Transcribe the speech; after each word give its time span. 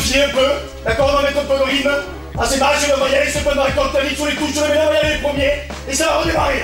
diversifier 0.00 0.24
un 0.24 0.28
peu. 0.30 0.46
D'accord, 0.84 1.10
on 1.12 1.16
va 1.16 1.22
mettre 1.22 1.38
un 1.38 1.44
peu 1.44 1.58
de 1.58 1.70
rythme. 1.70 1.90
À 2.38 2.46
ces 2.46 2.58
matchs, 2.58 2.90
on 2.96 3.00
va 3.00 3.08
y 3.08 3.16
aller, 3.16 3.30
c'est 3.30 3.44
pas 3.44 3.54
de 3.54 3.60
récolter 3.60 4.14
sur 4.14 4.26
les 4.26 4.34
touches, 4.34 4.52
sur 4.52 4.62
les 4.62 4.68
médailles, 4.70 4.86
on 4.86 4.90
va 4.90 4.94
y 4.94 4.98
aller 4.98 5.14
les 5.14 5.20
premiers. 5.20 5.62
Et 5.88 5.94
ça 5.94 6.06
va 6.06 6.18
redémarrer. 6.18 6.62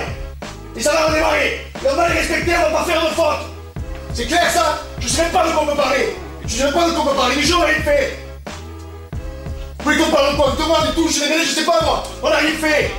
Et 0.75 0.81
ça 0.81 0.91
va 0.91 1.05
redémarrer. 1.07 1.65
On 1.85 1.95
va 1.95 2.09
les 2.09 2.19
respecter, 2.19 2.53
on 2.57 2.71
va 2.71 2.79
pas 2.79 2.85
faire 2.85 3.01
de 3.01 3.07
faute. 3.07 3.83
C'est 4.13 4.25
clair 4.25 4.49
ça? 4.51 4.79
Je 4.99 5.07
sais 5.07 5.21
même 5.23 5.31
pas 5.31 5.45
de 5.47 5.51
quoi 5.51 5.63
on 5.63 5.65
peut 5.67 5.75
parler. 5.75 6.15
Je 6.45 6.55
sais 6.55 6.63
même 6.63 6.73
pas 6.73 6.87
de 6.87 6.91
quoi 6.93 7.03
on 7.03 7.07
peut 7.07 7.15
parler. 7.15 7.35
On 7.35 7.61
a 7.61 7.65
rien 7.65 7.81
fait. 7.83 8.19
Vous 9.79 9.83
voulez 9.83 9.97
qu'on 9.97 10.11
parle 10.11 10.31
de 10.31 10.37
quoi? 10.37 10.51
De 10.57 10.63
moi, 10.63 10.79
des 10.87 10.93
touches, 10.93 11.19
les 11.21 11.29
médailles, 11.29 11.45
je 11.45 11.51
sais 11.51 11.65
pas 11.65 11.79
moi. 11.83 12.03
On 12.23 12.27
a 12.27 12.37
rien 12.37 12.57
fait. 12.59 12.91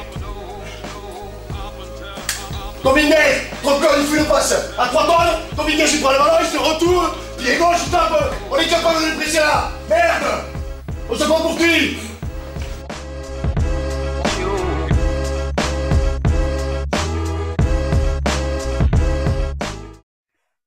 Dominguez, 2.84 3.16
trop 3.62 3.80
il 3.98 4.06
fait 4.06 4.20
le 4.20 4.24
passe. 4.24 4.54
À 4.78 4.86
3 4.86 5.06
tonnes, 5.06 5.40
Dominguez, 5.56 5.84
il 5.92 6.00
prend 6.00 6.12
le 6.12 6.18
ballon, 6.18 6.38
il 6.40 6.46
se 6.46 6.58
retourne. 6.58 7.10
Pied 7.48 7.56
gauche. 7.56 7.88
On 8.50 8.56
est 8.58 8.68
capable 8.68 9.00
de 9.00 9.24
le 9.24 9.36
là. 9.36 9.70
Merde 9.88 10.44
On 11.08 11.14
se 11.14 11.24
prend 11.24 11.40
pour 11.40 11.56
qui 11.56 11.96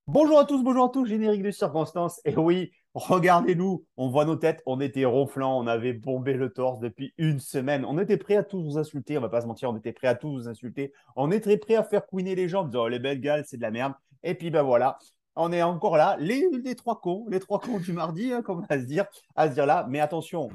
Bonjour 0.07 0.39
à 0.39 0.45
tous, 0.45 0.63
bonjour 0.63 0.85
à 0.85 0.89
tous, 0.89 1.05
générique 1.05 1.43
de 1.43 1.51
circonstance. 1.51 2.19
Et 2.25 2.35
oui, 2.35 2.71
regardez-nous, 2.95 3.85
on 3.97 4.09
voit 4.09 4.25
nos 4.25 4.35
têtes, 4.35 4.63
on 4.65 4.81
était 4.81 5.05
ronflants, 5.05 5.59
on 5.59 5.67
avait 5.67 5.93
bombé 5.93 6.33
le 6.33 6.51
torse 6.51 6.79
depuis 6.79 7.13
une 7.19 7.39
semaine. 7.39 7.85
On 7.85 7.99
était 7.99 8.17
prêt 8.17 8.37
à 8.37 8.43
tous 8.43 8.63
vous 8.63 8.79
insulter, 8.79 9.19
on 9.19 9.21
va 9.21 9.29
pas 9.29 9.41
se 9.41 9.47
mentir, 9.47 9.69
on 9.69 9.77
était 9.77 9.93
prêt 9.93 10.07
à 10.07 10.15
tous 10.15 10.31
vous 10.31 10.47
insulter. 10.47 10.93
On 11.15 11.29
était 11.29 11.57
prêt 11.57 11.75
à 11.75 11.83
faire 11.83 12.07
couiner 12.07 12.33
les 12.33 12.49
gens 12.49 12.61
en 12.61 12.65
disant 12.65 12.85
oh, 12.85 12.87
les 12.87 12.97
Belgales, 12.97 13.43
c'est 13.45 13.57
de 13.57 13.61
la 13.61 13.69
merde. 13.69 13.93
Et 14.23 14.33
puis 14.33 14.49
ben 14.49 14.63
voilà, 14.63 14.97
on 15.35 15.51
est 15.51 15.63
encore 15.63 15.97
là, 15.97 16.17
les, 16.19 16.45
les 16.63 16.75
trois 16.75 16.99
cons, 16.99 17.25
les 17.29 17.39
trois 17.39 17.59
cons 17.59 17.79
du 17.79 17.93
mardi, 17.93 18.33
hein, 18.33 18.41
comme 18.41 18.65
va 18.69 18.79
se 18.79 18.85
dire, 18.85 19.05
à 19.35 19.49
se 19.49 19.53
dire 19.53 19.65
là. 19.65 19.85
Mais 19.89 19.99
attention, 19.99 20.49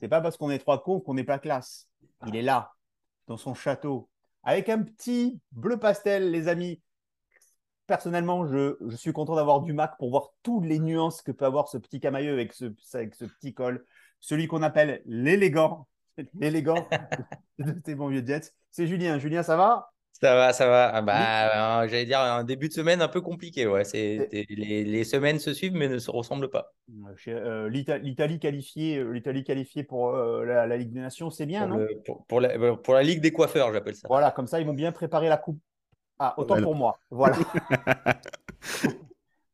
c'est 0.00 0.08
pas 0.08 0.20
parce 0.20 0.36
qu'on 0.36 0.50
est 0.50 0.58
trois 0.58 0.82
cons 0.82 1.00
qu'on 1.00 1.14
n'est 1.14 1.24
pas 1.24 1.38
classe. 1.38 1.88
Il 2.26 2.36
est 2.36 2.42
là, 2.42 2.72
dans 3.26 3.36
son 3.36 3.54
château, 3.54 4.08
avec 4.42 4.68
un 4.68 4.82
petit 4.82 5.40
bleu 5.52 5.78
pastel, 5.78 6.30
les 6.30 6.48
amis 6.48 6.80
personnellement, 7.88 8.46
je, 8.46 8.76
je 8.86 8.94
suis 8.94 9.12
content 9.12 9.34
d'avoir 9.34 9.62
du 9.62 9.72
Mac 9.72 9.96
pour 9.98 10.10
voir 10.10 10.28
toutes 10.44 10.66
les 10.66 10.78
nuances 10.78 11.22
que 11.22 11.32
peut 11.32 11.46
avoir 11.46 11.66
ce 11.68 11.78
petit 11.78 11.98
camailleux 11.98 12.32
avec 12.32 12.52
ce, 12.52 12.66
avec 12.94 13.16
ce 13.16 13.24
petit 13.24 13.54
col. 13.54 13.84
Celui 14.20 14.46
qu'on 14.46 14.62
appelle 14.62 15.02
l'élégant. 15.06 15.88
L'élégant 16.34 16.86
de 17.58 17.94
bons 17.94 18.08
vieux 18.08 18.24
Jets. 18.24 18.52
C'est 18.70 18.86
Julien. 18.86 19.18
Julien, 19.18 19.42
ça 19.42 19.56
va? 19.56 19.90
Ça 20.20 20.34
va, 20.34 20.52
ça 20.52 20.66
va. 20.66 20.90
Ah 20.92 21.02
bah, 21.02 21.82
euh, 21.82 21.88
J'allais 21.88 22.04
dire 22.04 22.20
un 22.20 22.42
début 22.42 22.68
de 22.68 22.72
semaine 22.72 23.00
un 23.02 23.08
peu 23.08 23.20
compliqué. 23.20 23.66
Ouais. 23.66 23.84
C'est, 23.84 24.28
les, 24.32 24.84
les, 24.84 25.04
semaines 25.04 25.38
se 25.38 25.54
suivent 25.54 25.74
mais 25.74 25.88
ne 25.88 25.98
se 25.98 26.10
ressemblent 26.10 26.50
pas. 26.50 26.72
Euh, 27.28 27.68
L'Italie 27.68 28.40
qualifiée, 28.40 28.98
euh, 28.98 29.12
l'Italie 29.12 29.44
qualifiée 29.44 29.84
pour 29.84 30.12
la, 30.12 30.66
la, 30.66 30.76
Ligue 30.76 30.92
des 30.92 31.00
Nations, 31.00 31.30
c'est 31.30 31.46
bien, 31.46 31.68
pour 31.68 31.78
non? 31.78 31.86
pour, 32.04 32.26
pour, 32.26 32.40
la, 32.40 32.76
pour 32.76 32.94
la 32.94 33.02
Ligue 33.04 33.20
des 33.20 33.30
coiffeurs, 33.30 33.72
j'appelle 33.72 33.94
ça. 33.94 34.08
Voilà, 34.08 34.32
comme 34.32 34.48
ça, 34.48 34.60
ils 34.60 34.66
vont 34.66 34.74
bien 34.74 34.90
préparer 34.90 35.28
la 35.28 35.36
coupe 35.36 35.60
ah, 36.18 36.34
autant 36.36 36.60
pour 36.60 36.74
moi. 36.74 36.98
Voilà. 37.10 37.36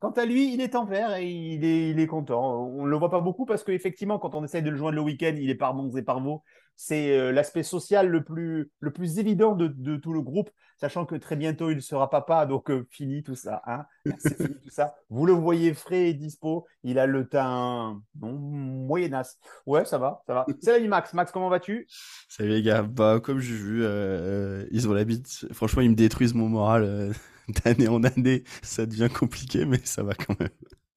Quant 0.01 0.11
à 0.13 0.25
lui, 0.25 0.53
il 0.53 0.61
est 0.61 0.75
en 0.75 0.85
vert 0.85 1.15
et 1.15 1.27
il 1.27 1.65
est, 1.65 1.91
il 1.91 2.01
est 2.01 2.07
content. 2.07 2.63
On 2.63 2.85
ne 2.85 2.91
le 2.91 2.97
voit 2.97 3.11
pas 3.11 3.21
beaucoup 3.21 3.47
parce 3.47 3.65
qu'effectivement, 3.65 4.19
quand 4.19 4.35
on 4.35 4.45
essaye 4.45 4.63
de 4.63 4.71
le 4.71 4.77
joindre 4.77 4.97
le 4.97 5.03
week-end, 5.03 5.35
il 5.37 5.49
est 5.51 5.55
par 5.55 5.75
bons 5.75 5.97
et 5.97 6.03
par 6.03 6.21
beaux. 6.21 6.43
C'est 6.77 7.17
euh, 7.17 7.31
l'aspect 7.31 7.63
social 7.63 8.09
le 8.09 8.25
plus, 8.25 8.71
le 8.81 8.93
plus 8.93 9.19
évident 9.19 9.55
de, 9.55 9.69
de, 9.69 9.97
tout 9.97 10.13
le 10.13 10.21
groupe, 10.21 10.51
sachant 10.77 11.07
que 11.07 11.15
très 11.15 11.37
bientôt 11.37 11.71
il 11.71 11.81
sera 11.83 12.11
papa, 12.11 12.47
donc 12.47 12.71
euh, 12.71 12.87
fini 12.91 13.23
tout 13.23 13.37
ça. 13.37 13.63
Hein 13.67 13.85
C'est 14.19 14.37
fini 14.37 14.61
tout 14.61 14.71
ça. 14.71 14.95
Vous 15.11 15.25
le 15.25 15.33
voyez 15.33 15.73
frais 15.73 16.09
et 16.09 16.15
dispo. 16.15 16.67
Il 16.83 16.99
a 16.99 17.07
le 17.07 17.29
teint 17.29 18.01
non, 18.21 18.33
moyenasse. 18.33 19.39
Ouais, 19.67 19.85
ça 19.85 19.99
va, 19.99 20.23
ça 20.27 20.35
va. 20.35 20.47
Salut 20.61 20.89
Max. 20.89 21.15
Max, 21.15 21.31
comment 21.31 21.49
vas-tu? 21.49 21.87
Salut 22.29 22.51
les 22.51 22.63
gars. 22.63 22.83
Bah, 22.83 23.21
comme 23.23 23.39
j'ai 23.39 23.55
vu, 23.55 23.85
euh, 23.85 24.67
ils 24.73 24.89
ont 24.89 24.93
l'habitude. 24.93 25.53
Franchement, 25.53 25.83
ils 25.83 25.91
me 25.91 25.97
détruisent 25.97 26.35
mon 26.35 26.49
moral 26.49 27.13
d'année 27.65 27.89
en 27.89 28.03
année, 28.03 28.45
ça 28.63 28.87
devient 28.87 29.09
compliqué, 29.13 29.65
mais 29.65 29.81
ça 29.85 30.03
va 30.03 30.15
quand 30.15 30.39
même. 30.41 30.49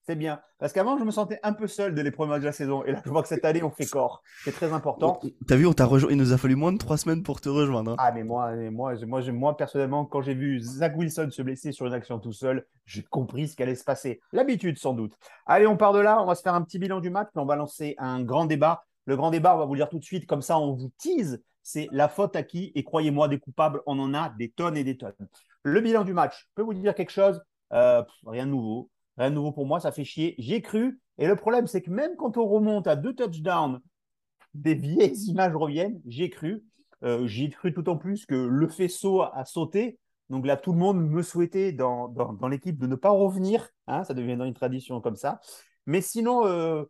C'est 0.08 0.16
bien. 0.16 0.40
Parce 0.58 0.72
qu'avant, 0.72 0.98
je 0.98 1.04
me 1.04 1.12
sentais 1.12 1.38
un 1.44 1.52
peu 1.52 1.68
seul 1.68 1.94
de 1.94 2.02
les 2.02 2.12
premiers 2.12 2.30
matchs 2.30 2.42
de 2.42 2.46
la 2.46 2.54
saison. 2.54 2.82
Et 2.86 2.94
là, 2.94 3.02
je 3.04 3.10
vois 3.10 3.22
que 3.24 3.28
cette 3.28 3.44
année, 3.44 3.62
on 3.62 3.70
fait 3.70 3.86
corps. 3.86 4.24
C'est 4.46 4.54
très 4.54 4.72
important. 4.72 5.20
T'as 5.46 5.58
vu, 5.58 5.68
on 5.68 5.74
t'a 5.74 5.84
rejoint. 5.84 6.10
Il 6.10 6.16
nous 6.16 6.32
a 6.32 6.38
fallu 6.38 6.56
moins 6.56 6.72
de 6.72 6.78
trois 6.78 6.96
semaines 6.96 7.24
pour 7.24 7.42
te 7.42 7.50
rejoindre. 7.50 7.92
Hein. 7.92 7.96
Ah, 8.00 8.14
mais 8.14 8.24
moi, 8.24 8.56
moi, 8.72 8.94
moi, 9.06 9.22
moi, 9.32 9.58
personnellement, 9.58 10.06
quand 10.06 10.22
j'ai 10.22 10.34
vu 10.34 10.62
Zach 10.62 10.96
Wilson 10.96 11.28
se 11.30 11.42
blesser 11.42 11.74
sur 11.74 11.88
une 11.88 11.94
action 11.94 12.20
tout 12.20 12.32
seul, 12.32 12.66
j'ai 12.86 13.04
compris 13.04 13.50
ce 13.50 13.58
qui 13.58 13.64
allait 13.64 13.76
se 13.76 13.84
passer. 13.84 14.22
L'habitude, 14.32 14.78
sans 14.78 14.94
doute. 14.94 15.14
Allez, 15.46 15.68
on 15.68 15.76
part 15.76 15.92
de 15.92 16.00
là. 16.00 16.22
On 16.22 16.26
va 16.26 16.36
se 16.36 16.42
faire 16.42 16.54
un 16.54 16.62
petit 16.62 16.80
bilan 16.80 17.02
du 17.02 17.10
match. 17.10 17.28
Puis 17.34 17.42
on 17.42 17.46
va 17.46 17.58
lancer 17.58 17.96
un 17.98 18.24
grand 18.24 18.46
débat. 18.46 18.86
Le 19.08 19.18
grand 19.18 19.30
débat, 19.30 19.56
on 19.56 19.60
va 19.60 19.66
vous 19.66 19.74
le 19.74 19.80
dire 19.80 19.90
tout 19.90 20.00
de 20.00 20.06
suite. 20.06 20.26
Comme 20.26 20.42
ça, 20.42 20.58
on 20.58 20.74
vous 20.74 20.90
tease. 20.98 21.44
C'est 21.64 21.90
la 21.92 22.08
faute 22.08 22.38
à 22.38 22.44
qui? 22.44 22.72
Et 22.76 22.86
croyez-moi, 22.86 23.28
des 23.28 23.40
coupables, 23.40 23.82
on 23.86 24.00
en 24.00 24.14
a 24.14 24.30
des 24.40 24.52
tonnes 24.52 24.78
et 24.78 24.86
des 24.86 24.96
tonnes. 24.96 25.12
Le 25.64 25.82
bilan 25.82 26.06
du 26.06 26.14
match, 26.14 26.48
je 26.48 26.54
peux 26.56 26.62
vous 26.62 26.74
dire 26.74 26.96
quelque 26.96 27.12
chose? 27.12 27.42
Euh, 27.74 28.02
Rien 28.26 28.46
de 28.46 28.52
nouveau. 28.52 28.90
Rien 29.18 29.30
de 29.30 29.36
nouveau 29.36 29.52
pour 29.52 29.66
moi, 29.66 29.80
ça 29.80 29.92
fait 29.92 30.04
chier. 30.04 30.36
J'ai 30.38 30.62
cru. 30.62 31.00
Et 31.18 31.28
le 31.28 31.36
problème, 31.36 31.68
c'est 31.68 31.82
que 31.82 31.90
même 31.90 32.16
quand 32.18 32.38
on 32.38 32.48
remonte 32.48 32.88
à 32.88 32.96
deux 32.96 33.14
touchdowns, 33.14 33.80
des 34.54 34.76
vieilles 34.76 35.18
images 35.28 35.56
reviennent. 35.56 36.02
J'ai 36.06 36.30
cru. 36.30 36.64
Euh, 37.04 37.28
J'ai 37.28 37.50
cru 37.50 37.74
tout 37.74 37.90
en 37.90 37.98
plus 37.98 38.26
que 38.26 38.36
le 38.36 38.68
faisceau 38.68 39.22
a 39.22 39.46
sauté. 39.46 40.00
Donc 40.30 40.46
là, 40.46 40.58
tout 40.58 40.74
le 40.74 40.80
monde 40.80 41.00
me 41.00 41.22
souhaitait 41.22 41.72
dans, 41.72 42.14
l'équipe 42.50 42.78
de 42.78 42.88
ne 42.88 42.96
pas 42.96 43.12
revenir. 43.12 43.70
Hein, 43.88 44.04
ça 44.04 44.14
deviendra 44.14 44.48
une 44.48 44.54
tradition 44.54 45.00
comme 45.00 45.16
ça. 45.16 45.40
Mais 45.86 46.02
sinon, 46.02 46.46
euh, 46.46 46.84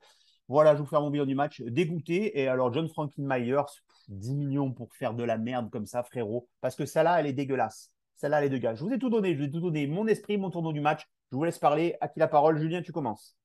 voilà, 0.47 0.75
je 0.75 0.81
vous 0.81 0.87
fais 0.87 0.99
mon 0.99 1.09
bilan 1.09 1.25
du 1.25 1.35
match. 1.35 1.61
Dégoûté. 1.61 2.39
Et 2.39 2.47
alors, 2.47 2.73
John 2.73 2.87
Franklin 2.89 3.25
Myers, 3.27 3.61
10 4.07 4.35
millions 4.35 4.71
pour 4.71 4.93
faire 4.93 5.13
de 5.13 5.23
la 5.23 5.37
merde 5.37 5.69
comme 5.69 5.85
ça, 5.85 6.03
frérot. 6.03 6.47
Parce 6.61 6.75
que 6.75 6.85
ça 6.85 7.03
là, 7.03 7.19
elle 7.19 7.27
est 7.27 7.33
dégueulasse. 7.33 7.91
Celle-là, 8.15 8.41
les 8.41 8.49
deux 8.49 8.57
gars. 8.57 8.73
Je 8.73 8.83
vous 8.83 8.91
ai 8.91 8.97
tout 8.97 9.09
donné. 9.09 9.33
Je 9.33 9.39
vous 9.39 9.45
ai 9.45 9.51
tout 9.51 9.59
donné. 9.59 9.85
Mon 9.85 10.07
esprit, 10.07 10.37
mon 10.37 10.49
tournoi 10.49 10.73
du 10.73 10.81
match. 10.81 11.05
Je 11.31 11.37
vous 11.37 11.43
laisse 11.43 11.59
parler. 11.59 11.95
À 12.01 12.07
qui 12.07 12.19
la 12.19 12.27
parole 12.27 12.59
Julien, 12.59 12.81
tu 12.81 12.91
commences. 12.91 13.37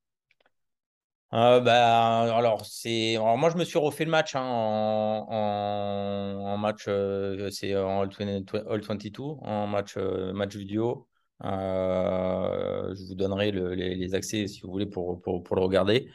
Euh, 1.34 1.60
bah, 1.60 2.36
alors, 2.36 2.66
c'est... 2.66 3.16
moi, 3.18 3.48
je 3.50 3.56
me 3.56 3.64
suis 3.64 3.78
refait 3.78 4.04
le 4.04 4.10
match 4.10 4.36
hein, 4.36 4.42
en... 4.42 6.56
match, 6.58 6.84
euh, 6.88 7.48
c'est 7.50 7.74
en 7.74 8.02
All 8.02 8.82
22, 8.82 9.22
en 9.22 9.66
match, 9.66 9.94
euh, 9.96 10.32
match 10.34 10.54
vidéo. 10.56 11.08
je 11.42 13.08
vous 13.08 13.14
donnerai 13.14 13.50
les, 13.50 14.14
accès 14.14 14.46
si 14.46 14.60
vous 14.60 14.70
voulez 14.70 14.86
pour, 14.86 15.22
pour, 15.22 15.42
pour 15.42 15.56
le 15.56 15.62
regarder. 15.62 16.10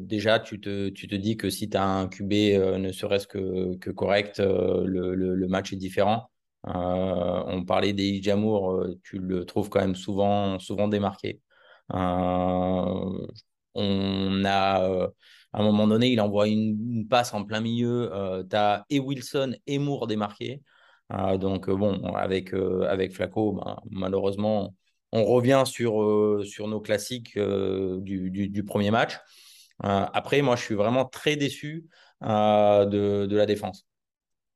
déjà, 0.00 0.40
tu 0.40 0.60
te, 0.60 0.88
tu 0.88 1.06
te 1.06 1.14
dis 1.14 1.36
que 1.36 1.48
si 1.48 1.70
tu 1.70 1.76
as 1.76 1.84
un 1.84 2.08
QB 2.08 2.32
ne 2.32 2.90
serait-ce 2.90 3.28
que, 3.28 3.76
que 3.76 3.90
correct, 3.90 4.40
le, 4.40 5.14
le, 5.14 5.48
match 5.48 5.72
est 5.72 5.76
différent. 5.76 6.28
Euh, 6.68 7.42
on 7.46 7.64
parlait 7.64 7.92
des 7.92 8.22
Jamour, 8.22 8.72
euh, 8.72 9.00
tu 9.02 9.18
le 9.18 9.44
trouves 9.44 9.68
quand 9.70 9.80
même 9.80 9.94
souvent, 9.94 10.58
souvent 10.58 10.88
démarqué. 10.88 11.40
Euh, 11.94 13.26
on 13.74 14.44
a, 14.44 15.08
à 15.52 15.60
un 15.60 15.62
moment 15.62 15.86
donné, 15.86 16.08
il 16.12 16.20
envoie 16.20 16.48
une, 16.48 17.06
passe 17.08 17.32
en 17.34 17.44
plein 17.44 17.60
milieu. 17.60 18.10
tu 18.50 18.56
as 18.56 18.84
et 18.90 19.00
Wilson 19.00 19.54
et 19.66 19.78
Moore 19.78 20.06
démarqués. 20.06 20.62
donc, 21.38 21.70
bon, 21.70 22.02
avec, 22.14 22.52
avec 22.54 23.12
Flaco, 23.12 23.52
ben, 23.52 23.76
malheureusement, 23.90 24.74
on 25.12 25.24
revient 25.24 25.62
sur, 25.66 26.42
sur 26.44 26.68
nos 26.68 26.80
classiques 26.80 27.38
du, 27.38 28.64
premier 28.66 28.90
match. 28.90 29.18
après, 29.80 30.42
moi, 30.42 30.56
je 30.56 30.64
suis 30.64 30.74
vraiment 30.74 31.04
très 31.06 31.36
déçu 31.36 31.86
de, 32.22 33.36
la 33.36 33.46
défense. 33.46 33.87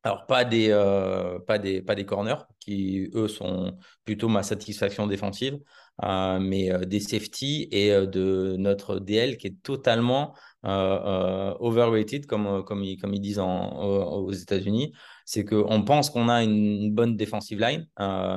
Alors, 0.05 0.27
pas 0.27 0.45
des, 0.45 0.69
euh, 0.71 1.39
pas, 1.39 1.59
des, 1.59 1.81
pas 1.81 1.95
des 1.95 2.05
corners, 2.05 2.45
qui 2.59 3.09
eux 3.15 3.29
sont 3.29 3.79
plutôt 4.05 4.29
ma 4.29 4.43
satisfaction 4.43 5.07
défensive, 5.07 5.61
euh, 6.03 6.41
mais 6.41 6.73
euh, 6.73 6.81
des 6.85 6.99
safety 6.99 7.69
et 7.71 7.91
de 7.91 8.57
notre 8.59 8.99
DL 8.99 9.37
qui 9.37 9.47
est 9.49 9.63
totalement 9.63 10.35
overrated, 10.65 12.27
comme, 12.27 12.65
comme, 12.65 12.83
ils, 12.83 12.97
comme 12.99 13.15
ils 13.15 13.21
disent 13.21 13.39
aux 13.41 14.33
États-Unis. 14.33 14.93
C'est 15.25 15.45
qu'on 15.45 15.83
pense 15.85 16.11
qu'on 16.11 16.29
a 16.29 16.43
une, 16.43 16.93
bonne 16.93 17.17
defensive 17.17 17.61
line, 17.61 17.87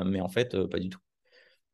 mais 0.05 0.21
en 0.21 0.29
fait, 0.29 0.55
pas 0.67 0.79
du 0.79 0.89
tout. 0.89 0.99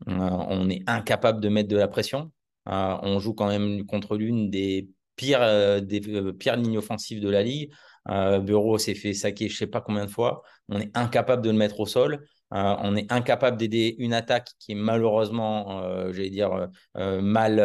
on 0.07 0.69
est 0.69 0.83
incapable 0.87 1.41
de 1.41 1.49
mettre 1.49 1.69
de 1.69 1.77
la 1.77 1.87
pression. 1.87 2.31
on 2.65 3.19
joue 3.19 3.33
quand 3.33 3.47
même 3.47 3.85
contre 3.85 4.17
l'une 4.17 4.49
des 4.49 4.89
pires, 5.15 5.81
des 5.81 6.01
pires 6.33 6.55
lignes 6.55 6.77
offensives 6.77 7.21
de 7.21 7.29
la 7.29 7.43
ligue. 7.43 7.71
Euh, 8.09 8.39
Bureau 8.39 8.77
s'est 8.77 8.95
fait 8.95 9.13
saquer 9.13 9.47
je 9.47 9.53
ne 9.53 9.57
sais 9.57 9.67
pas 9.67 9.81
combien 9.81 10.05
de 10.05 10.11
fois. 10.11 10.43
On 10.69 10.79
est 10.79 10.95
incapable 10.97 11.43
de 11.43 11.49
le 11.49 11.57
mettre 11.57 11.79
au 11.79 11.85
sol. 11.85 12.25
Euh, 12.53 12.75
on 12.79 12.95
est 12.95 13.11
incapable 13.11 13.57
d'aider 13.57 13.95
une 13.99 14.13
attaque 14.13 14.49
qui 14.59 14.73
est 14.73 14.75
malheureusement, 14.75 15.83
euh, 15.83 16.11
j'allais 16.11 16.29
dire, 16.29 16.69
mal, 16.95 17.61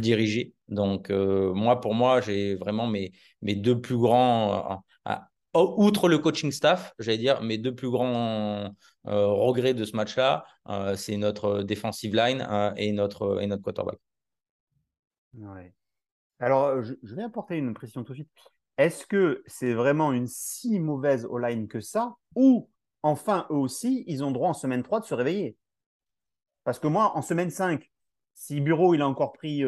dirigée. 0.00 0.52
Donc, 0.68 1.10
moi, 1.10 1.80
pour 1.80 1.94
moi, 1.94 2.20
j'ai 2.20 2.54
vraiment 2.56 2.86
mes, 2.86 3.12
mes 3.42 3.54
deux 3.54 3.80
plus 3.80 3.98
grands, 3.98 4.82
outre 5.54 6.08
le 6.08 6.18
coaching 6.18 6.50
staff, 6.50 6.94
j'allais 6.98 7.18
dire, 7.18 7.42
mes 7.42 7.58
deux 7.58 7.74
plus 7.74 7.90
grands 7.90 8.70
regrets 9.04 9.74
de 9.74 9.84
ce 9.84 9.96
match-là, 9.96 10.44
c'est 10.96 11.16
notre 11.16 11.62
defensive 11.62 12.14
line 12.14 12.46
et, 12.76 12.92
notre, 12.92 13.38
quarterback. 13.62 13.98
Alors, 16.44 16.82
je, 16.82 16.94
vais 17.14 17.22
apporter 17.22 17.56
une 17.56 17.72
précision 17.72 18.04
tout 18.04 18.12
de 18.12 18.18
suite. 18.18 18.30
Est-ce 18.76 19.06
que 19.06 19.42
c'est 19.46 19.72
vraiment 19.72 20.12
une 20.12 20.26
si 20.26 20.78
mauvaise 20.78 21.24
O-line 21.24 21.68
que 21.68 21.80
ça 21.80 22.16
Ou, 22.34 22.68
enfin, 23.02 23.46
eux 23.50 23.54
aussi, 23.54 24.04
ils 24.08 24.22
ont 24.22 24.30
droit 24.30 24.50
en 24.50 24.52
semaine 24.52 24.82
3 24.82 25.00
de 25.00 25.06
se 25.06 25.14
réveiller? 25.14 25.56
Parce 26.64 26.78
que 26.78 26.86
moi, 26.86 27.16
en 27.16 27.22
semaine 27.22 27.48
5, 27.48 27.90
si 28.34 28.60
Bureau, 28.60 28.92
il 28.92 29.00
a 29.00 29.08
encore 29.08 29.32
pris 29.32 29.60
4, 29.60 29.66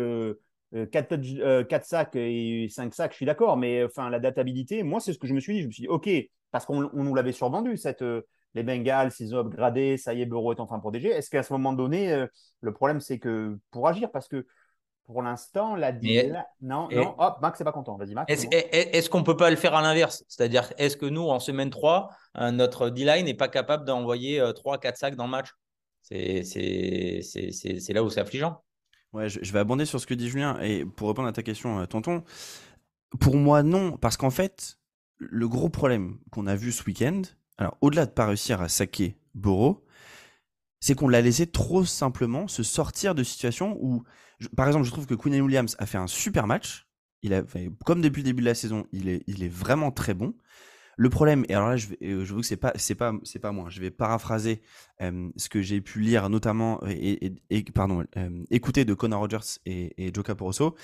euh, 0.74 1.64
euh, 1.64 1.80
sacs 1.82 2.14
et 2.14 2.68
5 2.68 2.92
sacs, 2.92 3.12
je 3.12 3.16
suis 3.16 3.26
d'accord. 3.26 3.56
Mais 3.56 3.82
enfin, 3.82 4.10
la 4.10 4.20
databilité, 4.20 4.82
moi, 4.82 5.00
c'est 5.00 5.14
ce 5.14 5.18
que 5.18 5.26
je 5.26 5.32
me 5.32 5.40
suis 5.40 5.54
dit. 5.54 5.62
Je 5.62 5.68
me 5.68 5.72
suis 5.72 5.82
dit, 5.84 5.88
OK, 5.88 6.10
parce 6.50 6.66
qu'on 6.66 6.90
nous 6.92 7.14
l'avait 7.14 7.32
survendu, 7.32 7.78
cette, 7.78 8.04
les 8.52 8.62
Bengals, 8.62 9.12
ils 9.18 9.34
ont 9.34 9.38
upgradé, 9.38 9.96
ça 9.96 10.12
y 10.12 10.20
est, 10.20 10.26
Bureau 10.26 10.52
est 10.52 10.60
enfin 10.60 10.78
protégé. 10.78 11.08
Est-ce 11.08 11.30
qu'à 11.30 11.42
ce 11.42 11.54
moment 11.54 11.72
donné, 11.72 12.26
le 12.60 12.72
problème, 12.74 13.00
c'est 13.00 13.18
que 13.18 13.56
pour 13.70 13.88
agir, 13.88 14.10
parce 14.10 14.28
que 14.28 14.46
pour 15.06 15.22
l'instant, 15.22 15.76
la 15.76 15.92
deal. 15.92 16.44
Non, 16.60 16.88
non, 16.90 17.14
hop, 17.18 17.38
Max 17.40 17.60
n'est 17.60 17.64
pas 17.64 17.72
content. 17.72 17.96
Vas-y, 17.96 18.14
Max. 18.14 18.32
Est-ce 18.50 19.08
qu'on 19.08 19.20
ne 19.20 19.24
peut 19.24 19.36
pas 19.36 19.50
le 19.50 19.56
faire 19.56 19.74
à 19.74 19.82
l'inverse? 19.82 20.24
C'est-à-dire, 20.28 20.72
est-ce 20.78 20.96
que 20.96 21.06
nous, 21.06 21.22
en 21.22 21.38
semaine 21.38 21.70
3, 21.70 22.10
euh, 22.38 22.50
notre 22.50 22.90
D-line 22.90 23.24
n'est 23.24 23.34
pas 23.34 23.48
capable 23.48 23.84
d'envoyer 23.84 24.40
3-4 24.40 24.86
euh, 24.86 24.92
sacs 24.94 25.16
dans 25.16 25.24
le 25.24 25.30
match? 25.30 25.48
C'est 26.02 26.42
là 27.92 28.02
où 28.02 28.10
c'est 28.10 28.20
affligeant. 28.20 28.62
Ouais, 29.12 29.28
je, 29.28 29.52
vais 29.52 29.58
abonder 29.58 29.86
sur 29.86 30.00
ce 30.00 30.06
que 30.06 30.14
dit 30.14 30.28
Julien. 30.28 30.58
Et 30.60 30.84
pour 30.84 31.08
répondre 31.08 31.28
à 31.28 31.32
ta 31.32 31.42
question, 31.42 31.78
euh, 31.78 31.86
tonton, 31.86 32.24
pour 33.20 33.36
moi, 33.36 33.62
non. 33.62 33.92
Parce 33.92 34.16
qu'en 34.16 34.30
fait, 34.30 34.78
le 35.18 35.48
gros 35.48 35.68
problème 35.68 36.18
qu'on 36.30 36.46
a 36.46 36.56
vu 36.56 36.72
ce 36.72 36.84
week-end, 36.84 37.22
alors 37.58 37.78
au-delà 37.80 38.04
de 38.04 38.10
ne 38.10 38.14
pas 38.14 38.26
réussir 38.26 38.60
à 38.60 38.68
saquer 38.68 39.16
Boro, 39.34 39.85
c'est 40.80 40.94
qu'on 40.94 41.08
l'a 41.08 41.22
laissé 41.22 41.46
trop 41.46 41.84
simplement 41.84 42.48
se 42.48 42.62
sortir 42.62 43.14
de 43.14 43.22
situations 43.22 43.76
où 43.80 44.04
par 44.56 44.66
exemple, 44.66 44.84
je 44.84 44.90
trouve 44.90 45.06
que 45.06 45.14
Quinn 45.14 45.40
Williams 45.40 45.76
a 45.78 45.86
fait 45.86 45.98
un 45.98 46.06
super 46.06 46.46
match. 46.46 46.86
Il 47.22 47.32
a, 47.34 47.42
comme 47.84 48.02
depuis 48.02 48.20
le 48.20 48.26
début 48.26 48.42
de 48.42 48.46
la 48.46 48.54
saison, 48.54 48.86
il 48.92 49.08
est, 49.08 49.24
il 49.26 49.42
est 49.42 49.48
vraiment 49.48 49.90
très 49.90 50.14
bon. 50.14 50.34
Le 50.98 51.10
problème, 51.10 51.44
et 51.48 51.54
alors 51.54 51.68
là, 51.68 51.76
je, 51.76 51.88
euh, 52.02 52.24
je 52.24 52.34
veux 52.34 52.40
que 52.40 52.46
c'est 52.46 52.56
pas, 52.56 52.72
c'est 52.76 52.94
pas, 52.94 53.12
c'est 53.22 53.38
pas 53.38 53.52
moi. 53.52 53.68
Je 53.68 53.80
vais 53.80 53.90
paraphraser 53.90 54.62
ce 55.00 55.48
que 55.48 55.60
j'ai 55.60 55.80
pu 55.80 56.00
lire, 56.00 56.28
notamment 56.30 56.80
et, 56.86 57.34
pardon, 57.74 58.04
écouter 58.50 58.84
de 58.84 58.94
Connor 58.94 59.20
Rogers 59.20 59.58
et, 59.66 60.06
et 60.06 60.12
Joe 60.12 60.24
Caporoso. 60.24 60.74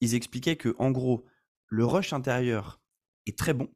Ils 0.00 0.14
expliquaient 0.14 0.56
que 0.56 0.74
en 0.78 0.90
gros, 0.90 1.24
le 1.66 1.84
rush 1.84 2.12
intérieur 2.12 2.80
est 3.26 3.36
très 3.36 3.52
bon, 3.52 3.68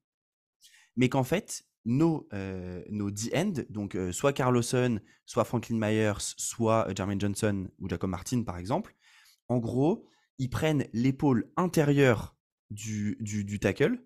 mais 0.97 1.09
qu'en 1.09 1.25
fait, 1.25 1.65
nos, 1.85 2.29
euh, 2.33 2.83
nos 2.91 3.11
D-end, 3.11 3.53
donc 3.71 3.95
euh, 3.95 4.13
soit 4.13 4.33
Carlosson, 4.33 5.01
soit 5.27 5.45
Franklin 5.45 5.79
Myers, 5.79 6.35
soit 6.37 6.87
Jermaine 6.97 7.21
Johnson 7.21 7.69
ou 7.79 7.89
Jacob 7.89 8.11
Martin 8.11 8.43
par 8.43 8.59
exemple, 8.59 8.95
en 9.49 9.59
gros, 9.59 10.07
ils 10.39 10.49
prennent 10.49 10.87
l'épaule 10.93 11.51
intérieure 11.57 12.37
du, 12.71 13.17
du, 13.21 13.59
tackle 13.59 14.03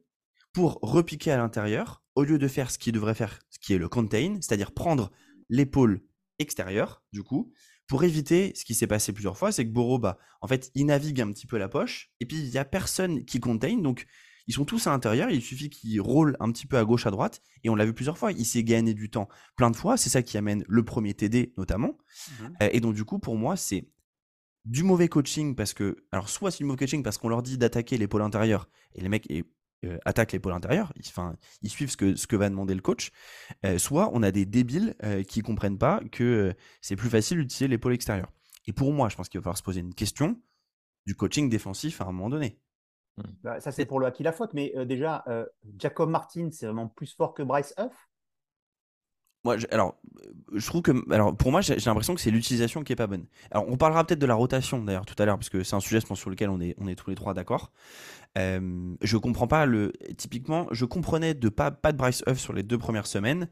pour 0.53 0.79
repiquer 0.83 1.31
à 1.31 1.37
l'intérieur, 1.37 2.03
au 2.15 2.25
lieu 2.25 2.39
de 2.39 2.49
faire 2.49 2.71
ce 2.71 2.79
qu'il 2.79 2.93
devrait 2.93 3.15
faire, 3.15 3.39
ce 3.51 3.59
qui 3.59 3.75
est 3.75 3.79
le 3.79 3.89
contain, 3.89 4.39
c'est-à-dire 4.41 4.73
prendre 4.73 5.13
l'épaule 5.49 6.03
extérieure, 6.39 7.05
du 7.13 7.23
coup, 7.23 7.53
pour 7.87 8.03
éviter 8.03 8.53
ce 8.57 8.65
qui 8.65 8.75
s'est 8.75 8.89
passé 8.89 9.13
plusieurs 9.13 9.39
fois, 9.39 9.53
c'est 9.53 9.65
que 9.65 9.71
Boro, 9.71 9.99
bah, 9.99 10.19
en 10.41 10.49
fait, 10.49 10.71
il 10.75 10.87
navigue 10.87 11.21
un 11.21 11.31
petit 11.31 11.47
peu 11.47 11.59
la 11.59 11.69
poche, 11.69 12.11
et 12.21 12.27
puis 12.27 12.39
il 12.39 12.51
n'y 12.51 12.59
a 12.59 12.65
personne 12.65 13.25
qui 13.25 13.39
contain, 13.39 13.79
donc 13.79 14.07
ils 14.47 14.55
sont 14.55 14.65
tous 14.65 14.87
à 14.87 14.91
l'intérieur, 14.91 15.31
il 15.31 15.43
suffit 15.43 15.71
qu'ils 15.71 16.01
roulent 16.01 16.37
un 16.41 16.51
petit 16.53 16.67
peu 16.67 16.79
à 16.79 16.85
gauche, 16.85 17.07
à 17.07 17.11
droite, 17.11 17.43
et 17.65 17.71
on 17.71 17.75
l'a 17.75 17.85
vu 17.85 17.93
plusieurs 17.93 18.17
fois, 18.17 18.33
il 18.33 18.45
s'est 18.45 18.63
gagné 18.63 18.95
du 18.95 19.11
temps 19.11 19.29
plein 19.57 19.71
de 19.71 19.77
fois, 19.77 19.97
c'est 19.97 20.11
ça 20.11 20.23
qui 20.23 20.39
amène 20.39 20.65
le 20.69 20.85
premier 20.85 21.15
TD 21.15 21.53
notamment, 21.57 21.97
mmh 21.97 22.45
euh, 22.63 22.69
et 22.73 22.81
donc 22.81 22.95
du 22.95 23.05
coup, 23.05 23.19
pour 23.19 23.37
moi, 23.37 23.57
c'est 23.57 23.89
du 24.65 24.83
mauvais 24.83 25.09
coaching 25.09 25.55
parce 25.55 25.75
que, 25.75 26.05
alors 26.13 26.29
soit 26.29 26.51
c'est 26.51 26.59
du 26.59 26.65
mauvais 26.65 26.79
coaching 26.79 27.03
parce 27.03 27.19
qu'on 27.19 27.29
leur 27.29 27.43
dit 27.43 27.59
d'attaquer 27.59 27.99
l'épaule 27.99 28.23
intérieure 28.23 28.69
et 28.95 29.01
les 29.01 29.09
mecs 29.09 29.31
euh, 29.31 29.99
attaquent 30.05 30.33
l'épaule 30.33 30.53
intérieure, 30.53 30.93
enfin 31.07 31.37
ils 31.63 31.71
suivent 31.71 31.91
ce 31.91 31.97
que, 31.97 32.17
ce 32.17 32.27
que 32.27 32.37
va 32.37 32.49
demander 32.49 32.75
le 32.75 32.81
coach, 32.81 33.11
euh, 33.65 33.79
soit 33.79 34.11
on 34.13 34.23
a 34.23 34.31
des 34.31 34.47
débiles 34.47 34.97
qui 35.29 35.43
comprennent 35.43 35.79
pas 35.79 36.01
que 36.11 36.55
c'est 36.81 36.97
plus 36.97 37.11
facile 37.11 37.39
d'utiliser 37.39 37.69
l'épaule 37.69 37.95
extérieure. 37.95 38.33
Et 38.67 38.73
pour 38.73 38.93
moi, 38.93 39.09
je 39.09 39.17
pense 39.17 39.29
qu'il 39.29 39.39
va 39.39 39.45
falloir 39.45 39.59
se 39.59 39.63
poser 39.63 39.81
une 39.81 39.95
question 39.95 40.41
du 41.07 41.15
coaching 41.15 41.49
défensif 41.49 42.01
à 42.01 42.05
un 42.05 42.13
moment 42.13 42.29
donné. 42.29 42.59
Mmh. 43.17 43.23
Bah, 43.43 43.61
ça 43.61 43.73
c'est 43.73 43.87
pour 43.87 44.01
le 44.01 44.11
qui 44.11 44.23
la 44.23 44.33
faute, 44.33 44.53
mais 44.55 44.73
déjà 44.87 45.25
Jacob 45.79 46.11
Martin 46.11 46.49
c'est 46.51 46.67
vraiment 46.67 46.89
plus 46.89 47.15
fort 47.15 47.35
que 47.35 47.43
Bryce 47.43 47.75
Huff? 47.79 48.09
Moi, 49.45 49.59
alors, 49.71 49.97
je 50.53 50.67
trouve 50.67 50.83
que, 50.83 51.13
alors, 51.13 51.37
pour 51.37 51.53
moi, 51.53 51.61
j'ai 51.61 51.77
l'impression 51.77 52.17
que 52.17 52.21
c'est 52.21 52.33
l'utilisation 52.33 52.83
qui 52.83 52.93
est 52.93 52.97
pas 52.97 53.07
bonne. 53.07 53.27
Alors, 53.53 53.69
on 53.69 53.77
parlera 53.77 54.05
peut-être 54.05 54.19
de 54.19 54.27
la 54.27 54.35
rotation 54.35 54.83
d'ailleurs 54.83 55.07
tout 55.07 55.15
à 55.23 55.25
l'heure, 55.25 55.37
parce 55.37 55.51
que 55.51 55.63
c'est 55.63 55.77
un 55.77 55.81
sujet, 55.81 56.01
je 56.01 56.07
pense, 56.07 56.19
sur 56.19 56.31
lequel 56.31 56.51
on 56.51 56.61
est, 56.61 56.75
on 56.79 56.89
est 56.89 56.97
tous 56.97 57.11
les 57.11 57.15
trois 57.15 57.33
d'accord. 57.33 57.71
Euh, 58.37 58.97
je 59.03 59.17
comprends 59.17 59.47
pas 59.47 59.65
le. 59.65 59.93
Typiquement, 60.19 60.67
je 60.73 60.85
comprenais 60.85 61.35
de 61.35 61.49
pas, 61.49 61.71
pas 61.71 61.93
de 61.93 61.97
Bryce 61.97 62.25
Huff 62.27 62.41
sur 62.41 62.55
les 62.55 62.65
deux 62.65 62.77
premières 62.77 63.07
semaines. 63.07 63.49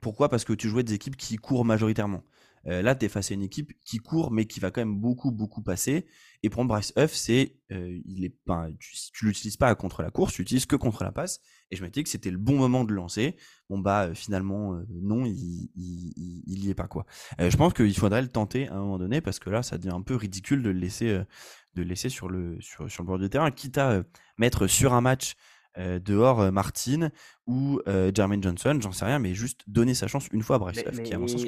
Pourquoi? 0.00 0.28
Parce 0.28 0.44
que 0.44 0.52
tu 0.54 0.68
jouais 0.68 0.82
des 0.82 0.94
équipes 0.94 1.16
qui 1.16 1.36
courent 1.36 1.64
majoritairement. 1.64 2.24
Euh, 2.68 2.82
là, 2.82 2.94
tu 2.94 3.06
es 3.06 3.08
face 3.08 3.30
à 3.30 3.34
une 3.34 3.42
équipe 3.42 3.72
qui 3.84 3.98
court, 3.98 4.30
mais 4.30 4.46
qui 4.46 4.60
va 4.60 4.70
quand 4.70 4.80
même 4.80 4.96
beaucoup, 4.96 5.30
beaucoup 5.30 5.62
passer. 5.62 6.06
Et 6.42 6.50
prendre 6.50 6.68
Bryce 6.68 6.92
Huff, 6.96 7.12
c'est, 7.12 7.56
euh, 7.72 7.98
il 8.04 8.24
est, 8.24 8.34
ben, 8.46 8.70
tu, 8.78 8.94
tu 9.12 9.26
l'utilises 9.26 9.56
pas 9.56 9.74
contre 9.74 10.02
la 10.02 10.10
course, 10.10 10.34
tu 10.34 10.42
l'utilises 10.42 10.66
que 10.66 10.76
contre 10.76 11.02
la 11.02 11.12
passe. 11.12 11.40
Et 11.70 11.76
je 11.76 11.82
me 11.82 11.88
dit 11.88 12.02
que 12.02 12.08
c'était 12.08 12.30
le 12.30 12.38
bon 12.38 12.56
moment 12.56 12.84
de 12.84 12.92
lancer. 12.92 13.36
Bon 13.68 13.78
bah 13.78 14.04
euh, 14.04 14.14
finalement 14.14 14.80
non, 14.90 15.24
il, 15.26 15.70
il, 15.76 16.42
il, 16.46 16.64
y 16.64 16.70
est 16.70 16.74
pas 16.74 16.88
quoi. 16.88 17.04
je 17.38 17.54
pense 17.56 17.74
qu'il 17.74 17.94
faudrait 17.94 18.22
le 18.22 18.28
tenter 18.28 18.68
à 18.68 18.74
un 18.74 18.78
moment 18.78 18.98
donné 18.98 19.20
parce 19.20 19.38
que 19.38 19.50
là, 19.50 19.62
ça 19.62 19.76
devient 19.76 19.94
un 19.94 20.00
peu 20.00 20.14
ridicule 20.14 20.62
de 20.62 20.70
le 20.70 20.78
laisser, 20.78 22.08
sur 22.08 22.28
le 22.28 22.58
sur 22.60 22.84
le 22.84 23.04
bord 23.04 23.18
du 23.18 23.28
terrain, 23.28 23.50
quitte 23.50 23.78
à 23.78 24.02
mettre 24.38 24.66
sur 24.66 24.94
un 24.94 25.00
match 25.00 25.34
euh, 25.78 26.00
dehors 26.00 26.40
euh, 26.40 26.50
Martin 26.50 27.10
ou 27.46 27.80
euh, 27.86 28.10
Jermaine 28.12 28.42
Johnson, 28.42 28.78
j'en 28.80 28.90
sais 28.90 29.04
rien, 29.04 29.20
mais 29.20 29.34
juste 29.34 29.60
donner 29.68 29.94
sa 29.94 30.08
chance 30.08 30.26
une 30.32 30.42
fois 30.42 30.56
à 30.56 30.58
Bryce 30.58 30.82
Huff, 30.84 31.02
qui 31.02 31.12
sens. 31.12 31.44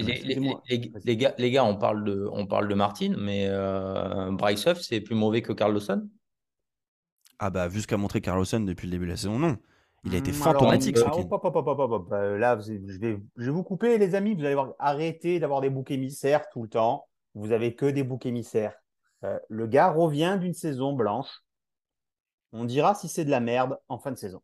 Les, 1.05 1.17
gars, 1.17 1.35
les 1.37 1.51
gars, 1.51 1.65
on 1.65 1.77
parle 1.77 2.05
de, 2.05 2.29
on 2.33 2.47
parle 2.47 2.69
de 2.69 2.75
Martin, 2.75 3.15
mais 3.19 3.49
Bryce 4.33 4.67
Huff, 4.67 4.81
c'est 4.81 5.01
plus 5.01 5.17
mauvais 5.17 5.43
que 5.43 5.53
Carlosson 5.53 6.09
Ah 7.41 7.51
bah, 7.51 7.67
vu 7.67 7.81
ce 7.81 7.89
qu'a 7.89 7.97
montré 7.97 8.21
Carlosson 8.21 8.61
depuis 8.61 8.87
le 8.87 8.93
début 8.93 9.07
de 9.07 9.11
la 9.11 9.17
saison, 9.17 9.39
non. 9.39 9.57
Il 10.05 10.15
a 10.15 10.19
été 10.19 10.33
fantomatique 10.33 10.97
ce 10.97 11.05
Là, 12.39 12.59
je 12.61 12.99
vais, 12.99 13.21
je 13.37 13.45
vais 13.45 13.51
vous 13.51 13.65
couper, 13.65 13.99
les 13.99 14.15
amis. 14.15 14.35
Vous 14.35 14.45
allez 14.45 14.55
voir, 14.55 14.75
arrêtez 14.79 15.41
d'avoir 15.41 15.61
des 15.61 15.71
boucs 15.71 15.91
émissaires 15.91 16.49
tout 16.51 16.63
le 16.63 16.69
temps. 16.69 17.07
Vous 17.35 17.53
avez 17.53 17.75
que 17.75 17.87
des 17.87 18.05
boucs 18.05 18.27
émissaires. 18.27 18.75
le 19.49 19.67
gars 19.67 19.91
revient 19.91 20.39
d'une 20.41 20.55
saison 20.55 20.93
blanche. 20.93 21.43
On 22.53 22.65
dira 22.65 22.95
si 22.95 23.09
c'est 23.09 23.25
de 23.25 23.31
la 23.31 23.41
merde 23.41 23.79
en 23.89 23.99
fin 23.99 24.11
de 24.11 24.17
saison. 24.17 24.43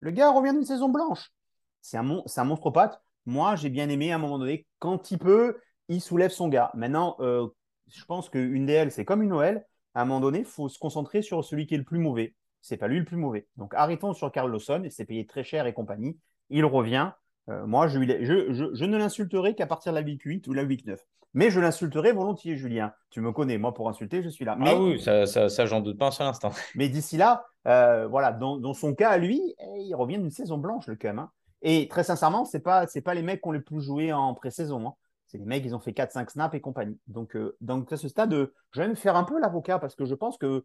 Le 0.00 0.10
gars 0.10 0.30
revient 0.30 0.52
d'une 0.52 0.64
saison 0.64 0.88
blanche. 0.88 1.32
C'est 1.80 1.96
un, 1.96 2.22
un 2.36 2.44
monstre 2.44 2.70
pâte. 2.70 3.02
Moi, 3.26 3.56
j'ai 3.56 3.68
bien 3.68 3.88
aimé 3.88 4.12
à 4.12 4.16
un 4.16 4.18
moment 4.18 4.38
donné, 4.38 4.66
quand 4.78 5.10
il 5.10 5.18
peut, 5.18 5.58
il 5.88 6.00
soulève 6.00 6.30
son 6.30 6.48
gars. 6.48 6.70
Maintenant, 6.74 7.16
euh, 7.20 7.48
je 7.88 8.04
pense 8.04 8.30
qu'une 8.30 8.66
DL, 8.66 8.90
c'est 8.90 9.04
comme 9.04 9.22
une 9.22 9.32
OL. 9.32 9.64
À 9.94 10.02
un 10.02 10.04
moment 10.04 10.20
donné, 10.20 10.40
il 10.40 10.44
faut 10.44 10.68
se 10.68 10.78
concentrer 10.78 11.22
sur 11.22 11.44
celui 11.44 11.66
qui 11.66 11.74
est 11.74 11.78
le 11.78 11.84
plus 11.84 11.98
mauvais. 11.98 12.34
C'est 12.60 12.76
pas 12.76 12.88
lui 12.88 12.98
le 12.98 13.04
plus 13.04 13.16
mauvais. 13.16 13.46
Donc 13.56 13.74
arrêtons 13.74 14.12
sur 14.12 14.30
Carl 14.30 14.50
Lawson, 14.50 14.82
il 14.84 14.92
s'est 14.92 15.04
payé 15.04 15.26
très 15.26 15.44
cher 15.44 15.66
et 15.66 15.72
compagnie. 15.72 16.18
Il 16.50 16.64
revient. 16.64 17.12
Euh, 17.48 17.66
moi, 17.66 17.88
je, 17.88 17.98
je, 18.00 18.84
ne 18.84 18.96
l'insulterai 18.96 19.54
qu'à 19.54 19.66
partir 19.66 19.92
de 19.92 19.98
la 19.98 20.04
week 20.04 20.22
8 20.22 20.46
ou 20.48 20.52
la 20.52 20.64
week 20.64 20.86
9. 20.86 21.00
Mais 21.34 21.50
je 21.50 21.60
l'insulterai 21.60 22.12
volontiers, 22.12 22.56
Julien. 22.56 22.92
Tu 23.10 23.20
me 23.20 23.32
connais, 23.32 23.58
moi, 23.58 23.74
pour 23.74 23.88
insulter, 23.88 24.22
je 24.22 24.28
suis 24.28 24.44
là. 24.44 24.56
ah 24.60 24.76
oui, 24.76 25.00
ça, 25.00 25.26
ça, 25.26 25.66
j'en 25.66 25.80
doute 25.80 25.98
pas 25.98 26.08
un 26.08 26.10
seul 26.10 26.26
instant. 26.26 26.52
Mais 26.74 26.88
d'ici 26.88 27.16
là, 27.16 27.44
euh, 27.66 28.06
voilà, 28.06 28.32
dans, 28.32 28.74
son 28.74 28.94
cas, 28.94 29.10
à 29.10 29.18
lui, 29.18 29.40
eh, 29.58 29.80
il 29.82 29.94
revient 29.94 30.18
d'une 30.18 30.30
saison 30.30 30.58
blanche, 30.58 30.86
le 30.86 30.96
CUM. 30.96 31.18
Hein. 31.18 31.30
Et 31.60 31.88
très 31.88 32.04
sincèrement, 32.04 32.44
ce 32.44 32.56
n'est 32.56 32.62
pas, 32.62 32.86
pas 33.04 33.14
les 33.14 33.22
mecs 33.22 33.42
qui 33.42 33.48
ont 33.48 33.52
les 33.52 33.60
plus 33.60 33.82
joué 33.82 34.12
en 34.12 34.34
pré-saison. 34.34 34.88
Hein. 34.88 34.94
C'est 35.26 35.36
les 35.36 35.44
mecs, 35.44 35.64
ils 35.64 35.74
ont 35.74 35.80
fait 35.80 35.92
4-5 35.92 36.30
snaps 36.30 36.54
et 36.54 36.60
compagnie. 36.60 36.98
Donc, 37.06 37.36
euh, 37.36 37.56
donc 37.60 37.92
à 37.92 37.98
ce 37.98 38.08
stade, 38.08 38.32
je 38.70 38.80
vais 38.80 38.88
me 38.88 38.94
faire 38.94 39.14
un 39.14 39.24
peu 39.24 39.38
l'avocat 39.38 39.78
parce 39.78 39.94
que 39.94 40.06
je 40.06 40.14
pense 40.14 40.38
que, 40.38 40.64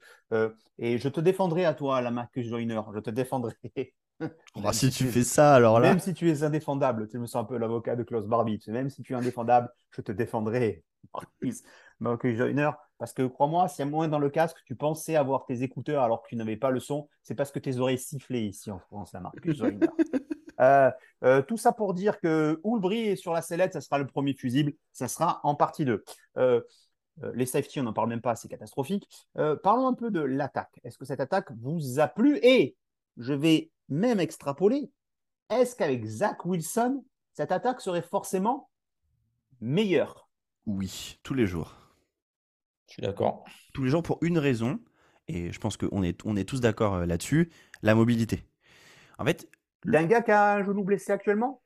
et 0.77 0.97
je 0.97 1.09
te 1.09 1.19
défendrai 1.19 1.65
à 1.65 1.73
toi, 1.73 1.99
la 1.99 2.11
Marcus 2.11 2.47
Joyner, 2.47 2.79
je 2.93 2.99
te 2.99 3.09
défendrai. 3.09 3.53
Bah, 4.61 4.73
si 4.73 4.89
tu 4.89 5.05
fais 5.05 5.23
ça, 5.23 5.55
alors 5.55 5.79
là. 5.79 5.89
Même 5.89 5.99
si 5.99 6.13
tu 6.13 6.29
es 6.29 6.43
indéfendable, 6.43 7.07
tu 7.07 7.17
me 7.17 7.25
sens 7.25 7.41
un 7.41 7.45
peu 7.45 7.57
l'avocat 7.57 7.95
de 7.95 8.03
Klaus 8.03 8.27
Barbie. 8.27 8.59
Même 8.67 8.89
si 8.89 9.01
tu 9.01 9.13
es 9.13 9.15
indéfendable, 9.15 9.69
je 9.91 10.01
te 10.01 10.11
défendrai. 10.11 10.83
Marcus 11.99 12.37
Joyner, 12.37 12.69
parce 12.97 13.13
que 13.13 13.23
crois-moi, 13.23 13.67
s'il 13.67 13.85
y 13.85 13.87
a 13.87 13.91
moins 13.91 14.07
dans 14.07 14.19
le 14.19 14.29
casque, 14.29 14.57
tu 14.65 14.75
pensais 14.75 15.15
avoir 15.15 15.45
tes 15.45 15.63
écouteurs 15.63 16.03
alors 16.03 16.21
que 16.21 16.29
tu 16.29 16.35
n'avais 16.35 16.57
pas 16.57 16.69
le 16.69 16.79
son, 16.79 17.09
c'est 17.21 17.35
parce 17.35 17.51
que 17.51 17.59
tes 17.59 17.77
oreilles 17.77 17.97
sifflaient 17.97 18.45
ici 18.45 18.71
en 18.71 18.79
France, 18.79 19.15
à 19.15 19.19
Marcus 19.19 19.57
Joyner. 19.57 19.87
Euh, 20.59 20.91
euh, 21.23 21.41
tout 21.41 21.57
ça 21.57 21.71
pour 21.71 21.95
dire 21.95 22.19
que 22.19 22.61
Oulbry 22.63 23.07
est 23.07 23.15
sur 23.15 23.33
la 23.33 23.41
sellette, 23.41 23.73
ça 23.73 23.81
sera 23.81 23.97
le 23.97 24.05
premier 24.05 24.35
fusible, 24.35 24.73
ça 24.91 25.07
sera 25.07 25.41
en 25.43 25.55
partie 25.55 25.83
2. 25.83 26.03
Euh, 26.37 26.61
les 27.33 27.47
safety, 27.47 27.79
on 27.79 27.83
n'en 27.83 27.91
parle 27.91 28.09
même 28.09 28.21
pas, 28.21 28.35
c'est 28.35 28.47
catastrophique. 28.47 29.09
parlons 29.63 29.87
un 29.87 29.95
peu 29.95 30.11
de 30.11 30.21
l'attaque. 30.21 30.79
Est-ce 30.83 30.99
que 30.99 31.05
cette 31.05 31.19
attaque 31.19 31.51
vous 31.59 31.99
a 31.99 32.07
plu? 32.07 32.37
Et 32.43 32.77
je 33.17 33.33
vais 33.33 33.71
même 33.93 34.19
extrapoler, 34.19 34.91
est-ce 35.49 35.75
qu'avec 35.75 36.05
Zach 36.05 36.45
Wilson, 36.45 37.03
cette 37.33 37.51
attaque 37.51 37.81
serait 37.81 38.01
forcément 38.03 38.69
meilleure? 39.61 40.29
Oui, 40.65 41.19
tous 41.23 41.33
les 41.33 41.47
jours. 41.47 41.73
Je 42.87 42.93
suis 42.93 43.01
d'accord. 43.01 43.43
Tous 43.73 43.83
les 43.83 43.89
jours 43.89 44.03
pour 44.03 44.19
une 44.21 44.37
raison. 44.37 44.79
et 45.27 45.51
je 45.51 45.59
pense 45.59 45.77
qu'on 45.77 46.03
est, 46.03 46.19
on 46.25 46.35
est 46.35 46.45
tous 46.47 46.59
d'accord 46.61 46.95
euh, 46.95 47.05
là-dessus, 47.05 47.51
la 47.81 47.95
mobilité. 47.95 48.45
En 49.19 49.25
fait, 49.25 49.49
D'un 49.85 50.03
gars 50.07 50.21
qui 50.21 50.31
a 50.31 50.55
un 50.55 50.63
genou 50.65 50.83
blessé 50.83 51.13
actuellement? 51.13 51.61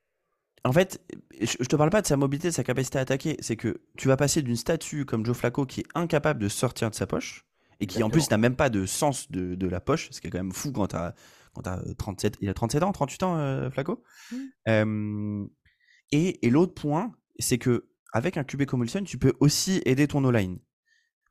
En 0.64 0.74
fait, 0.74 1.02
je 1.40 1.56
je 1.60 1.66
te 1.66 1.76
parle 1.76 1.90
pas 1.90 2.02
de 2.02 2.08
sa 2.08 2.18
mobilité, 2.18 2.50
de 2.50 2.54
sa 2.54 2.64
capacité 2.64 2.98
à 3.00 3.02
attaquer. 3.02 3.38
C'est 3.40 3.56
que 3.56 3.82
tu 3.98 4.08
vas 4.08 4.18
passer 4.18 4.42
d'une 4.42 4.56
statue 4.56 5.06
comme 5.06 5.26
Joe 5.26 5.36
Flacco 5.38 5.66
qui 5.66 5.82
est 5.82 5.88
incapable 5.96 6.42
de 6.42 6.50
sortir 6.50 6.90
de 6.90 6.96
sa 6.96 7.08
poche 7.08 7.46
et 7.80 7.88
qui 7.88 8.04
en 8.04 8.10
plus 8.10 8.30
n'a 8.32 8.38
même 8.38 8.56
pas 8.56 8.70
de 8.70 8.86
sens 8.86 9.32
de, 9.32 9.56
de 9.56 9.68
la 9.68 9.80
poche, 9.80 10.10
ce 10.12 10.20
qui 10.20 10.28
est 10.28 10.30
quand 10.32 10.40
même 10.40 10.52
fou 10.52 10.72
quand 10.72 10.88
tu 10.88 10.96
as, 10.96 11.14
quand 11.64 11.78
37, 11.98 12.38
il 12.42 12.50
a 12.50 12.54
37 12.54 12.84
ans, 12.84 12.92
38 12.92 13.24
ans, 13.24 13.38
euh, 13.38 13.70
Flacco. 13.70 14.04
Euh, 14.68 15.46
et 16.12 16.46
et 16.46 16.50
l'autre 16.50 16.74
point, 16.74 17.12
c'est 17.40 17.58
que 17.58 17.90
avec 18.14 18.38
un 18.38 18.44
QB 18.44 18.66
comme 18.66 18.82
Wilson, 18.82 19.04
tu 19.06 19.18
peux 19.18 19.34
aussi 19.40 19.82
aider 19.86 20.08
ton 20.08 20.24
O-line. 20.24 20.60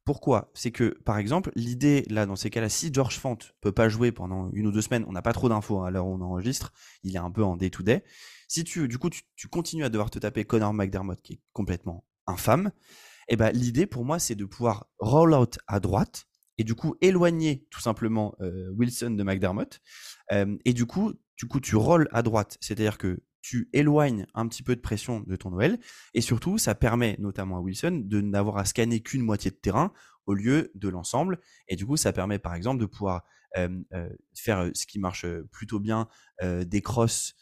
Pourquoi? 0.04 0.52
C'est 0.54 0.70
que, 0.70 0.96
par 1.04 1.18
exemple, 1.18 1.50
l'idée, 1.56 2.04
là, 2.08 2.26
dans 2.26 2.36
ces 2.36 2.48
cas-là, 2.48 2.68
si 2.68 2.94
George 2.94 3.18
Fant 3.18 3.38
peut 3.60 3.72
pas 3.72 3.88
jouer 3.88 4.12
pendant 4.12 4.50
une 4.52 4.68
ou 4.68 4.72
deux 4.72 4.82
semaines, 4.82 5.04
on 5.08 5.12
n'a 5.12 5.22
pas 5.22 5.32
trop 5.32 5.48
d'infos 5.48 5.80
hein, 5.80 5.88
à 5.88 5.90
l'heure 5.90 6.06
où 6.06 6.14
on 6.14 6.20
enregistre, 6.20 6.72
il 7.02 7.16
est 7.16 7.18
un 7.18 7.30
peu 7.30 7.42
en 7.42 7.56
day-to-day. 7.56 8.04
Si 8.46 8.62
tu, 8.62 8.86
du 8.86 8.98
coup, 8.98 9.10
tu, 9.10 9.22
tu 9.34 9.48
continues 9.48 9.84
à 9.84 9.88
devoir 9.88 10.10
te 10.10 10.20
taper 10.20 10.44
Connor 10.44 10.72
McDermott, 10.72 11.20
qui 11.22 11.32
est 11.34 11.40
complètement 11.52 12.04
infâme, 12.28 12.70
et 13.28 13.36
ben 13.36 13.50
l'idée 13.50 13.86
pour 13.86 14.04
moi, 14.04 14.20
c'est 14.20 14.36
de 14.36 14.44
pouvoir 14.44 14.86
roll 15.00 15.34
out 15.34 15.58
à 15.66 15.80
droite 15.80 16.26
et 16.58 16.64
du 16.64 16.74
coup 16.74 16.96
éloigner 17.00 17.66
tout 17.70 17.80
simplement 17.80 18.34
euh, 18.40 18.70
Wilson 18.70 19.10
de 19.10 19.22
McDermott. 19.22 19.80
Euh, 20.32 20.56
et 20.64 20.72
du 20.72 20.86
coup, 20.86 21.12
du 21.36 21.46
coup, 21.46 21.60
tu 21.60 21.76
rolls 21.76 22.08
à 22.12 22.22
droite, 22.22 22.56
c'est-à-dire 22.60 22.98
que 22.98 23.22
tu 23.42 23.68
éloignes 23.72 24.26
un 24.34 24.48
petit 24.48 24.62
peu 24.62 24.74
de 24.74 24.80
pression 24.80 25.20
de 25.20 25.36
ton 25.36 25.50
Noël, 25.50 25.78
et 26.14 26.20
surtout, 26.20 26.58
ça 26.58 26.74
permet 26.74 27.16
notamment 27.20 27.58
à 27.58 27.60
Wilson 27.60 28.02
de 28.04 28.20
n'avoir 28.20 28.58
à 28.58 28.64
scanner 28.64 29.00
qu'une 29.00 29.22
moitié 29.22 29.50
de 29.50 29.56
terrain 29.56 29.92
au 30.24 30.34
lieu 30.34 30.72
de 30.74 30.88
l'ensemble, 30.88 31.38
et 31.68 31.76
du 31.76 31.86
coup, 31.86 31.96
ça 31.96 32.12
permet 32.12 32.40
par 32.40 32.54
exemple 32.54 32.80
de 32.80 32.86
pouvoir 32.86 33.22
euh, 33.56 33.78
faire 34.34 34.70
ce 34.74 34.86
qui 34.86 34.98
marche 34.98 35.24
plutôt 35.52 35.78
bien, 35.78 36.08
des 36.42 36.82
crosses 36.82 37.34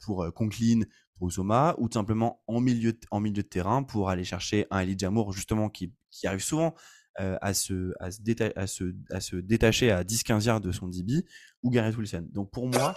pour 0.00 0.26
Conklin, 0.34 0.82
pour 1.18 1.30
Zoma, 1.30 1.74
ou 1.78 1.88
tout 1.88 1.98
simplement 1.98 2.42
en 2.46 2.60
milieu, 2.60 2.92
de, 2.92 3.00
en 3.10 3.20
milieu 3.20 3.42
de 3.42 3.48
terrain 3.48 3.82
pour 3.82 4.10
aller 4.10 4.24
chercher 4.24 4.66
un 4.70 4.80
Elijah 4.80 5.10
Moore, 5.10 5.32
justement, 5.32 5.70
qui, 5.70 5.94
qui 6.10 6.26
arrive 6.26 6.42
souvent 6.42 6.74
euh, 7.20 7.36
à, 7.40 7.54
se, 7.54 7.92
à, 8.00 8.10
se 8.10 8.20
à, 8.56 8.66
se, 8.66 8.94
à 9.10 9.20
se 9.20 9.36
détacher 9.36 9.90
à 9.90 10.04
10-15 10.04 10.44
yards 10.46 10.60
de 10.60 10.72
son 10.72 10.88
DB, 10.88 11.24
ou 11.62 11.70
Garrett 11.70 11.96
Wilson. 11.96 12.26
Donc 12.32 12.50
pour 12.50 12.68
moi, 12.68 12.94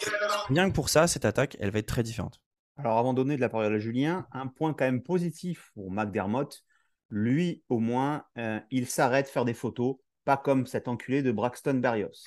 rien 0.47 0.69
que 0.69 0.75
pour 0.75 0.89
ça, 0.89 1.07
cette 1.07 1.25
attaque, 1.25 1.57
elle 1.59 1.71
va 1.71 1.79
être 1.79 1.87
très 1.87 2.03
différente. 2.03 2.41
Alors, 2.79 2.97
avant 2.97 3.13
de 3.13 3.17
donner 3.17 3.35
de 3.35 3.41
la 3.41 3.49
parole 3.49 3.73
à 3.73 3.79
Julien, 3.79 4.25
un 4.31 4.47
point 4.47 4.73
quand 4.73 4.85
même 4.85 5.03
positif 5.03 5.71
pour 5.73 5.91
McDermott. 5.91 6.63
Lui, 7.09 7.63
au 7.67 7.79
moins, 7.79 8.23
euh, 8.37 8.59
il 8.71 8.87
s'arrête 8.87 9.27
faire 9.27 9.43
des 9.43 9.53
photos, 9.53 9.97
pas 10.23 10.37
comme 10.37 10.65
cet 10.65 10.87
enculé 10.87 11.21
de 11.21 11.31
Braxton 11.31 11.73
Berrios. 11.73 12.23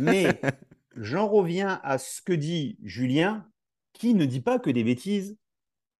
Mais 0.00 0.40
j'en 0.96 1.28
reviens 1.28 1.80
à 1.82 1.98
ce 1.98 2.22
que 2.22 2.32
dit 2.32 2.78
Julien, 2.84 3.46
qui 3.92 4.14
ne 4.14 4.24
dit 4.24 4.40
pas 4.40 4.58
que 4.58 4.70
des 4.70 4.84
bêtises 4.84 5.36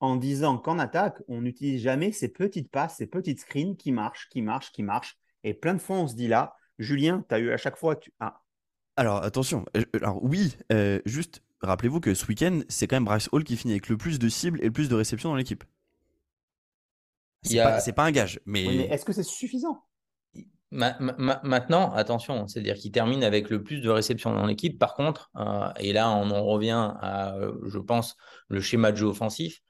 en 0.00 0.16
disant 0.16 0.58
qu'en 0.58 0.78
attaque, 0.78 1.22
on 1.28 1.40
n'utilise 1.40 1.82
jamais 1.82 2.12
ces 2.12 2.28
petites 2.28 2.70
passes, 2.70 2.96
ces 2.96 3.06
petites 3.06 3.40
screens 3.40 3.76
qui 3.76 3.92
marchent, 3.92 4.28
qui 4.28 4.42
marchent, 4.42 4.72
qui 4.72 4.82
marchent. 4.82 5.18
Et 5.44 5.54
plein 5.54 5.74
de 5.74 5.80
fois, 5.80 5.96
on 5.96 6.08
se 6.08 6.14
dit 6.14 6.28
là, 6.28 6.54
Julien, 6.78 7.24
tu 7.28 7.34
as 7.34 7.38
eu 7.38 7.50
à 7.52 7.56
chaque 7.56 7.76
fois. 7.76 7.96
Tu... 7.96 8.12
Ah, 8.20 8.42
Alors 8.96 9.22
attention, 9.22 9.64
euh, 9.76 9.84
alors 9.94 10.22
oui, 10.22 10.56
euh, 10.72 11.00
juste 11.06 11.42
rappelez-vous 11.62 12.00
que 12.00 12.14
ce 12.14 12.26
week-end, 12.26 12.60
c'est 12.68 12.86
quand 12.86 12.96
même 12.96 13.04
Bryce 13.04 13.28
Hall 13.32 13.44
qui 13.44 13.56
finit 13.56 13.72
avec 13.72 13.88
le 13.88 13.96
plus 13.96 14.18
de 14.18 14.28
cibles 14.28 14.60
et 14.60 14.66
le 14.66 14.72
plus 14.72 14.88
de 14.88 14.94
réceptions 14.94 15.30
dans 15.30 15.36
l'équipe. 15.36 15.64
C'est 17.42 17.60
a- 17.60 17.80
pas, 17.92 18.04
un 18.04 18.10
gage, 18.10 18.40
mais, 18.44 18.66
oui, 18.66 18.78
mais 18.78 18.84
est-ce 18.88 19.04
que 19.04 19.12
c'est 19.12 19.22
suffisant? 19.22 19.84
Ma- 20.72 20.98
ma- 20.98 21.14
ma- 21.16 21.40
maintenant, 21.44 21.92
attention, 21.92 22.48
c'est-à-dire 22.48 22.74
qu'il 22.74 22.90
termine 22.90 23.22
avec 23.22 23.50
le 23.50 23.62
plus 23.62 23.80
de 23.80 23.88
réceptions 23.88 24.34
dans 24.34 24.46
l'équipe. 24.46 24.78
Par 24.78 24.94
contre, 24.94 25.30
euh, 25.36 25.68
et 25.78 25.92
là, 25.92 26.10
on 26.10 26.30
en 26.30 26.44
revient 26.44 26.92
à, 27.00 27.36
je 27.64 27.78
pense, 27.78 28.16
le 28.48 28.60
schéma 28.60 28.90
de 28.90 28.96
jeu 28.96 29.06
offensif. 29.06 29.60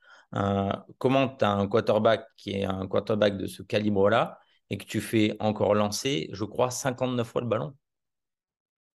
Comment 0.98 1.28
tu 1.28 1.44
as 1.44 1.50
un 1.52 1.66
quarterback 1.68 2.26
qui 2.36 2.52
est 2.52 2.64
un 2.64 2.86
quarterback 2.86 3.36
de 3.36 3.46
ce 3.46 3.62
calibre-là 3.62 4.38
et 4.70 4.76
que 4.78 4.84
tu 4.84 5.00
fais 5.00 5.36
encore 5.40 5.74
lancer, 5.74 6.28
je 6.32 6.44
crois, 6.44 6.70
59 6.70 7.26
fois 7.28 7.40
le 7.42 7.46
ballon 7.48 7.74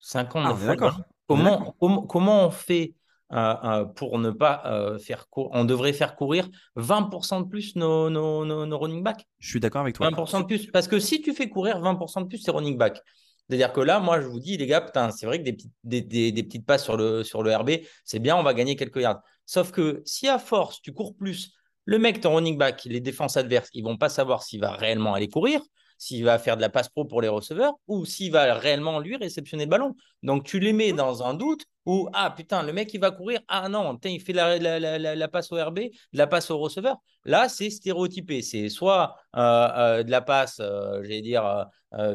59 0.00 0.52
Ah, 0.52 0.56
fois 0.56 0.66
d'accord. 0.76 1.00
Comment, 1.26 1.74
comment, 1.78 2.06
comment 2.06 2.46
on 2.46 2.50
fait 2.50 2.94
euh, 3.32 3.54
euh, 3.64 3.84
pour 3.84 4.18
ne 4.18 4.30
pas 4.30 4.62
euh, 4.64 4.98
faire 4.98 5.28
courir 5.28 5.50
On 5.52 5.64
devrait 5.66 5.92
faire 5.92 6.16
courir 6.16 6.48
20% 6.76 7.40
de 7.42 7.46
plus 7.48 7.76
nos, 7.76 8.08
nos, 8.08 8.44
nos, 8.46 8.64
nos 8.64 8.78
running 8.78 9.02
backs? 9.02 9.26
je 9.38 9.50
suis 9.50 9.60
d'accord 9.60 9.82
avec 9.82 9.94
toi. 9.96 10.08
20% 10.08 10.40
de 10.40 10.46
plus. 10.46 10.66
Parce 10.70 10.88
que 10.88 10.98
si 10.98 11.20
tu 11.20 11.34
fais 11.34 11.48
courir 11.50 11.80
20% 11.80 12.22
de 12.22 12.26
plus, 12.26 12.38
c'est 12.38 12.50
running 12.50 12.78
back. 12.78 13.00
C'est-à-dire 13.48 13.72
que 13.72 13.80
là, 13.80 13.98
moi, 14.00 14.20
je 14.20 14.26
vous 14.26 14.40
dis, 14.40 14.56
les 14.56 14.66
gars, 14.66 14.80
putain, 14.80 15.10
c'est 15.10 15.26
vrai 15.26 15.38
que 15.38 15.44
des 15.44 15.52
petites, 15.54 15.72
des, 15.84 16.00
des- 16.02 16.32
des 16.32 16.42
petites 16.42 16.66
passes 16.66 16.84
sur 16.84 16.96
le, 16.96 17.22
sur 17.24 17.42
le 17.42 17.54
RB, 17.54 17.70
c'est 18.04 18.18
bien, 18.18 18.36
on 18.36 18.42
va 18.42 18.52
gagner 18.54 18.76
quelques 18.76 19.00
yards. 19.00 19.20
Sauf 19.48 19.72
que 19.72 20.02
si 20.04 20.28
à 20.28 20.38
force, 20.38 20.82
tu 20.82 20.92
cours 20.92 21.16
plus, 21.16 21.54
le 21.86 21.98
mec, 21.98 22.20
ton 22.20 22.34
running 22.34 22.58
back, 22.58 22.84
les 22.84 23.00
défenses 23.00 23.38
adverses, 23.38 23.70
ils 23.72 23.82
vont 23.82 23.96
pas 23.96 24.10
savoir 24.10 24.42
s'il 24.42 24.60
va 24.60 24.72
réellement 24.72 25.14
aller 25.14 25.30
courir, 25.30 25.62
s'il 25.96 26.22
va 26.22 26.38
faire 26.38 26.58
de 26.58 26.60
la 26.60 26.68
passe 26.68 26.90
pro 26.90 27.06
pour 27.06 27.22
les 27.22 27.28
receveurs 27.28 27.72
ou 27.86 28.04
s'il 28.04 28.30
va 28.30 28.52
réellement, 28.54 29.00
lui, 29.00 29.16
réceptionner 29.16 29.64
le 29.64 29.70
ballon. 29.70 29.96
Donc, 30.22 30.44
tu 30.44 30.60
les 30.60 30.74
mets 30.74 30.92
dans 30.92 31.22
un 31.22 31.32
doute 31.32 31.64
où, 31.86 32.10
ah 32.12 32.30
putain, 32.30 32.62
le 32.62 32.74
mec, 32.74 32.92
il 32.92 33.00
va 33.00 33.10
courir. 33.10 33.40
Ah 33.48 33.70
non, 33.70 33.94
putain, 33.94 34.10
il 34.10 34.20
fait 34.20 34.34
la, 34.34 34.58
la, 34.58 34.98
la, 34.98 35.28
passe 35.28 35.50
au 35.50 35.56
RB, 35.56 35.78
de 35.78 35.90
la 36.12 36.26
passe 36.26 36.50
au 36.50 36.58
receveur. 36.58 36.98
Là, 37.24 37.48
c'est 37.48 37.70
stéréotypé. 37.70 38.42
C'est 38.42 38.68
soit 38.68 39.16
euh, 39.34 39.40
euh, 39.40 40.02
de 40.02 40.10
la 40.10 40.20
passe, 40.20 40.58
euh, 40.60 41.02
j'allais 41.02 41.22
dire, 41.22 41.66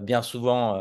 bien 0.03 0.21
souvent 0.21 0.77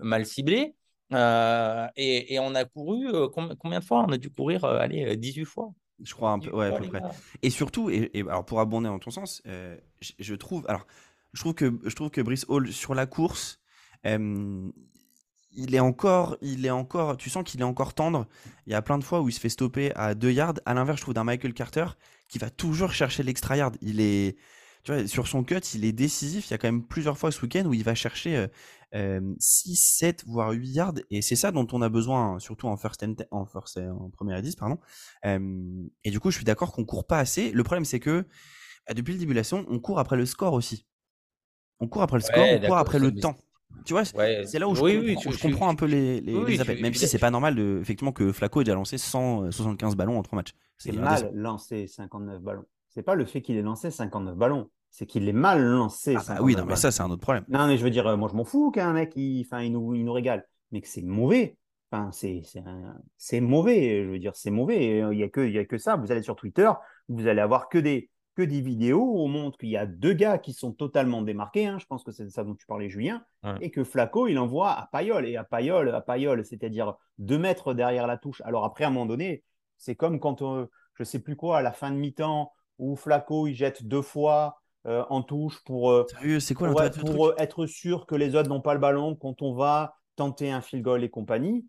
mal 0.00 0.26
ciblée. 0.26 0.74
Et, 1.12 2.38
on 2.40 2.54
a 2.56 2.64
couru, 2.64 3.30
com- 3.30 3.54
combien 3.56 3.78
de 3.78 3.84
fois? 3.84 4.04
On 4.08 4.12
a 4.12 4.18
dû 4.18 4.30
courir, 4.30 4.64
allez, 4.64 5.04
euh, 5.12 5.16
18 5.16 5.44
fois. 5.44 5.72
Je 6.04 6.14
crois 6.14 6.30
un 6.30 6.38
peu, 6.38 6.50
18 6.50 6.56
ouais, 6.56 6.66
à 6.66 6.72
peu 6.72 6.88
près. 6.88 7.02
Et 7.42 7.50
surtout, 7.50 7.90
et, 7.90 8.10
et 8.14 8.20
alors 8.22 8.44
pour 8.44 8.60
abonder 8.60 8.88
dans 8.88 8.98
ton 8.98 9.10
sens, 9.10 9.42
euh, 9.46 9.76
je, 10.00 10.12
je 10.18 10.34
trouve, 10.34 10.64
alors, 10.68 10.86
je 11.32 11.40
trouve 11.40 11.54
que 11.54 11.78
je 11.84 11.94
trouve 11.94 12.10
que 12.10 12.20
Brice 12.20 12.44
Hall 12.48 12.72
sur 12.72 12.94
la 12.94 13.06
course, 13.06 13.60
euh, 14.06 14.70
il 15.54 15.74
est 15.74 15.80
encore, 15.80 16.36
il 16.40 16.64
est 16.64 16.70
encore, 16.70 17.16
tu 17.16 17.30
sens 17.30 17.44
qu'il 17.44 17.60
est 17.60 17.64
encore 17.64 17.94
tendre. 17.94 18.26
Il 18.66 18.72
y 18.72 18.74
a 18.74 18.82
plein 18.82 18.98
de 18.98 19.04
fois 19.04 19.20
où 19.20 19.28
il 19.28 19.32
se 19.32 19.40
fait 19.40 19.48
stopper 19.48 19.92
à 19.94 20.14
2 20.14 20.32
yards. 20.32 20.54
À 20.64 20.74
l'inverse, 20.74 20.98
je 20.98 21.02
trouve 21.02 21.14
d'un 21.14 21.24
Michael 21.24 21.52
Carter 21.52 21.86
qui 22.28 22.38
va 22.38 22.50
toujours 22.50 22.92
chercher 22.92 23.22
l'extra 23.22 23.56
yard. 23.56 23.76
Il 23.82 24.00
est, 24.00 24.36
tu 24.82 24.92
vois, 24.92 25.06
sur 25.06 25.28
son 25.28 25.44
cut, 25.44 25.60
il 25.74 25.84
est 25.84 25.92
décisif. 25.92 26.48
Il 26.48 26.52
y 26.52 26.54
a 26.54 26.58
quand 26.58 26.68
même 26.68 26.82
plusieurs 26.82 27.18
fois 27.18 27.30
ce 27.30 27.42
week-end 27.42 27.64
où 27.66 27.74
il 27.74 27.84
va 27.84 27.94
chercher 27.94 28.46
euh, 28.94 29.20
euh, 29.20 29.34
6, 29.38 29.76
7, 29.76 30.24
voire 30.26 30.50
8 30.52 30.68
yards. 30.70 30.94
Et 31.10 31.22
c'est 31.22 31.36
ça 31.36 31.50
dont 31.52 31.66
on 31.72 31.82
a 31.82 31.88
besoin, 31.88 32.38
surtout 32.38 32.66
en 32.68 32.76
first 32.76 33.02
and, 33.02 33.14
en 33.30 33.46
first, 33.46 33.78
en 33.78 34.10
première 34.10 34.36
et 34.38 34.42
10, 34.42 34.56
pardon. 34.56 34.78
Euh, 35.24 35.84
et 36.04 36.10
du 36.10 36.20
coup, 36.20 36.30
je 36.30 36.36
suis 36.36 36.44
d'accord 36.44 36.72
qu'on 36.72 36.84
court 36.84 37.06
pas 37.06 37.18
assez. 37.18 37.52
Le 37.52 37.62
problème, 37.62 37.84
c'est 37.84 38.00
que 38.00 38.26
bah, 38.86 38.94
depuis 38.94 39.12
le 39.14 39.18
début 39.20 39.32
de 39.32 39.38
la 39.38 39.44
saison, 39.44 39.64
on 39.68 39.78
court 39.78 39.98
après 39.98 40.16
le 40.16 40.26
score 40.26 40.52
aussi. 40.54 40.86
On 41.80 41.88
court 41.88 42.02
après 42.02 42.18
le 42.18 42.22
score, 42.22 42.38
Ouais, 42.44 42.60
on 42.62 42.66
court 42.66 42.76
après 42.78 42.98
le 42.98 43.10
mais 43.10 43.20
temps. 43.20 43.36
Tu 43.86 43.94
vois, 43.94 44.02
Ouais. 44.14 44.44
c'est 44.46 44.58
là 44.58 44.68
où 44.68 44.74
je 44.74 44.82
Oui, 44.82 44.92
comprends, 44.94 45.06
oui, 45.06 45.16
je 45.24 45.30
je- 45.38 45.42
comprends 45.42 45.66
je- 45.68 45.72
un 45.72 45.74
peu 45.74 45.86
les, 45.86 46.20
les, 46.20 46.34
oui, 46.36 46.44
les 46.50 46.56
je- 46.56 46.62
appels, 46.62 46.80
même 46.82 46.94
si 46.94 47.08
c'est 47.08 47.18
pas 47.18 47.30
normal 47.30 47.54
de, 47.56 47.78
effectivement 47.80 48.12
que 48.12 48.30
Flaco 48.30 48.60
ait 48.60 48.64
déjà 48.64 48.74
lancé 48.74 48.98
175 48.98 49.96
ballons 49.96 50.18
en 50.18 50.22
3 50.22 50.36
matchs. 50.36 50.52
C'est 50.76 50.92
mal 50.92 51.30
lancé 51.34 51.86
59 51.86 52.40
ballons. 52.42 52.64
C'est 52.90 53.02
pas 53.02 53.14
le 53.14 53.24
fait 53.24 53.40
qu'il 53.40 53.56
ait 53.56 53.62
lancé 53.62 53.90
59 53.90 54.36
ballons, 54.36 54.68
c'est 54.92 55.06
qu'il 55.06 55.28
est 55.28 55.32
mal 55.32 55.60
lancé. 55.60 56.12
Ah 56.14 56.18
bah 56.18 56.24
59 56.24 56.44
oui, 56.46 56.54
non, 56.54 56.64
mais 56.66 56.76
ça, 56.76 56.92
c'est 56.92 57.02
un 57.02 57.10
autre 57.10 57.22
problème. 57.22 57.44
Non, 57.48 57.66
mais 57.66 57.76
je 57.76 57.82
veux 57.82 57.90
dire, 57.90 58.06
euh, 58.06 58.16
moi, 58.16 58.28
je 58.30 58.36
m'en 58.36 58.44
fous 58.44 58.70
qu'un 58.70 58.92
mec, 58.92 59.12
il, 59.16 59.40
il, 59.40 59.72
nous, 59.72 59.94
il 59.94 60.04
nous 60.04 60.12
régale. 60.12 60.46
Mais 60.70 60.80
que 60.80 60.86
c'est 60.88 61.02
mauvais. 61.02 61.56
Enfin, 61.90 62.10
c'est 63.16 63.40
mauvais. 63.40 64.04
Je 64.04 64.10
veux 64.10 64.18
dire, 64.18 64.36
c'est 64.36 64.50
mauvais. 64.50 65.02
Euh, 65.02 65.12
Il 65.12 65.16
n'y 65.18 65.22
a, 65.24 65.28
que- 65.28 65.40
il 65.46 65.52
y 65.52 65.58
a 65.58 65.64
que 65.64 65.78
ça. 65.78 65.96
Vous 65.96 66.12
allez 66.12 66.22
sur 66.22 66.36
Twitter, 66.36 66.70
vous 67.08 67.26
allez 67.26 67.40
avoir 67.40 67.68
que 67.68 67.78
des, 67.78 68.10
que 68.36 68.42
des 68.42 68.60
vidéos 68.60 69.02
où 69.02 69.18
on 69.20 69.28
montre 69.28 69.58
qu'il 69.58 69.68
y 69.68 69.76
a 69.76 69.84
deux 69.86 70.14
gars 70.14 70.38
qui 70.38 70.52
sont 70.54 70.72
totalement 70.72 71.20
démarqués. 71.22 71.66
hein. 71.66 71.78
Je 71.78 71.86
pense 71.86 72.02
que 72.04 72.12
c'est 72.12 72.24
de 72.24 72.30
ça 72.30 72.44
dont 72.44 72.54
tu 72.54 72.66
parlais, 72.66 72.88
Julien. 72.88 73.24
Ouais. 73.44 73.56
Et 73.60 73.70
que 73.70 73.84
Flaco, 73.84 74.26
il 74.28 74.38
envoie 74.38 74.70
à 74.70 74.88
Payol. 74.92 75.26
Et 75.26 75.36
à 75.36 75.44
Payol, 75.44 75.90
à 75.94 76.00
Payol, 76.00 76.44
c'est-à-dire 76.44 76.94
deux 77.18 77.38
mètres 77.38 77.74
derrière 77.74 78.06
la 78.06 78.16
touche. 78.16 78.40
Alors 78.46 78.64
après, 78.64 78.84
à 78.84 78.88
un 78.88 78.90
moment 78.90 79.06
donné, 79.06 79.44
c'est 79.76 79.96
comme 79.96 80.18
quand, 80.20 80.42
euh, 80.42 80.66
je 80.94 81.04
sais 81.04 81.18
plus 81.18 81.36
quoi, 81.36 81.58
à 81.58 81.62
la 81.62 81.72
fin 81.72 81.90
de 81.90 81.96
mi-temps, 81.96 82.52
où 82.78 82.96
Flaco, 82.96 83.46
il 83.46 83.54
jette 83.54 83.84
deux 83.86 84.02
fois 84.02 84.61
euh, 84.86 85.04
en 85.10 85.22
touche 85.22 85.62
pour, 85.64 85.90
euh, 85.90 86.06
Sérieux, 86.08 86.38
quoi 86.54 86.68
pour, 86.90 87.26
euh, 87.28 87.34
être 87.38 87.66
sûr 87.66 88.06
que 88.06 88.14
les 88.14 88.34
autres 88.34 88.48
n'ont 88.48 88.60
pas 88.60 88.74
le 88.74 88.80
ballon 88.80 89.14
quand 89.14 89.40
on 89.42 89.54
va 89.54 89.94
tenter 90.16 90.50
un 90.50 90.60
field 90.60 90.82
goal 90.84 91.04
et 91.04 91.10
compagnie. 91.10 91.66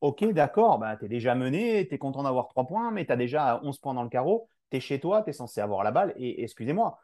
Ok, 0.00 0.24
d'accord, 0.32 0.78
bah, 0.78 0.96
tu 0.96 1.04
es 1.04 1.08
déjà 1.08 1.34
mené, 1.36 1.86
tu 1.86 1.94
es 1.94 1.98
content 1.98 2.24
d'avoir 2.24 2.48
trois 2.48 2.66
points, 2.66 2.90
mais 2.90 3.06
tu 3.06 3.12
as 3.12 3.16
déjà 3.16 3.60
11 3.62 3.78
points 3.78 3.94
dans 3.94 4.02
le 4.02 4.08
carreau, 4.08 4.48
tu 4.70 4.78
es 4.78 4.80
chez 4.80 4.98
toi, 4.98 5.22
tu 5.22 5.30
es 5.30 5.32
censé 5.32 5.60
avoir 5.60 5.84
la 5.84 5.92
balle. 5.92 6.12
Et, 6.16 6.42
excusez-moi, 6.42 6.98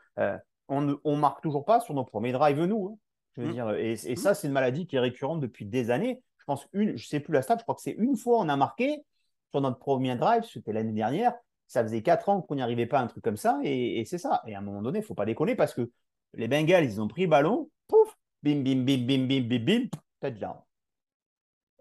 on 0.69 0.81
ne 0.81 1.17
marque 1.17 1.41
toujours 1.41 1.65
pas 1.65 1.79
sur 1.81 1.95
nos 1.95 2.05
premiers 2.05 2.33
drives, 2.33 2.65
nous. 2.65 2.89
hein. 2.93 2.99
Je 3.37 3.43
veux 3.43 3.49
Mm. 3.49 3.53
dire, 3.53 3.71
et, 3.75 3.93
et 3.93 4.17
ça, 4.17 4.35
c'est 4.35 4.49
une 4.49 4.53
maladie 4.53 4.89
qui 4.89 4.97
est 4.97 5.01
récurrente 5.01 5.39
depuis 5.41 5.65
des 5.65 5.93
années. 5.93 6.21
Je 6.39 6.45
pense 6.45 6.67
une, 6.73 6.97
je 6.97 7.07
sais 7.07 7.21
plus 7.21 7.33
la 7.33 7.43
stat, 7.43 7.57
je 7.59 7.63
crois 7.63 7.77
que 7.77 7.83
c'est 7.83 7.95
une 7.99 8.17
fois 8.17 8.39
on 8.41 8.49
a 8.49 8.57
marqué 8.57 9.05
sur 9.53 9.61
notre 9.61 9.79
premier 9.79 10.17
drive, 10.17 10.43
c'était 10.45 10.73
l'année 10.73 10.93
dernière. 10.93 11.35
Ça 11.69 11.83
faisait 11.85 12.03
quatre 12.03 12.29
ans 12.29 12.43
qu'on 12.43 12.57
n'y 12.57 12.63
arrivait 12.63 12.87
pas 12.87 12.99
à 12.99 13.03
un 13.03 13.07
truc 13.07 13.23
comme 13.23 13.37
ça, 13.37 13.61
et, 13.63 14.01
et 14.01 14.05
c'est 14.05 14.19
ça. 14.19 14.43
Et 14.47 14.55
à 14.55 14.59
un 14.59 14.63
moment 14.63 14.83
donné, 14.83 14.99
il 14.99 15.05
faut 15.05 15.15
pas 15.15 15.27
déconner 15.27 15.55
parce 15.55 15.75
que 15.75 15.91
les 16.35 16.49
Bengals, 16.49 16.85
ils 16.85 17.01
ont 17.01 17.09
pris 17.09 17.23
le 17.23 17.29
ballon, 17.29 17.71
pouf, 17.87 18.17
bim, 18.43 18.63
bim, 18.63 18.85
bim, 18.85 19.07
bim, 19.07 19.27
bim, 19.27 19.49
bim, 19.49 19.65
bim, 19.65 19.89
touchdown. 20.21 20.57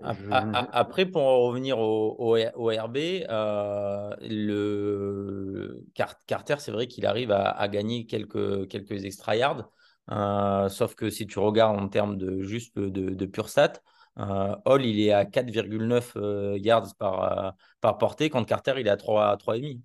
Après, 0.04 1.06
pour 1.08 1.24
revenir 1.24 1.80
au, 1.80 2.16
au, 2.20 2.68
RB, 2.68 2.98
euh, 2.98 4.16
le 4.22 5.84
Carter, 5.96 6.56
c'est 6.60 6.72
vrai 6.72 6.88
qu'il 6.88 7.06
arrive 7.06 7.32
à, 7.32 7.68
gagner 7.68 8.06
quelques, 8.06 8.68
quelques 8.68 9.06
extra 9.06 9.36
yards. 9.36 9.70
Euh, 10.12 10.70
sauf 10.70 10.96
que 10.96 11.10
si 11.10 11.26
tu 11.26 11.40
regardes 11.40 11.80
en 11.80 11.90
termes 11.90 12.18
de 12.18 12.42
juste 12.44 12.78
de, 12.78 12.90
de 12.90 13.26
pure 13.26 13.50
stat, 13.50 13.74
Hall 14.18 14.86
il 14.86 15.00
est 15.00 15.12
à 15.12 15.26
4,9 15.26 16.58
yards 16.58 16.96
par, 16.98 17.56
par 17.82 17.98
portée, 17.98 18.30
quand 18.30 18.44
Carter 18.44 18.74
il 18.78 18.88
est 18.88 18.90
à 18.90 18.96
3,5. 18.96 19.80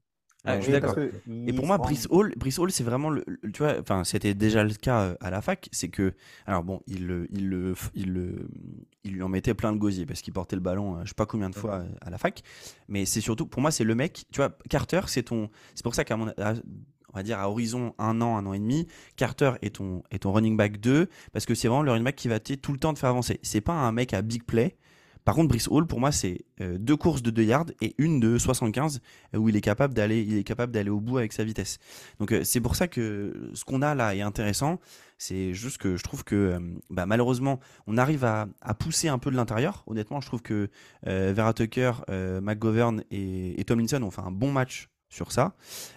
Ah, 0.45 0.59
je 0.59 0.65
suis 0.65 0.73
d'accord. 0.73 0.97
Et 1.47 1.53
pour 1.53 1.67
moi, 1.67 1.79
Brice 1.79 2.09
Hall, 2.11 2.33
Brice 2.37 2.59
Hall, 2.59 2.73
c'est 2.73 2.83
vraiment 2.83 3.11
le, 3.11 3.25
tu 3.55 3.63
vois, 3.63 3.79
enfin, 3.79 4.03
c'était 4.03 4.35
déjà 4.35 4.65
le 4.65 4.75
cas 4.75 5.03
euh, 5.03 5.15
à 5.21 5.31
la 5.31 5.41
fac, 5.41 5.69
c'est 5.71 5.89
que, 5.89 6.15
alors 6.47 6.65
bon, 6.65 6.81
il, 6.89 7.29
il, 7.31 7.75
il, 7.95 8.49
il, 9.05 9.13
lui 9.13 9.23
en 9.23 9.29
mettait 9.29 9.55
plein 9.55 9.73
de 9.73 9.79
gosier 9.79 10.05
parce 10.05 10.21
qu'il 10.21 10.33
portait 10.33 10.57
le 10.57 10.63
ballon, 10.63 10.97
euh, 10.97 11.01
je 11.05 11.11
sais 11.11 11.15
pas 11.15 11.27
combien 11.27 11.49
de 11.49 11.55
fois 11.55 11.77
euh, 11.77 11.89
à 12.01 12.11
la 12.11 12.19
fac, 12.19 12.43
mais 12.89 13.05
c'est 13.05 13.21
surtout, 13.21 13.47
pour 13.47 13.63
moi, 13.63 13.71
c'est 13.71 13.85
le 13.85 13.95
mec, 13.95 14.25
tu 14.33 14.39
vois, 14.39 14.51
Carter, 14.69 15.03
c'est 15.07 15.25
ton, 15.25 15.49
c'est 15.77 15.85
pour 15.85 15.95
ça 15.95 16.05
qu'à 16.05 16.17
mon, 16.17 16.33
on 17.13 17.19
va 17.19 17.23
dire 17.23 17.39
à 17.39 17.51
horizon 17.51 17.95
un 17.99 18.21
an, 18.21 18.37
un 18.37 18.47
an 18.47 18.53
et 18.53 18.59
demi, 18.59 18.87
Carter 19.17 19.53
est 19.63 19.77
ton, 19.77 20.03
est 20.11 20.21
ton 20.21 20.33
running 20.33 20.57
back 20.57 20.81
2 20.81 21.09
parce 21.33 21.47
que 21.47 21.55
c'est 21.55 21.69
vraiment 21.69 21.83
le 21.83 21.91
running 21.91 22.05
back 22.05 22.17
qui 22.17 22.29
va 22.29 22.41
tout 22.41 22.73
le 22.73 22.79
temps 22.79 22.95
te 22.95 22.99
faire 22.99 23.11
avancer. 23.11 23.41
C'est 23.43 23.61
pas 23.61 23.73
un 23.75 23.93
mec 23.93 24.15
à 24.15 24.23
big 24.23 24.45
play 24.45 24.77
par 25.25 25.37
contre, 25.37 25.49
Brice 25.49 25.69
Hall, 25.69 25.87
pour 25.87 26.01
moi, 26.01 26.11
c'est 26.11 26.45
euh, 26.61 26.79
deux 26.79 26.97
courses 26.97 27.23
de 27.23 27.31
2 27.31 27.45
yards 27.45 27.67
et 27.81 27.95
une 27.99 28.19
de 28.19 28.39
75 28.39 29.01
euh, 29.35 29.39
où 29.39 29.49
il 29.49 29.57
est 29.57 29.61
capable 29.61 29.95
d'aller, 29.95 30.23
il 30.23 30.37
est 30.37 30.45
capable 30.45 30.73
d'aller 30.73 30.91
au 30.91 31.01
bout 31.01 31.19
avec 31.19 31.33
sa 31.33 31.45
vitesse. 31.45 31.79
Donc 32.19 32.33
euh, 32.33 32.43
c'est 32.43 32.61
pour 32.61 32.75
ça 32.75 32.89
que 32.89 33.51
ce 33.55 33.65
qu'on 33.65 33.83
a 33.83 33.95
là 33.95 34.17
est 34.17 34.21
intéressant. 34.21 34.81
C'est 35.19 35.55
juste 35.55 35.79
que 35.79 35.97
je 35.97 36.03
trouve 36.03 36.25
que 36.25 36.59
bah, 36.91 37.07
malheureusement, 37.07 37.61
on 37.87 37.97
arrive 37.97 38.25
à, 38.25 38.49
pousser 38.77 39.07
un 39.07 39.19
peu 39.19 39.31
de 39.31 39.37
l'intérieur. 39.37 39.85
Honnêtement, 39.87 40.21
je 40.21 40.27
trouve 40.27 40.43
que 40.43 40.69
Vera 41.05 41.53
Tucker, 41.53 41.93
McGovern 42.09 43.05
et 43.13 43.63
Tomlinson 43.65 44.03
ont 44.03 44.11
fait 44.11 44.23
un 44.23 44.33
bon 44.33 44.51
match 44.51 44.89
sur 45.13 45.31
ça. 45.31 45.55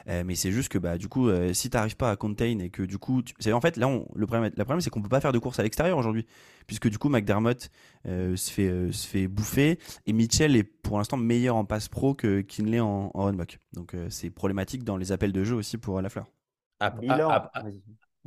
Euh, 0.08 0.24
mais 0.26 0.36
c'est 0.36 0.52
juste 0.52 0.70
que 0.70 0.78
bah, 0.78 0.98
du 0.98 1.08
coup, 1.08 1.30
euh, 1.30 1.54
si 1.54 1.70
tu 1.70 1.78
n'arrives 1.78 1.96
pas 1.96 2.12
à 2.12 2.16
contain 2.16 2.60
et 2.60 2.70
que 2.70 2.84
du 2.84 2.98
coup, 2.98 3.22
c'est 3.40 3.54
en 3.54 3.62
fait 3.62 3.78
là, 3.78 3.90
le 4.14 4.28
problème, 4.28 4.52
le 4.56 4.64
problème 4.64 4.82
c'est 4.82 4.90
qu'on 4.90 5.02
peut 5.02 5.10
pas 5.10 5.22
faire 5.22 5.32
de 5.32 5.40
course 5.40 5.58
à 5.60 5.64
l'extérieur 5.64 5.98
aujourd'hui, 5.98 6.26
puisque 6.68 6.90
du 6.90 6.98
coup, 6.98 7.08
McDermott 7.10 7.70
euh, 8.08 8.36
se, 8.36 8.52
fait, 8.52 8.92
se 8.92 9.08
fait 9.08 9.28
bouffer 9.28 9.80
et 10.06 10.14
Mitchell 10.14 10.56
est 10.56 10.64
pour 10.64 10.98
l'instant 10.98 11.18
meilleur 11.18 11.56
en 11.56 11.66
passe 11.66 11.88
pro 11.88 12.14
que 12.14 12.42
Kinley 12.42 12.82
en, 12.82 13.12
en 13.14 13.24
runback. 13.24 13.60
Donc 13.74 13.96
c'est 14.10 14.30
problématique 14.30 14.84
dans 14.84 14.98
les 14.98 15.12
appels 15.12 15.32
de 15.32 15.44
jeu 15.44 15.56
aussi 15.56 15.78
pour 15.78 16.02
la 16.02 16.10
fleur. 16.10 16.28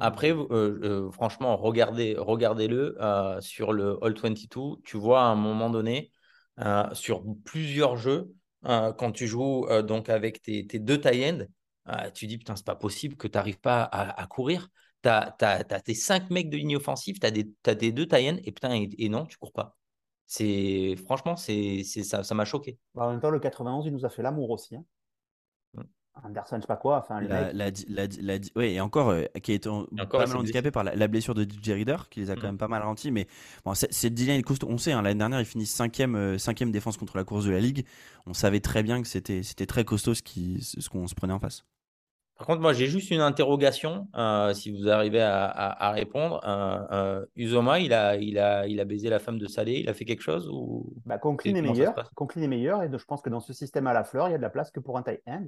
Après, 0.00 0.34
franchement, 1.12 1.56
regardez, 1.56 2.16
regardez-le 2.18 2.96
sur 3.40 3.72
le 3.72 3.98
All 4.02 4.14
22. 4.14 4.80
Tu 4.84 4.96
vois 4.96 5.22
à 5.22 5.26
un 5.26 5.34
moment 5.34 5.70
donné, 5.70 6.12
sur 6.92 7.22
plusieurs 7.44 7.96
jeux, 7.96 8.32
euh, 8.64 8.92
quand 8.92 9.12
tu 9.12 9.26
joues 9.26 9.66
euh, 9.66 9.82
donc 9.82 10.08
avec 10.08 10.42
tes, 10.42 10.62
deux 10.64 11.00
tie-ends, 11.00 11.44
euh, 11.88 12.10
tu 12.10 12.26
dis 12.26 12.38
putain, 12.38 12.56
c'est 12.56 12.66
pas 12.66 12.76
possible 12.76 13.16
que 13.16 13.28
tu 13.28 13.36
n'arrives 13.36 13.60
pas 13.60 13.82
à, 13.84 14.26
courir. 14.26 14.68
Tu 15.02 15.10
tes 15.84 15.94
cinq 15.94 16.30
mecs 16.30 16.50
de 16.50 16.56
ligne 16.56 16.76
offensive, 16.76 17.18
tu 17.18 17.26
as, 17.26 17.30
as, 17.70 17.74
des 17.74 17.92
deux 17.92 18.06
tie-ends 18.06 18.38
et 18.44 18.52
putain, 18.52 18.74
et, 18.74 19.08
non, 19.08 19.26
tu 19.26 19.38
cours 19.38 19.52
pas. 19.52 19.76
Franchement, 21.06 21.36
c'est 21.36 21.84
ça, 21.84 22.24
ça 22.24 22.34
m'a 22.34 22.44
choqué. 22.44 22.78
Bah, 22.94 23.06
en 23.06 23.10
même 23.12 23.20
temps, 23.20 23.30
le 23.30 23.40
91, 23.40 23.86
il 23.86 23.92
nous 23.92 24.04
a 24.04 24.10
fait 24.10 24.22
l'amour 24.22 24.50
aussi. 24.50 24.76
Hein. 24.76 24.84
Anderson, 26.24 26.56
je 26.56 26.62
sais 26.62 26.66
pas 26.66 26.76
quoi. 26.76 26.98
Enfin, 26.98 27.20
la, 27.20 27.52
la, 27.52 27.70
la, 28.20 28.34
ouais, 28.56 28.72
et 28.72 28.80
encore, 28.80 29.10
euh, 29.10 29.24
qui 29.42 29.52
est 29.52 29.68
pas 29.68 30.26
mal 30.26 30.36
handicapé 30.36 30.70
par 30.70 30.84
la, 30.84 31.08
blessure 31.08 31.34
de 31.34 31.44
DJ 31.44 31.70
Reader, 31.70 31.96
qui 32.10 32.20
les 32.20 32.30
a 32.30 32.34
quand 32.34 32.42
mm. 32.42 32.46
même 32.46 32.58
pas 32.58 32.68
mal 32.68 32.82
ralentis. 32.82 33.10
Mais 33.10 33.26
bon, 33.64 33.74
cette 33.74 34.14
D-line 34.14 34.42
On 34.66 34.78
sait, 34.78 34.92
hein, 34.92 35.02
l'année 35.02 35.18
dernière, 35.18 35.40
il 35.40 35.46
finit 35.46 35.66
cinquième, 35.66 36.14
euh, 36.16 36.38
cinquième 36.38 36.70
défense 36.70 36.96
contre 36.96 37.16
la 37.16 37.24
course 37.24 37.44
de 37.44 37.50
la 37.50 37.60
ligue. 37.60 37.84
On 38.26 38.34
savait 38.34 38.60
très 38.60 38.82
bien 38.82 39.02
que 39.02 39.08
c'était 39.08 39.42
très 39.66 39.84
costaud 39.84 40.14
ce 40.14 40.22
qu'on 40.22 40.60
ce 40.60 40.88
qu'on 40.88 41.06
se 41.06 41.14
prenait 41.14 41.32
en 41.32 41.40
face. 41.40 41.64
Par 42.36 42.46
contre, 42.46 42.60
moi, 42.60 42.72
j'ai 42.72 42.86
juste 42.86 43.10
une 43.10 43.20
interrogation, 43.20 44.06
euh, 44.16 44.54
si 44.54 44.70
vous 44.70 44.88
arrivez 44.88 45.20
à, 45.20 45.46
à, 45.46 45.90
répondre. 45.90 46.40
Uzoma, 47.34 47.80
il 47.80 47.92
a, 47.92 48.16
il, 48.16 48.38
a, 48.38 48.64
il 48.68 48.78
a 48.78 48.84
baisé 48.84 49.10
la 49.10 49.18
femme 49.18 49.38
de 49.38 49.48
Salé, 49.48 49.80
il 49.80 49.88
a 49.88 49.94
fait 49.94 50.04
quelque 50.04 50.22
chose 50.22 50.48
ou... 50.48 50.92
bah, 51.04 51.18
Conklin 51.18 51.56
est 51.56 51.62
meilleur. 51.62 52.12
Conklin 52.14 52.42
est 52.42 52.48
meilleur 52.48 52.84
et 52.84 52.90
je 52.96 53.04
pense 53.04 53.22
que 53.22 53.30
dans 53.30 53.40
ce 53.40 53.52
système 53.52 53.88
à 53.88 53.92
la 53.92 54.04
fleur, 54.04 54.28
il 54.28 54.32
y 54.32 54.34
a 54.34 54.38
de 54.38 54.42
la 54.42 54.50
place 54.50 54.70
que 54.70 54.78
pour 54.78 54.96
un 54.96 55.02
tight 55.02 55.20
end. 55.26 55.46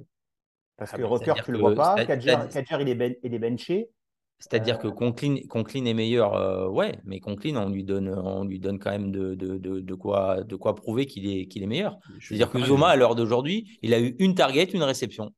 Parce 0.81 0.95
ah 0.95 0.97
que 0.97 1.03
Rocker, 1.03 1.35
tu 1.45 1.51
ne 1.51 1.57
le 1.57 1.61
vois 1.61 1.75
pas. 1.75 2.05
Kadjar, 2.05 2.47
il, 2.81 2.89
est 2.89 3.19
il 3.21 3.35
est 3.35 3.37
benché. 3.37 3.91
C'est-à-dire 4.39 4.79
que 4.79 4.87
euh, 4.87 4.91
Conklin, 4.91 5.35
Conklin, 5.47 5.85
est 5.85 5.93
meilleur, 5.93 6.33
euh, 6.33 6.67
ouais, 6.69 6.97
mais 7.05 7.19
Conklin, 7.19 7.55
on 7.57 7.69
lui 7.69 7.83
donne, 7.83 8.09
on 8.09 8.45
lui 8.45 8.59
donne 8.59 8.79
quand 8.79 8.89
même 8.89 9.11
de, 9.11 9.35
de, 9.35 9.59
de, 9.59 9.93
quoi, 9.93 10.43
de 10.43 10.55
quoi 10.55 10.73
prouver 10.73 11.05
qu'il 11.05 11.29
est, 11.29 11.45
qu'il 11.45 11.61
est 11.61 11.67
meilleur. 11.67 11.99
C'est-à-dire 12.19 12.49
que 12.49 12.57
Zoma, 12.57 12.87
à 12.87 12.95
l'heure 12.95 13.13
d'aujourd'hui, 13.13 13.77
il 13.83 13.93
a 13.93 13.99
eu 13.99 14.15
une 14.17 14.33
target, 14.33 14.63
une 14.63 14.81
réception. 14.81 15.31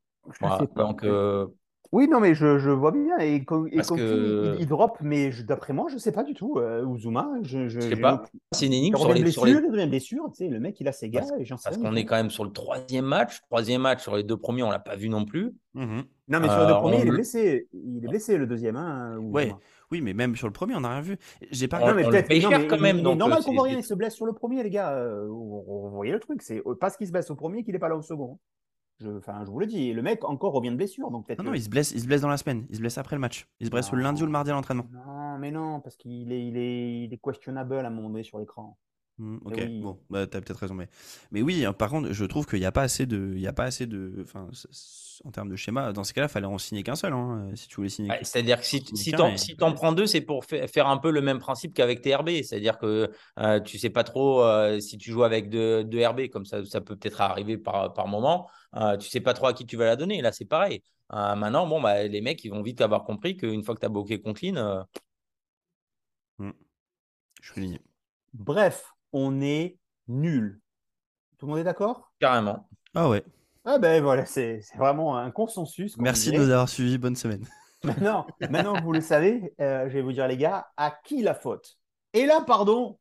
Donc, 0.77 1.03
euh, 1.03 1.47
oui, 1.93 2.07
non, 2.07 2.19
mais 2.19 2.33
je, 2.33 2.57
je 2.57 2.71
vois 2.71 2.91
bien. 2.91 3.19
Et, 3.19 3.35
et 3.35 3.45
que... 3.45 4.57
il, 4.59 4.65
drop, 4.65 4.97
mais 5.01 5.29
d'après 5.43 5.73
moi, 5.73 5.85
je 5.89 5.93
ne 5.93 5.99
sais 5.99 6.11
pas 6.11 6.23
du 6.23 6.33
tout. 6.33 6.57
Euh, 6.57 6.83
Uzuma, 6.91 7.29
je, 7.43 7.67
je, 7.67 7.79
sais 7.79 7.95
pas. 7.95 8.23
C'est 8.51 8.65
une 8.65 8.73
énigme 8.73 8.97
sur 8.97 9.13
les, 9.13 9.21
blessures. 9.21 9.45
Sur 9.45 9.61
les... 9.61 9.85
blessure, 9.85 10.31
tu 10.31 10.37
sais, 10.37 10.49
le 10.49 10.59
mec, 10.59 10.81
il 10.81 10.87
a 10.87 10.91
ses 10.91 11.11
gars. 11.11 11.19
Parce, 11.19 11.39
et 11.39 11.45
parce 11.47 11.77
qu'on 11.77 11.95
est 11.95 12.03
quand 12.05 12.15
même 12.15 12.31
sur 12.31 12.45
le 12.45 12.51
troisième 12.51 13.05
match. 13.05 13.41
Troisième 13.41 13.83
match, 13.83 14.01
sur 14.01 14.15
les 14.15 14.23
deux 14.23 14.37
premiers, 14.37 14.63
on 14.63 14.69
ne 14.69 14.71
l'a 14.71 14.79
pas 14.79 14.95
vu 14.95 15.07
non 15.07 15.23
plus. 15.23 15.53
Mmh 15.75 16.01
non, 16.29 16.39
mais 16.39 16.47
sur 16.47 16.61
les 16.61 16.67
deux 16.67 16.71
euh, 16.71 16.79
premiers, 16.79 17.01
il 17.01 17.07
est 17.09 17.11
blessé. 17.11 17.67
Il 17.73 18.05
est 18.05 18.07
blessé, 18.07 18.37
le 18.37 18.47
deuxième. 18.47 18.77
Hein, 18.77 19.17
ouais. 19.17 19.53
Oui, 19.91 20.01
mais 20.01 20.13
même 20.13 20.35
sur 20.35 20.47
le 20.47 20.53
premier, 20.53 20.73
on 20.73 20.79
n'a 20.79 20.89
rien 20.89 21.01
vu. 21.01 21.17
J'ai 21.51 21.67
pas. 21.67 21.79
Non, 21.79 21.93
mais 21.93 22.03
peut-être. 22.03 22.67
quand 22.67 22.79
même. 22.79 23.01
normal 23.01 23.39
euh, 23.39 23.43
qu'on 23.43 23.53
voit 23.53 23.63
rien. 23.63 23.77
Il 23.77 23.83
se 23.83 23.93
blesse 23.93 24.15
sur 24.15 24.25
le 24.25 24.33
premier, 24.33 24.63
les 24.63 24.71
gars. 24.71 24.97
Vous 25.27 25.91
voyez 25.91 26.13
le 26.13 26.19
truc. 26.19 26.41
C'est 26.41 26.63
parce 26.79 26.97
qu'il 26.97 27.05
se 27.05 27.11
blesse 27.11 27.29
au 27.29 27.35
premier 27.35 27.63
qu'il 27.63 27.73
n'est 27.73 27.79
pas 27.79 27.89
là 27.89 27.97
au 27.97 28.01
second. 28.01 28.39
Je, 28.99 29.09
enfin, 29.09 29.43
je 29.43 29.49
vous 29.49 29.59
le 29.59 29.65
dis, 29.65 29.91
le 29.91 30.01
mec 30.01 30.23
encore 30.23 30.53
revient 30.53 30.69
de 30.69 30.75
blessure, 30.75 31.09
donc 31.11 31.27
Non, 31.29 31.43
non, 31.45 31.53
il 31.53 31.63
se 31.63 31.69
blesse, 31.69 31.91
il 31.91 32.01
se 32.01 32.05
blesse 32.05 32.21
dans 32.21 32.29
la 32.29 32.37
semaine. 32.37 32.65
Il 32.69 32.75
se 32.75 32.81
blesse 32.81 32.97
après 32.97 33.15
le 33.15 33.19
match. 33.19 33.47
Il 33.59 33.65
se 33.65 33.71
blesse 33.71 33.91
le 33.91 34.01
lundi 34.01 34.21
ou 34.23 34.25
le 34.25 34.31
mardi 34.31 34.51
à 34.51 34.53
l'entraînement. 34.53 34.87
Non, 34.91 35.37
mais 35.39 35.51
non, 35.51 35.81
parce 35.81 35.95
qu'il 35.97 36.31
est, 36.31 36.47
il 36.47 36.57
est, 36.57 37.03
il 37.05 37.13
est 37.13 37.17
questionnable 37.17 37.75
à 37.79 37.87
un 37.87 37.89
moment 37.89 38.09
donné 38.09 38.23
sur 38.23 38.39
l'écran. 38.39 38.77
Mmh, 39.19 39.37
ok, 39.45 39.67
bon, 39.79 39.99
bah, 40.09 40.25
t'as 40.25 40.41
peut-être 40.41 40.57
raison, 40.59 40.73
mais, 40.73 40.89
mais 41.31 41.43
oui, 41.43 41.63
hein, 41.65 41.73
par 41.73 41.91
contre, 41.91 42.11
je 42.11 42.25
trouve 42.25 42.47
qu'il 42.47 42.59
n'y 42.59 42.65
a 42.65 42.71
pas 42.71 42.81
assez 42.81 43.05
de, 43.05 43.33
il 43.35 43.41
y 43.41 43.47
a 43.47 43.53
pas 43.53 43.65
assez 43.65 43.85
de, 43.85 44.11
enfin, 44.21 44.49
en 45.23 45.31
termes 45.31 45.49
de 45.49 45.55
schéma, 45.55 45.93
dans 45.93 46.03
ce 46.03 46.13
cas-là, 46.13 46.25
il 46.27 46.31
fallait 46.31 46.47
en 46.47 46.57
signer 46.57 46.81
qu'un 46.81 46.95
seul, 46.95 47.13
hein, 47.13 47.51
si 47.53 47.67
tu 47.67 47.75
voulais 47.75 47.89
signer. 47.89 48.11
c'est-à-dire 48.23 48.59
que 48.59 48.65
si, 48.65 48.83
si 48.95 49.11
t'en 49.11 49.37
si 49.37 49.55
prends 49.55 49.91
deux, 49.91 50.07
c'est 50.07 50.21
pour 50.21 50.45
faire 50.45 50.87
un 50.87 50.97
peu 50.97 51.11
le 51.11 51.21
même 51.21 51.37
principe 51.37 51.75
qu'avec 51.75 52.01
TRB, 52.01 52.29
c'est-à-dire 52.41 52.79
que 52.79 53.11
euh, 53.37 53.59
tu 53.59 53.77
sais 53.77 53.91
pas 53.91 54.03
trop 54.03 54.41
euh, 54.41 54.79
si 54.79 54.97
tu 54.97 55.11
joues 55.11 55.23
avec 55.23 55.47
deux, 55.49 55.85
RB, 55.93 56.29
comme 56.29 56.45
ça, 56.45 56.65
ça 56.65 56.81
peut 56.81 56.95
peut-être 56.95 57.21
arriver 57.21 57.59
par, 57.59 57.93
par 57.93 58.07
moment, 58.07 58.49
euh, 58.75 58.97
tu 58.97 59.07
sais 59.09 59.21
pas 59.21 59.35
trop 59.35 59.45
à 59.45 59.53
qui 59.53 59.67
tu 59.67 59.77
vas 59.77 59.85
la 59.85 59.95
donner. 59.95 60.23
Là, 60.23 60.31
c'est 60.31 60.45
pareil. 60.45 60.81
Euh, 61.11 61.35
maintenant, 61.35 61.67
bon, 61.67 61.79
bah, 61.79 62.01
les 62.03 62.21
mecs, 62.21 62.43
ils 62.43 62.49
vont 62.49 62.63
vite 62.63 62.81
avoir 62.81 63.03
compris 63.03 63.37
qu'une 63.37 63.63
fois 63.63 63.75
que 63.75 63.79
tu 63.79 63.85
as 63.85 63.89
bloqué 63.89 64.19
Conklin. 64.19 64.87
Mmh. 66.39 66.49
Je 67.43 67.51
suis 67.51 67.79
Bref, 68.33 68.93
on 69.13 69.41
est 69.41 69.77
nul. 70.07 70.59
Tout 71.37 71.45
le 71.45 71.51
monde 71.51 71.59
est 71.59 71.63
d'accord? 71.63 72.11
Carrément. 72.19 72.67
Ah 72.95 73.09
ouais. 73.09 73.23
Ah 73.65 73.77
ben 73.77 74.03
voilà, 74.03 74.25
c'est 74.25 74.59
vraiment 74.77 75.17
un 75.17 75.31
consensus. 75.31 75.97
Merci 75.97 76.31
de 76.31 76.37
nous 76.37 76.49
avoir 76.49 76.67
suivis. 76.67 76.97
Bonne 76.97 77.15
semaine. 77.15 77.45
Maintenant, 77.83 78.25
maintenant 78.39 78.75
que 78.75 78.83
vous 78.83 78.93
le 78.93 79.01
savez, 79.01 79.53
euh, 79.59 79.89
je 79.89 79.93
vais 79.93 80.01
vous 80.01 80.13
dire 80.13 80.25
les 80.27 80.37
gars, 80.37 80.67
à 80.77 80.89
qui 81.03 81.21
la 81.21 81.33
faute? 81.33 81.77
Et 82.13 82.25
là, 82.25 82.41
pardon, 82.47 82.97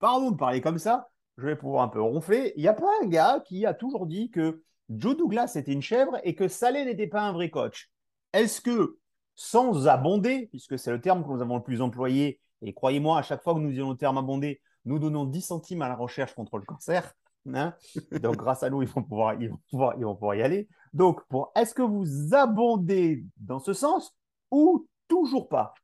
pardon 0.00 0.32
de 0.32 0.36
parler 0.36 0.60
comme 0.60 0.78
ça, 0.78 1.08
je 1.38 1.46
vais 1.46 1.54
pouvoir 1.54 1.84
un 1.84 1.88
peu 1.88 2.00
ronfler. 2.00 2.52
Il 2.56 2.62
n'y 2.62 2.68
a 2.68 2.72
pas 2.72 2.90
un 3.02 3.06
gars 3.06 3.40
qui 3.46 3.66
a 3.66 3.72
toujours 3.72 4.06
dit 4.06 4.30
que 4.30 4.64
Joe 4.88 5.16
Douglas 5.16 5.52
était 5.54 5.72
une 5.72 5.82
chèvre 5.82 6.18
et 6.24 6.34
que 6.34 6.48
Salé 6.48 6.84
n'était 6.84 7.06
pas 7.06 7.22
un 7.22 7.32
vrai 7.32 7.50
coach. 7.50 7.90
Est-ce 8.32 8.60
que, 8.60 8.98
sans 9.36 9.86
abonder, 9.86 10.48
puisque 10.48 10.76
c'est 10.76 10.90
le 10.90 11.00
terme 11.00 11.22
que 11.22 11.28
nous 11.28 11.40
avons 11.40 11.56
le 11.56 11.62
plus 11.62 11.80
employé, 11.80 12.40
et 12.62 12.74
croyez-moi, 12.74 13.18
à 13.18 13.22
chaque 13.22 13.42
fois 13.42 13.54
que 13.54 13.60
nous 13.60 13.70
disons 13.70 13.90
le 13.90 13.96
terme 13.96 14.18
abonder, 14.18 14.60
nous 14.86 14.98
donnons 14.98 15.24
10 15.24 15.42
centimes 15.42 15.82
à 15.82 15.88
la 15.88 15.96
recherche 15.96 16.34
contre 16.34 16.58
le 16.58 16.64
cancer. 16.64 17.12
Hein. 17.54 17.74
Donc, 18.22 18.36
grâce 18.36 18.62
à 18.62 18.70
nous, 18.70 18.82
ils 18.82 18.88
vont, 18.88 19.02
pouvoir, 19.02 19.34
ils, 19.40 19.50
vont 19.50 19.60
pouvoir, 19.70 19.94
ils 19.98 20.04
vont 20.04 20.14
pouvoir 20.14 20.36
y 20.36 20.42
aller. 20.42 20.68
Donc, 20.92 21.26
pour, 21.28 21.52
est-ce 21.54 21.74
que 21.74 21.82
vous 21.82 22.34
abondez 22.34 23.24
dans 23.36 23.58
ce 23.58 23.72
sens 23.72 24.16
ou 24.50 24.88
toujours 25.08 25.48
pas? 25.48 25.74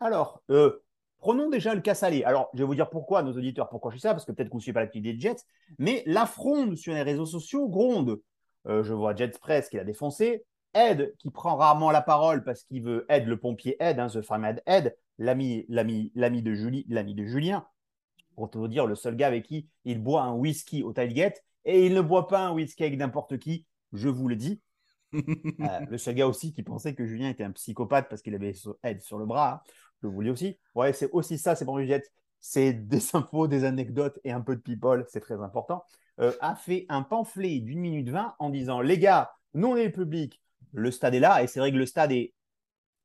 Alors, 0.00 0.42
euh, 0.50 0.82
prenons 1.18 1.48
déjà 1.48 1.74
le 1.74 1.80
cas 1.80 1.94
salé. 1.94 2.24
Alors, 2.24 2.50
je 2.54 2.58
vais 2.58 2.64
vous 2.64 2.74
dire 2.74 2.90
pourquoi, 2.90 3.22
nos 3.22 3.32
auditeurs, 3.32 3.68
pourquoi 3.68 3.90
je 3.90 3.96
fais 3.96 4.02
ça, 4.02 4.12
parce 4.12 4.24
que 4.24 4.32
peut-être 4.32 4.48
que 4.48 4.52
vous 4.52 4.58
ne 4.58 4.62
suivez 4.62 4.74
pas 4.74 4.80
l'activité 4.80 5.14
de 5.14 5.20
Jets, 5.20 5.44
mais 5.78 6.02
la 6.06 6.26
fronde 6.26 6.76
sur 6.76 6.94
les 6.94 7.02
réseaux 7.02 7.26
sociaux 7.26 7.68
gronde. 7.68 8.20
Euh, 8.66 8.82
je 8.82 8.94
vois 8.94 9.14
Jets 9.14 9.38
Press 9.40 9.68
qui 9.68 9.76
l'a 9.76 9.84
défoncé, 9.84 10.44
Ed 10.74 11.14
qui 11.18 11.30
prend 11.30 11.56
rarement 11.56 11.90
la 11.90 12.00
parole 12.02 12.44
parce 12.44 12.62
qu'il 12.64 12.82
veut 12.82 13.06
Ed 13.08 13.26
le 13.26 13.38
pompier 13.38 13.76
Ed, 13.80 13.98
hein, 13.98 14.06
The 14.06 14.22
Fireman 14.22 14.60
Ed, 14.66 14.96
l'ami, 15.18 15.64
l'ami, 15.68 16.12
l'ami 16.14 16.42
de 16.42 16.54
Julie, 16.54 16.84
l'ami 16.88 17.14
de 17.14 17.24
Julien, 17.24 17.66
pour 18.34 18.50
te 18.50 18.66
dire 18.66 18.86
le 18.86 18.94
seul 18.94 19.16
gars 19.16 19.26
avec 19.26 19.44
qui 19.44 19.68
il 19.84 20.02
boit 20.02 20.22
un 20.22 20.32
whisky 20.32 20.82
au 20.82 20.92
tailgate 20.92 21.42
et 21.64 21.86
il 21.86 21.94
ne 21.94 22.00
boit 22.00 22.28
pas 22.28 22.46
un 22.46 22.52
whisky 22.52 22.84
avec 22.84 22.98
n'importe 22.98 23.38
qui, 23.38 23.66
je 23.92 24.08
vous 24.08 24.28
le 24.28 24.36
dis. 24.36 24.60
Euh, 25.14 25.80
le 25.90 25.98
seul 25.98 26.14
gars 26.14 26.26
aussi 26.26 26.54
qui 26.54 26.62
pensait 26.62 26.94
que 26.94 27.04
Julien 27.04 27.28
était 27.28 27.44
un 27.44 27.50
psychopathe 27.52 28.08
parce 28.08 28.22
qu'il 28.22 28.34
avait 28.34 28.54
Ed 28.82 29.02
sur 29.02 29.18
le 29.18 29.26
bras, 29.26 29.62
hein, 29.66 29.72
je 30.02 30.06
vous 30.06 30.22
le 30.22 30.28
dis 30.28 30.30
aussi. 30.30 30.58
Ouais, 30.74 30.94
c'est 30.94 31.10
aussi 31.10 31.36
ça, 31.36 31.54
c'est 31.54 31.66
pour 31.66 31.78
Jets. 31.84 32.10
c'est 32.40 32.72
des 32.72 32.98
infos, 33.14 33.46
des 33.46 33.64
anecdotes 33.64 34.18
et 34.24 34.32
un 34.32 34.40
peu 34.40 34.56
de 34.56 34.62
people, 34.62 35.04
c'est 35.08 35.20
très 35.20 35.40
important, 35.42 35.84
euh, 36.20 36.32
a 36.40 36.54
fait 36.54 36.86
un 36.88 37.02
pamphlet 37.02 37.60
d'une 37.60 37.80
minute 37.80 38.08
vingt 38.08 38.34
en 38.38 38.48
disant 38.48 38.80
Les 38.80 38.98
gars, 38.98 39.30
nous 39.52 39.68
on 39.68 39.76
est 39.76 39.84
le 39.84 39.92
public, 39.92 40.40
le 40.72 40.90
stade 40.90 41.14
est 41.14 41.20
là, 41.20 41.42
et 41.42 41.46
c'est 41.46 41.60
vrai 41.60 41.70
que 41.70 41.76
le 41.76 41.86
stade 41.86 42.10
est 42.10 42.32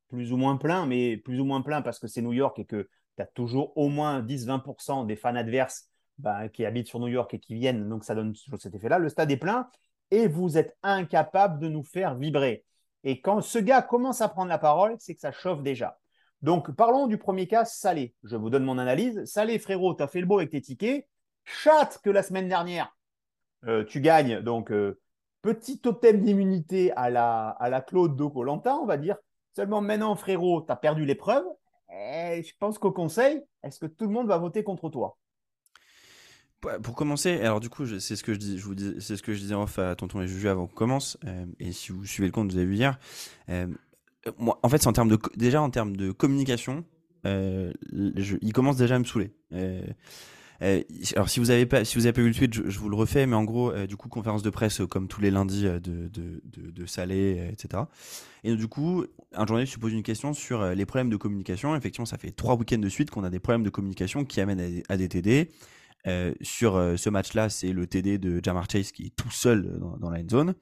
plus 0.08 0.32
ou 0.32 0.36
moins 0.36 0.56
plein, 0.56 0.86
mais 0.86 1.16
plus 1.16 1.40
ou 1.40 1.44
moins 1.44 1.62
plein 1.62 1.82
parce 1.82 1.98
que 1.98 2.06
c'est 2.06 2.22
New 2.22 2.32
York 2.32 2.58
et 2.58 2.64
que 2.64 2.88
tu 3.16 3.22
as 3.22 3.26
toujours 3.26 3.76
au 3.76 3.88
moins 3.88 4.22
10-20% 4.22 5.06
des 5.06 5.16
fans 5.16 5.34
adverses 5.34 5.90
bah, 6.18 6.48
qui 6.48 6.64
habitent 6.64 6.88
sur 6.88 7.00
New 7.00 7.08
York 7.08 7.32
et 7.34 7.38
qui 7.38 7.54
viennent, 7.54 7.88
donc 7.88 8.04
ça 8.04 8.14
donne 8.14 8.32
toujours 8.32 8.60
cet 8.60 8.74
effet-là. 8.74 8.98
Le 8.98 9.08
stade 9.08 9.30
est 9.30 9.36
plein 9.36 9.68
et 10.10 10.26
vous 10.26 10.58
êtes 10.58 10.76
incapable 10.82 11.60
de 11.60 11.68
nous 11.68 11.82
faire 11.82 12.14
vibrer. 12.14 12.64
Et 13.04 13.20
quand 13.20 13.40
ce 13.40 13.58
gars 13.58 13.82
commence 13.82 14.20
à 14.20 14.28
prendre 14.28 14.48
la 14.48 14.58
parole, 14.58 14.96
c'est 14.98 15.14
que 15.14 15.20
ça 15.20 15.32
chauffe 15.32 15.62
déjà. 15.62 15.98
Donc, 16.42 16.70
parlons 16.70 17.06
du 17.06 17.18
premier 17.18 17.46
cas, 17.46 17.64
Salé. 17.64 18.14
Je 18.22 18.36
vous 18.36 18.50
donne 18.50 18.64
mon 18.64 18.78
analyse. 18.78 19.24
Salé, 19.24 19.58
frérot, 19.58 19.94
tu 19.94 20.02
as 20.02 20.08
fait 20.08 20.20
le 20.20 20.26
beau 20.26 20.38
avec 20.38 20.50
tes 20.50 20.60
tickets. 20.60 21.06
Chat 21.44 21.98
que 22.02 22.10
la 22.10 22.22
semaine 22.22 22.48
dernière, 22.48 22.94
euh, 23.66 23.84
tu 23.84 24.00
gagnes. 24.00 24.40
Donc, 24.40 24.70
euh, 24.70 25.00
petit 25.42 25.80
totem 25.80 26.20
d'immunité 26.20 26.92
à 26.92 27.10
la, 27.10 27.84
Claude 27.86 28.16
de 28.16 28.22
on 28.24 28.86
va 28.86 28.96
dire. 28.96 29.16
Seulement 29.54 29.80
maintenant, 29.80 30.14
frérot, 30.16 30.62
tu 30.62 30.72
as 30.72 30.76
perdu 30.76 31.04
l'épreuve. 31.04 31.44
Et 31.92 32.42
je 32.42 32.52
pense 32.58 32.78
qu'au 32.78 32.92
conseil, 32.92 33.42
est-ce 33.62 33.78
que 33.80 33.86
tout 33.86 34.04
le 34.04 34.12
monde 34.12 34.28
va 34.28 34.38
voter 34.38 34.62
contre 34.62 34.90
toi? 34.90 35.18
Pour 36.82 36.96
commencer, 36.96 37.40
alors 37.40 37.60
du 37.60 37.70
coup, 37.70 37.86
c'est 37.86 38.16
ce 38.16 38.24
que 38.24 38.34
je 38.34 38.38
dis, 38.38 38.58
je 38.58 38.64
vous 38.64 38.74
dis, 38.74 38.96
c'est 38.98 39.16
ce 39.16 39.22
que 39.22 39.32
je 39.32 39.38
disais 39.38 39.54
fait 39.68 39.82
à 39.82 39.94
Tonton 39.94 40.20
et 40.20 40.26
Juju 40.26 40.48
avant 40.48 40.66
qu'on 40.66 40.74
commence. 40.74 41.16
Euh, 41.24 41.46
et 41.60 41.72
si 41.72 41.92
vous 41.92 42.04
suivez 42.04 42.26
le 42.26 42.32
compte, 42.32 42.50
vous 42.50 42.58
avez 42.58 42.66
vu 42.66 42.74
hier. 42.74 42.98
moi, 44.38 44.58
en 44.62 44.68
fait, 44.68 44.78
c'est 44.78 44.88
en 44.88 44.92
termes 44.92 45.08
de 45.08 45.18
déjà 45.36 45.62
en 45.62 45.70
termes 45.70 45.96
de 45.96 46.10
communication, 46.10 46.84
il 47.24 48.52
commence 48.52 48.76
déjà 48.76 48.96
à 48.96 48.98
me 48.98 49.04
saouler. 49.04 49.32
Euh, 50.62 50.82
alors 51.14 51.28
si 51.28 51.38
vous 51.38 51.50
avez 51.50 51.66
pas, 51.66 51.84
si 51.84 51.96
vous 51.96 52.06
avez 52.06 52.12
pas 52.12 52.20
vu 52.20 52.28
le 52.28 52.34
tweet, 52.34 52.52
je, 52.52 52.78
vous 52.78 52.88
le 52.88 52.96
refais, 52.96 53.26
mais 53.26 53.36
en 53.36 53.44
gros, 53.44 53.70
euh, 53.70 53.86
du 53.86 53.96
coup, 53.96 54.08
conférence 54.08 54.42
de 54.42 54.50
presse 54.50 54.80
euh, 54.80 54.86
comme 54.86 55.06
tous 55.06 55.20
les 55.20 55.30
lundis 55.30 55.62
de, 55.62 55.78
de, 55.78 56.42
de, 56.44 56.86
Salé, 56.86 57.48
etc. 57.52 57.84
Et 58.44 58.54
du 58.56 58.66
coup, 58.66 59.04
un 59.32 59.46
journaliste 59.46 59.74
se 59.74 59.78
pose 59.78 59.92
une 59.92 60.02
question 60.02 60.32
sur 60.32 60.64
les 60.64 60.86
problèmes 60.86 61.10
de 61.10 61.16
communication. 61.16 61.76
Effectivement, 61.76 62.06
ça 62.06 62.18
fait 62.18 62.30
trois 62.30 62.56
week-ends 62.56 62.78
de 62.78 62.88
suite 62.88 63.10
qu'on 63.10 63.24
a 63.24 63.30
des 63.30 63.40
problèmes 63.40 63.62
de 63.62 63.70
communication 63.70 64.24
qui 64.24 64.40
amènent 64.40 64.82
à, 64.88 64.96
des 64.96 65.08
TD. 65.08 65.50
sur 66.40 66.74
ce 66.96 67.10
match-là, 67.10 67.50
c'est 67.50 67.72
le 67.72 67.86
TD 67.86 68.18
de 68.18 68.40
Jamar 68.42 68.66
Chase 68.70 68.92
qui 68.92 69.06
est 69.06 69.16
tout 69.16 69.30
seul 69.30 69.78
dans, 70.00 70.10
la 70.10 70.20
end 70.20 70.28
zone. 70.30 70.54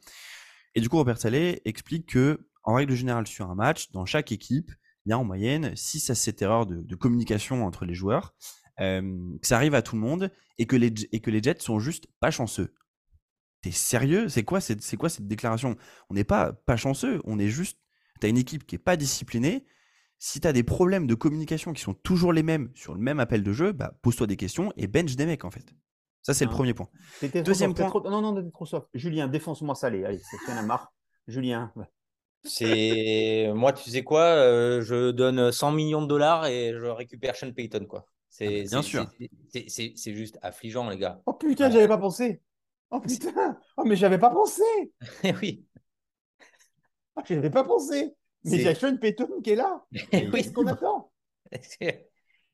Et 0.75 0.81
du 0.81 0.89
coup, 0.89 0.97
Robert 0.97 1.19
Salé 1.19 1.61
explique 1.65 2.07
que, 2.07 2.41
en 2.65 2.75
règle 2.75 2.95
générale, 2.95 3.27
sur 3.27 3.49
un 3.49 3.55
match, 3.55 3.93
dans 3.93 4.05
chaque 4.07 4.33
équipe, 4.33 4.73
il 5.05 5.11
y 5.11 5.13
a 5.13 5.19
en 5.19 5.25
moyenne 5.25 5.77
6 5.77 6.11
à 6.11 6.15
7 6.17 6.43
erreurs 6.43 6.67
de 6.67 6.95
communication 6.97 7.65
entre 7.65 7.85
les 7.85 7.95
joueurs 7.95 8.35
que 8.79 9.47
ça 9.47 9.57
arrive 9.57 9.75
à 9.75 9.83
tout 9.83 9.97
le 9.97 10.03
monde 10.03 10.31
et 10.59 10.67
que 10.67 10.77
les, 10.77 10.93
et 11.13 11.21
que 11.21 11.31
les 11.31 11.43
Jets 11.43 11.61
sont 11.61 11.79
juste 11.79 12.07
pas 12.21 12.31
chanceux. 12.31 12.75
T'es 13.63 13.71
sérieux? 13.71 14.29
C'est 14.29 14.45
quoi, 14.45 14.61
c'est, 14.61 14.97
quoi 14.97 15.09
cette 15.09 15.27
déclaration? 15.27 15.77
On 16.11 16.15
n'est 16.15 16.25
pas 16.25 16.53
pas 16.53 16.77
chanceux, 16.77 17.21
on 17.25 17.39
est 17.39 17.49
juste. 17.49 17.79
T'as 18.21 18.29
une 18.29 18.39
équipe 18.39 18.67
qui 18.67 18.77
est 18.77 18.79
pas 18.79 18.97
disciplinée. 18.97 19.67
Si 20.19 20.41
t'as 20.41 20.53
des 20.53 20.63
problèmes 20.63 21.07
de 21.07 21.15
communication 21.15 21.75
qui 21.75 21.83
sont 21.83 21.93
toujours 21.93 22.33
les 22.33 22.43
mêmes 22.43 22.71
sur 22.75 22.95
le 22.95 23.01
même 23.01 23.21
appel 23.21 23.43
de 23.43 23.53
jeu, 23.53 23.73
bah, 23.73 23.99
pose-toi 24.01 24.27
des 24.27 24.37
questions 24.37 24.73
et 24.77 24.87
bench 24.87 25.15
des 25.15 25.27
mecs 25.27 25.45
en 25.45 25.51
fait. 25.51 25.75
Ça, 26.23 26.35
c'est 26.35 26.45
le 26.45 26.51
premier 26.51 26.75
point. 26.75 26.89
Deuxième 27.45 27.73
point. 27.73 27.93
Non, 28.05 28.21
non, 28.21 28.33
non, 28.33 28.51
trop 28.51 28.67
soft. 28.67 28.89
Julien, 28.95 29.29
défonce-moi 29.29 29.75
salé. 29.75 30.05
Allez, 30.05 30.21
c'est 30.29 30.53
a 30.53 30.63
marre. 30.63 30.93
Julien. 31.29 31.73
C'est 32.43 33.51
moi, 33.55 33.73
tu 33.73 33.91
sais 33.91 34.03
quoi 34.03 34.23
euh, 34.23 34.81
Je 34.81 35.11
donne 35.11 35.53
100 35.53 35.73
millions 35.73 36.03
de 36.03 36.09
dollars 36.09 36.47
et 36.47 36.73
je 36.73 36.87
récupère 36.87 37.37
Sean 37.37 37.53
Payton, 37.53 37.87
quoi. 37.87 38.07
C'est 38.39 38.65
bien 38.65 38.83
sûr. 38.83 39.07
C'est 39.51 40.15
juste 40.15 40.39
affligeant, 40.43 40.91
les 40.91 40.99
gars. 40.99 41.23
Oh 41.25 41.33
putain, 41.33 41.71
j'avais 41.71 41.89
pas 41.89 41.97
pensé. 41.97 42.43
Oh 42.91 43.01
putain. 43.01 43.59
Oh, 43.79 43.85
mais 43.85 43.97
j'avais 43.97 44.19
pas 44.19 44.31
pensé. 44.31 44.63
oui. 45.43 45.65
Oh, 47.17 47.23
j'avais 47.25 47.51
pas 47.51 47.65
pensé. 47.65 48.15
Mais 48.45 48.59
il 48.59 48.63
y 48.63 48.69
a 48.69 48.75
Sean 48.75 48.97
Payton 48.99 49.41
qui 49.43 49.51
est 49.51 49.57
là. 49.57 49.83
oui. 50.33 50.45
ce 50.45 50.51
qu'on 50.51 50.67
attend? 50.67 51.11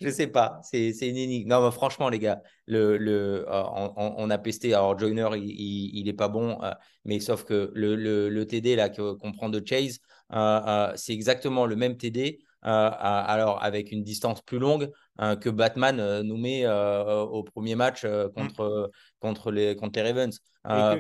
Je 0.00 0.08
sais 0.08 0.26
pas, 0.26 0.60
c'est 0.62 0.90
une 0.90 1.16
énigme. 1.16 1.48
Non, 1.48 1.64
mais 1.64 1.70
franchement, 1.72 2.08
les 2.08 2.18
gars, 2.18 2.42
le, 2.66 2.96
le, 2.96 3.44
euh, 3.48 3.62
on, 3.96 4.30
a 4.30 4.38
pesté. 4.38 4.74
Alors, 4.74 4.98
Joyner, 4.98 5.28
il, 5.36 5.96
il, 5.96 6.08
est 6.08 6.12
pas 6.12 6.28
bon, 6.28 6.62
euh, 6.62 6.72
mais 7.04 7.20
sauf 7.20 7.44
que 7.44 7.70
le, 7.74 7.94
le, 7.94 8.28
le 8.28 8.46
TD 8.46 8.74
là 8.74 8.88
qu'on 8.88 9.32
prend 9.32 9.48
de 9.48 9.62
Chase, 9.64 10.00
euh, 10.32 10.92
c'est 10.96 11.12
exactement 11.12 11.66
le 11.66 11.76
même 11.76 11.96
TD. 11.96 12.40
alors, 12.62 13.62
avec 13.62 13.92
une 13.92 14.02
distance 14.02 14.42
plus 14.42 14.58
longue, 14.58 14.90
Hein, 15.18 15.36
que 15.36 15.50
Batman 15.50 16.00
euh, 16.00 16.22
nous 16.22 16.38
met 16.38 16.64
euh, 16.64 17.20
au 17.20 17.42
premier 17.42 17.74
match 17.74 18.02
euh, 18.04 18.28
mm. 18.28 18.32
contre, 18.32 18.90
contre, 19.20 19.50
les, 19.50 19.76
contre 19.76 20.00
les 20.00 20.10
Ravens. 20.10 20.40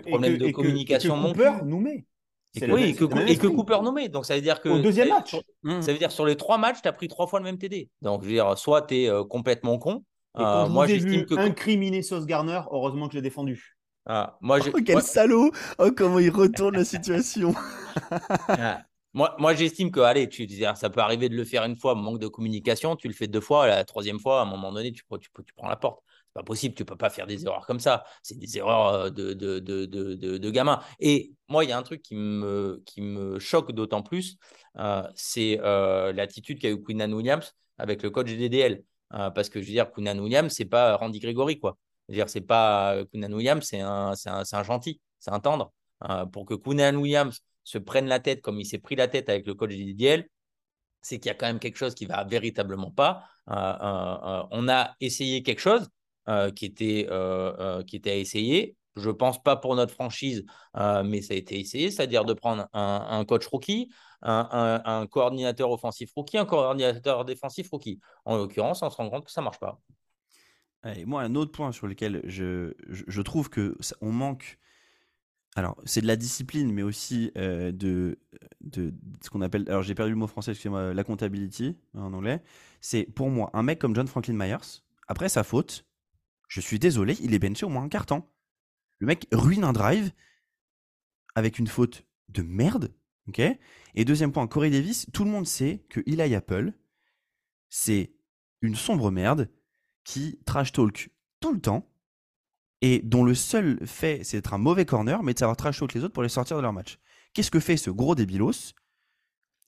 problème 0.06 0.36
de 0.36 0.50
communication 0.50 1.14
que 1.22 1.28
Cooper 1.28 1.52
nous 1.64 1.80
met. 1.80 2.04
Et 2.54 2.70
oui, 2.70 2.90
et 2.90 2.94
que, 2.94 3.46
Cooper 3.46 3.78
nous 3.82 3.92
met. 3.92 4.10
Donc 4.10 4.26
ça 4.26 4.34
veut 4.34 4.42
dire 4.42 4.60
que. 4.60 4.68
Au 4.68 4.80
deuxième 4.80 5.08
match. 5.08 5.34
Mm. 5.62 5.80
Ça 5.80 5.92
veut 5.92 5.98
dire 5.98 6.12
sur 6.12 6.26
les 6.26 6.36
trois 6.36 6.58
matchs, 6.58 6.82
tu 6.82 6.88
as 6.88 6.92
pris 6.92 7.08
trois 7.08 7.26
fois 7.26 7.38
le 7.38 7.44
même 7.44 7.56
TD. 7.56 7.88
Donc 8.02 8.22
je 8.22 8.26
veux 8.26 8.34
dire, 8.34 8.58
soit 8.58 8.82
tu 8.82 8.96
es 8.96 9.10
complètement 9.30 9.78
con. 9.78 10.04
moi, 10.34 10.86
j'estime 10.86 11.24
que. 11.24 11.34
Incriminer 11.34 12.02
Sauce 12.02 12.26
Garner, 12.26 12.60
heureusement 12.70 13.06
que 13.06 13.14
je 13.14 13.18
l'ai 13.18 13.22
défendu. 13.22 13.76
Ah, 14.04 14.36
moi, 14.40 14.58
oh, 14.66 14.78
quel 14.84 15.00
salaud 15.00 15.52
Oh, 15.78 15.90
comment 15.96 16.18
il 16.18 16.30
retourne 16.30 16.76
la 16.76 16.84
situation 16.84 17.54
ah, 18.48 18.82
moi, 19.14 19.36
moi 19.38 19.54
j'estime 19.54 19.90
que, 19.90 20.00
allez, 20.00 20.28
tu, 20.28 20.48
ça 20.74 20.90
peut 20.90 21.00
arriver 21.00 21.28
de 21.28 21.36
le 21.36 21.44
faire 21.44 21.64
une 21.64 21.76
fois, 21.76 21.94
manque 21.94 22.18
de 22.18 22.28
communication, 22.28 22.96
tu 22.96 23.08
le 23.08 23.14
fais 23.14 23.26
deux 23.26 23.40
fois, 23.40 23.66
la 23.66 23.84
troisième 23.84 24.18
fois, 24.18 24.40
à 24.40 24.42
un 24.42 24.46
moment 24.46 24.72
donné, 24.72 24.92
tu, 24.92 25.04
prends 25.04 25.68
la 25.68 25.76
porte. 25.76 26.02
C'est 26.28 26.34
pas 26.34 26.42
possible, 26.44 26.74
tu 26.74 26.86
peux 26.86 26.96
pas 26.96 27.10
faire 27.10 27.26
des 27.26 27.44
erreurs 27.44 27.66
comme 27.66 27.78
ça. 27.80 28.04
C'est 28.22 28.38
des 28.38 28.56
erreurs 28.56 28.86
euh, 28.88 29.10
de, 29.10 29.34
de, 29.34 29.58
de, 29.58 29.84
de, 29.84 30.38
de 30.38 30.50
gamins. 30.50 30.80
Et 30.98 31.32
moi, 31.48 31.64
il 31.64 31.68
y 31.68 31.72
a 31.72 31.78
un 31.78 31.82
truc 31.82 32.00
qui 32.00 32.14
me, 32.14 32.82
qui 32.86 33.02
me 33.02 33.38
choque 33.38 33.72
d'autant 33.72 34.02
plus, 34.02 34.38
euh, 34.78 35.02
c'est 35.14 35.60
euh, 35.60 36.12
l'attitude 36.14 36.58
qu'a 36.58 36.70
eu 36.70 36.82
Quinnan 36.82 37.12
Williams 37.12 37.54
avec 37.76 38.02
le 38.02 38.10
coach 38.10 38.28
DDL. 38.28 38.82
parce 39.10 39.50
que 39.50 39.60
je 39.60 39.66
veux 39.66 39.72
dire, 39.72 39.92
Quinnan 39.92 40.18
Williams, 40.18 40.52
c'est 40.56 40.64
pas 40.64 40.96
Randy 40.96 41.18
Gregory, 41.18 41.58
quoi. 41.58 41.76
Je 42.08 42.22
c'est 42.26 42.40
pas 42.40 42.96
Quinnan 43.12 43.32
Williams, 43.32 43.64
c'est 43.66 43.80
un, 43.80 44.12
un, 44.26 44.42
un, 44.50 44.62
gentil, 44.62 45.00
c'est 45.18 45.30
un 45.32 45.40
tendre. 45.40 45.72
pour 46.32 46.46
que 46.46 46.54
Quinnan 46.54 46.96
Williams 46.96 47.42
se 47.64 47.78
prenne 47.78 48.06
la 48.06 48.20
tête 48.20 48.42
comme 48.42 48.58
il 48.60 48.66
s'est 48.66 48.78
pris 48.78 48.96
la 48.96 49.08
tête 49.08 49.28
avec 49.28 49.46
le 49.46 49.54
coach 49.54 49.70
DDL, 49.70 50.28
c'est 51.02 51.18
qu'il 51.18 51.28
y 51.28 51.32
a 51.32 51.34
quand 51.34 51.46
même 51.46 51.58
quelque 51.58 51.76
chose 51.76 51.94
qui 51.94 52.06
va 52.06 52.24
véritablement 52.24 52.90
pas. 52.90 53.24
Euh, 53.50 53.54
euh, 53.54 54.18
euh, 54.24 54.42
on 54.52 54.68
a 54.68 54.94
essayé 55.00 55.42
quelque 55.42 55.60
chose 55.60 55.88
qui, 56.54 56.66
était, 56.66 57.08
qui 57.86 57.96
était 57.96 58.10
à 58.10 58.14
essayer. 58.14 58.76
Je 58.94 59.10
pense 59.10 59.42
pas 59.42 59.56
pour 59.56 59.74
notre 59.74 59.92
franchise, 59.92 60.44
mais 60.76 61.20
ça 61.20 61.34
a 61.34 61.36
été 61.36 61.58
essayé, 61.58 61.90
c'est-à-dire 61.90 62.24
de 62.24 62.32
prendre 62.32 62.68
un, 62.72 63.24
coach 63.24 63.46
rookie, 63.48 63.90
un, 64.22 65.06
coordinateur 65.10 65.70
offensif 65.72 66.12
rookie, 66.14 66.38
un 66.38 66.44
coordinateur 66.44 67.24
défensif 67.24 67.68
rookie. 67.70 67.98
En 68.24 68.36
l'occurrence, 68.36 68.82
on 68.82 68.90
se 68.90 68.96
rend 68.96 69.10
compte 69.10 69.24
que 69.24 69.32
ça 69.32 69.42
marche 69.42 69.58
pas. 69.58 69.80
Et 70.94 71.04
moi, 71.04 71.22
un 71.22 71.34
autre 71.34 71.50
point 71.50 71.72
sur 71.72 71.88
lequel 71.88 72.22
je, 72.24 72.74
je, 72.88 73.22
trouve 73.22 73.50
que 73.50 73.76
on 74.00 74.12
manque 74.12 74.58
alors, 75.54 75.76
c'est 75.84 76.00
de 76.00 76.06
la 76.06 76.16
discipline, 76.16 76.72
mais 76.72 76.82
aussi 76.82 77.30
euh, 77.36 77.72
de, 77.72 78.18
ce 79.20 79.28
qu'on 79.28 79.42
appelle. 79.42 79.64
Alors, 79.68 79.82
j'ai 79.82 79.94
perdu 79.94 80.12
le 80.12 80.16
mot 80.16 80.26
français, 80.26 80.52
excusez-moi, 80.52 80.94
la 80.94 81.04
comptability 81.04 81.76
en 81.94 82.12
anglais. 82.14 82.42
C'est 82.80 83.04
pour 83.04 83.28
moi 83.28 83.50
un 83.52 83.62
mec 83.62 83.78
comme 83.78 83.94
John 83.94 84.08
Franklin 84.08 84.34
Myers, 84.34 84.82
après 85.08 85.28
sa 85.28 85.44
faute, 85.44 85.84
je 86.48 86.60
suis 86.60 86.78
désolé, 86.78 87.16
il 87.20 87.34
est 87.34 87.38
benché 87.38 87.66
au 87.66 87.68
moins 87.68 87.84
un 87.84 87.88
temps. 87.88 88.30
Le 88.98 89.06
mec 89.06 89.26
ruine 89.32 89.64
un 89.64 89.72
drive 89.72 90.12
avec 91.34 91.58
une 91.58 91.66
faute 91.66 92.06
de 92.28 92.42
merde. 92.42 92.94
ok? 93.28 93.40
Et 93.94 94.04
deuxième 94.04 94.32
point, 94.32 94.46
Corey 94.46 94.70
Davis, 94.70 95.06
tout 95.12 95.24
le 95.24 95.30
monde 95.30 95.46
sait 95.46 95.84
que 95.90 96.00
Eli 96.06 96.34
Apple, 96.34 96.72
c'est 97.68 98.12
une 98.62 98.74
sombre 98.74 99.10
merde 99.10 99.50
qui 100.04 100.38
trash 100.46 100.72
talk 100.72 101.10
tout 101.40 101.52
le 101.52 101.60
temps 101.60 101.91
et 102.82 103.00
dont 103.04 103.24
le 103.24 103.34
seul 103.34 103.78
fait, 103.86 104.20
c'est 104.24 104.36
d'être 104.36 104.52
un 104.52 104.58
mauvais 104.58 104.84
corner, 104.84 105.22
mais 105.22 105.32
de 105.32 105.38
savoir 105.38 105.56
trash 105.56 105.78
talk 105.78 105.94
les 105.94 106.02
autres 106.02 106.12
pour 106.12 106.24
les 106.24 106.28
sortir 106.28 106.56
de 106.56 106.62
leur 106.62 106.72
match. 106.72 106.98
Qu'est-ce 107.32 107.50
que 107.50 107.60
fait 107.60 107.76
ce 107.76 107.90
gros 107.90 108.16
débilos? 108.16 108.74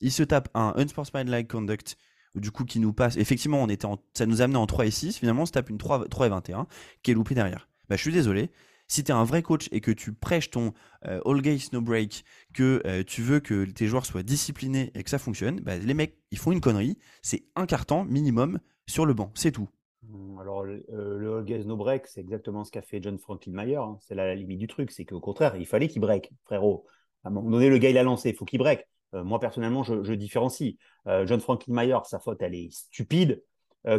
Il 0.01 0.13
se 0.13 0.25
tape 0.25 0.49
un 0.55 0.75
unsportsmanlike 0.77 1.49
conduct, 1.49 1.97
du 2.35 2.51
coup, 2.51 2.65
qui 2.65 2.81
nous 2.81 2.93
passe. 2.93 3.17
Effectivement, 3.17 3.63
on 3.63 3.69
était 3.69 3.87
ça 4.13 4.27
nous 4.27 4.43
amenait 4.43 4.59
en 4.59 4.67
3 4.67 4.87
et 4.87 4.91
6. 4.91 5.19
Finalement, 5.19 5.43
on 5.43 5.47
se 5.47 5.53
tape 5.53 5.71
une 5.71 5.79
3, 5.79 6.09
3 6.09 6.27
et 6.27 6.29
21, 6.29 6.67
qui 7.03 7.13
est 7.13 7.15
loupé 7.15 7.35
derrière. 7.35 7.69
Bah, 7.89 7.97
je 7.97 8.03
suis 8.03 8.13
désolé. 8.13 8.51
Si 8.89 9.03
tu 9.03 9.13
un 9.13 9.25
vrai 9.25 9.43
coach 9.43 9.69
et 9.71 9.81
que 9.81 9.93
tu 9.93 10.13
prêches 10.13 10.51
ton 10.51 10.75
euh, 11.07 11.21
all 11.25 11.41
gaze 11.41 11.73
no 11.73 11.81
break, 11.81 12.25
que 12.53 12.83
euh, 12.85 13.03
tu 13.07 13.23
veux 13.23 13.41
que 13.41 13.65
tes 13.65 13.87
joueurs 13.87 14.05
soient 14.05 14.23
disciplinés 14.23 14.91
et 14.95 15.03
que 15.05 15.09
ça 15.09 15.19
fonctionne, 15.19 15.61
bah, 15.61 15.79
les 15.79 15.95
mecs, 15.95 16.19
ils 16.33 16.39
font 16.39 16.53
une 16.53 16.61
connerie. 16.61 16.99
C'est 17.23 17.45
un 17.55 17.65
carton 17.65 18.05
minimum 18.05 18.59
sur 18.87 19.07
le 19.07 19.15
banc. 19.15 19.31
C'est 19.35 19.53
tout. 19.53 19.69
Mmh, 20.15 20.39
alors, 20.39 20.63
le, 20.63 20.85
euh, 20.93 21.45
All 21.49 21.67
No 21.67 21.77
Break, 21.77 22.07
c'est 22.07 22.21
exactement 22.21 22.65
ce 22.65 22.71
qu'a 22.71 22.83
fait 22.83 23.03
John 23.03 23.19
Franklin 23.19 23.53
Mayer. 23.53 23.77
Hein. 23.77 23.99
C'est 24.01 24.15
la, 24.15 24.35
limite 24.35 24.59
du 24.59 24.67
truc. 24.67 24.91
C'est 24.91 25.05
qu'au 25.05 25.21
contraire, 25.21 25.57
il 25.57 25.67
fallait 25.67 25.89
qu'il 25.89 26.01
break, 26.01 26.33
frérot. 26.45 26.87
À 27.25 27.29
un 27.29 27.31
moment 27.33 27.51
donné, 27.51 27.69
le 27.69 27.79
gars, 27.79 27.91
il 27.91 27.99
a 27.99 28.03
lancé. 28.03 28.31
Il 28.31 28.37
faut 28.37 28.45
qu'il 28.45 28.59
break. 28.59 28.87
Euh, 29.15 29.25
moi, 29.25 29.41
personnellement, 29.41 29.83
je, 29.83 30.13
différencie. 30.15 30.77
Euh, 31.09 31.27
John 31.27 31.41
Franklin 31.41 31.75
Mayer, 31.75 31.99
sa 32.05 32.21
faute, 32.21 32.41
elle 32.43 32.55
est 32.55 32.73
stupide. 32.73 33.43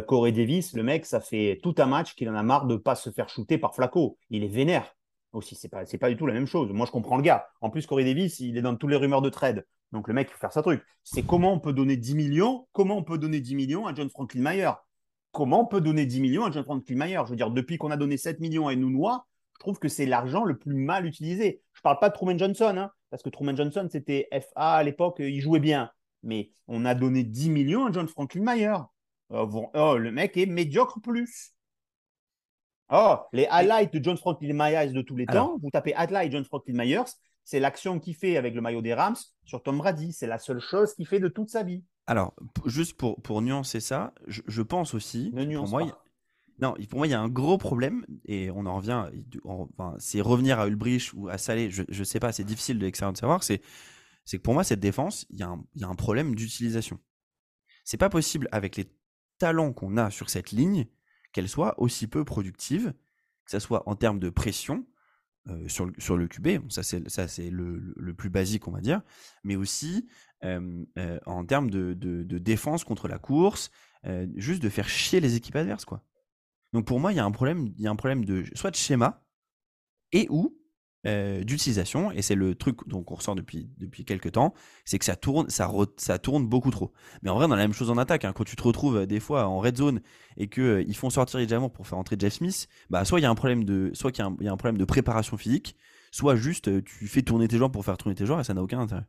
Corey 0.08 0.32
Davis, 0.32 0.74
le 0.74 0.82
mec, 0.82 1.06
ça 1.06 1.20
fait 1.20 1.60
tout 1.62 1.76
un 1.78 1.86
match 1.86 2.16
qu'il 2.16 2.28
en 2.28 2.34
a 2.34 2.42
marre 2.42 2.66
de 2.66 2.72
ne 2.72 2.78
pas 2.78 2.96
se 2.96 3.08
faire 3.10 3.28
shooter 3.28 3.56
par 3.56 3.72
Flaco. 3.72 4.18
Il 4.30 4.42
est 4.42 4.48
vénère 4.48 4.96
aussi. 5.32 5.54
C'est 5.54 5.68
pas, 5.68 5.84
pas 5.84 6.08
du 6.10 6.16
tout 6.16 6.26
la 6.26 6.34
même 6.34 6.48
chose. 6.48 6.72
Moi, 6.72 6.86
je 6.86 6.90
comprends 6.90 7.16
le 7.16 7.22
gars. 7.22 7.46
En 7.60 7.70
plus, 7.70 7.86
Corey 7.86 8.02
Davis, 8.02 8.40
il 8.40 8.58
est 8.58 8.62
dans 8.62 8.74
toutes 8.74 8.90
les 8.90 8.96
rumeurs 8.96 9.22
de 9.22 9.30
trade. 9.30 9.64
Donc, 9.92 10.08
le 10.08 10.14
mec, 10.14 10.26
il 10.28 10.32
faut 10.32 10.40
faire 10.40 10.52
sa 10.52 10.62
truc. 10.62 10.82
C'est 11.04 11.22
comment 11.22 11.52
on 11.52 11.60
peut 11.60 11.72
donner 11.72 11.96
10 11.96 12.16
millions 12.16 12.66
Comment 12.72 12.96
on 12.96 13.04
peut 13.04 13.16
donner 13.16 13.38
10 13.38 13.54
millions 13.54 13.86
à 13.86 13.94
John 13.94 14.10
Franklin 14.10 14.40
Mayer? 14.40 14.72
Comment 15.36 15.60
on 15.60 15.66
peut 15.66 15.82
donner 15.82 16.06
10 16.06 16.20
millions 16.22 16.46
à 16.46 16.50
John 16.50 16.64
Franklin 16.64 16.96
Mayer? 16.96 17.20
Je 17.26 17.28
veux 17.28 17.36
dire, 17.36 17.50
depuis 17.50 17.76
qu'on 17.76 17.90
a 17.90 17.98
donné 17.98 18.16
7 18.16 18.40
millions 18.40 18.68
à 18.68 18.74
Nounois, 18.74 19.26
je 19.52 19.58
trouve 19.58 19.78
que 19.78 19.86
c'est 19.86 20.06
l'argent 20.06 20.44
le 20.44 20.56
plus 20.56 20.72
mal 20.72 21.04
utilisé. 21.04 21.60
Je 21.74 21.80
ne 21.80 21.82
parle 21.82 21.98
pas 21.98 22.08
de 22.08 22.14
Truman 22.14 22.38
Johnson, 22.38 22.74
hein, 22.78 22.90
parce 23.10 23.22
que 23.22 23.28
Truman 23.28 23.54
Johnson, 23.54 23.86
c'était 23.92 24.30
FA 24.32 24.76
à 24.76 24.82
l'époque, 24.82 25.16
il 25.18 25.42
jouait 25.42 25.60
bien. 25.60 25.90
Mais 26.22 26.52
on 26.68 26.86
a 26.86 26.94
donné 26.94 27.22
10 27.22 27.50
millions 27.50 27.84
à 27.84 27.92
John 27.92 28.08
Franklin 28.08 28.44
Mayer. 28.44 28.76
Euh, 29.30 29.44
oh, 29.74 29.98
le 29.98 30.10
mec 30.10 30.38
est 30.38 30.46
médiocre 30.46 31.02
plus. 31.02 31.52
Oh, 32.90 33.16
les 33.34 33.46
highlights 33.50 33.92
de 33.92 34.02
John 34.02 34.16
Franklin 34.16 34.54
Myers 34.54 34.90
de 34.94 35.02
tous 35.02 35.16
les 35.16 35.26
temps, 35.26 35.58
vous 35.60 35.70
tapez 35.70 35.94
highlight 35.94 36.32
John 36.32 36.44
Franklin 36.46 36.82
Myers, 36.82 37.12
c'est 37.44 37.60
l'action 37.60 38.00
qu'il 38.00 38.14
fait 38.14 38.38
avec 38.38 38.54
le 38.54 38.62
maillot 38.62 38.80
des 38.80 38.94
Rams 38.94 39.16
sur 39.44 39.62
Tom 39.62 39.76
Brady. 39.76 40.14
C'est 40.14 40.26
la 40.26 40.38
seule 40.38 40.60
chose 40.60 40.94
qu'il 40.94 41.06
fait 41.06 41.20
de 41.20 41.28
toute 41.28 41.50
sa 41.50 41.62
vie. 41.62 41.84
Alors, 42.06 42.34
juste 42.66 42.96
pour, 42.96 43.20
pour 43.20 43.42
nuancer 43.42 43.80
ça, 43.80 44.14
je, 44.26 44.62
pense 44.62 44.94
aussi. 44.94 45.32
pour 45.32 45.68
moi, 45.68 46.02
non, 46.60 46.74
pour 46.88 46.98
moi, 46.98 47.06
il 47.06 47.10
y 47.10 47.14
a 47.14 47.20
un 47.20 47.28
gros 47.28 47.58
problème, 47.58 48.06
et 48.24 48.50
on 48.50 48.64
en 48.66 48.76
revient, 48.76 49.04
enfin, 49.44 49.94
c'est 49.98 50.20
revenir 50.20 50.60
à 50.60 50.68
Ulbrich 50.68 51.12
ou 51.14 51.28
à 51.28 51.36
Salé, 51.36 51.70
je 51.70 51.82
ne 51.88 52.04
sais 52.04 52.20
pas, 52.20 52.32
c'est 52.32 52.44
difficile 52.44 52.78
de 52.78 52.88
de 52.88 53.16
savoir, 53.16 53.42
c'est 53.42 53.60
que 54.30 54.36
pour 54.38 54.54
moi, 54.54 54.64
cette 54.64 54.80
défense, 54.80 55.26
il 55.30 55.38
y, 55.38 55.42
a 55.42 55.48
un, 55.48 55.64
il 55.74 55.82
y 55.82 55.84
a 55.84 55.88
un 55.88 55.94
problème 55.94 56.34
d'utilisation. 56.34 56.98
C'est 57.84 57.96
pas 57.96 58.08
possible 58.08 58.48
avec 58.52 58.76
les 58.76 58.90
talents 59.38 59.72
qu'on 59.72 59.96
a 59.96 60.10
sur 60.10 60.30
cette 60.30 60.50
ligne 60.50 60.86
qu'elle 61.32 61.48
soit 61.48 61.78
aussi 61.80 62.06
peu 62.06 62.24
productive, 62.24 62.94
que 63.44 63.50
ce 63.50 63.58
soit 63.58 63.88
en 63.88 63.94
termes 63.94 64.18
de 64.18 64.30
pression 64.30 64.86
euh, 65.48 65.68
sur, 65.68 65.86
le, 65.86 65.92
sur 65.98 66.16
le 66.16 66.26
QB, 66.26 66.70
ça 66.70 66.82
c'est, 66.82 67.08
ça 67.08 67.28
c'est 67.28 67.50
le, 67.50 67.94
le, 67.96 68.14
plus 68.14 68.30
basique 68.30 68.66
on 68.66 68.72
va 68.72 68.80
dire, 68.80 69.02
mais 69.44 69.54
aussi 69.54 70.08
en 70.42 71.44
termes 71.46 71.70
de, 71.70 71.94
de, 71.94 72.38
défense 72.38 72.84
contre 72.84 73.08
la 73.08 73.18
course, 73.18 73.70
juste 74.36 74.62
de 74.62 74.68
faire 74.68 74.88
chier 74.88 75.20
les 75.20 75.36
équipes 75.36 75.56
adverses 75.56 75.84
quoi. 75.84 76.02
Donc 76.72 76.84
pour 76.84 77.00
moi, 77.00 77.12
il 77.12 77.16
y 77.16 77.20
a 77.20 77.24
un 77.24 77.30
problème, 77.30 77.72
il 77.76 77.82
y 77.82 77.86
a 77.86 77.90
un 77.90 77.96
problème 77.96 78.24
de 78.24 78.44
soit 78.54 78.70
de 78.70 78.76
schéma 78.76 79.24
et 80.12 80.26
ou 80.30 80.56
d'utilisation. 81.44 82.10
Et 82.12 82.22
c'est 82.22 82.34
le 82.34 82.54
truc 82.54 82.86
dont 82.88 83.04
on 83.06 83.14
ressort 83.14 83.34
depuis, 83.34 83.70
depuis 83.78 84.04
quelques 84.04 84.32
temps, 84.32 84.54
c'est 84.84 84.98
que 84.98 85.04
ça 85.04 85.16
tourne, 85.16 85.48
ça, 85.48 85.70
ça 85.96 86.18
tourne 86.18 86.46
beaucoup 86.46 86.70
trop. 86.70 86.92
Mais 87.22 87.30
en 87.30 87.36
vrai, 87.36 87.46
on 87.46 87.52
a 87.52 87.56
la 87.56 87.62
même 87.62 87.72
chose 87.72 87.90
en 87.90 87.98
attaque. 87.98 88.24
Hein. 88.24 88.32
Quand 88.32 88.44
tu 88.44 88.56
te 88.56 88.62
retrouves 88.62 89.06
des 89.06 89.20
fois 89.20 89.46
en 89.46 89.58
red 89.58 89.76
zone 89.76 90.00
et 90.36 90.48
qu'ils 90.48 90.84
ils 90.86 90.96
font 90.96 91.10
sortir 91.10 91.46
Jamour 91.48 91.72
pour 91.72 91.86
faire 91.86 91.98
entrer 91.98 92.16
Jeff 92.18 92.34
Smith, 92.34 92.68
bah 92.90 93.04
soit 93.04 93.20
il 93.20 93.22
y 93.22 93.26
a 93.26 93.30
un 93.30 93.34
problème 93.34 93.64
de, 93.64 93.90
soit 93.94 94.10
qu'il 94.12 94.24
y, 94.40 94.48
a 94.48 94.52
un 94.52 94.56
problème 94.56 94.78
de 94.78 94.84
préparation 94.84 95.36
physique, 95.36 95.76
soit 96.10 96.36
juste 96.36 96.84
tu 96.84 97.06
fais 97.06 97.22
tourner 97.22 97.48
tes 97.48 97.56
joueurs 97.56 97.70
pour 97.70 97.84
faire 97.84 97.96
tourner 97.96 98.14
tes 98.14 98.26
joueurs 98.26 98.40
et 98.40 98.44
ça 98.44 98.54
n'a 98.54 98.62
aucun 98.62 98.80
intérêt. 98.80 99.04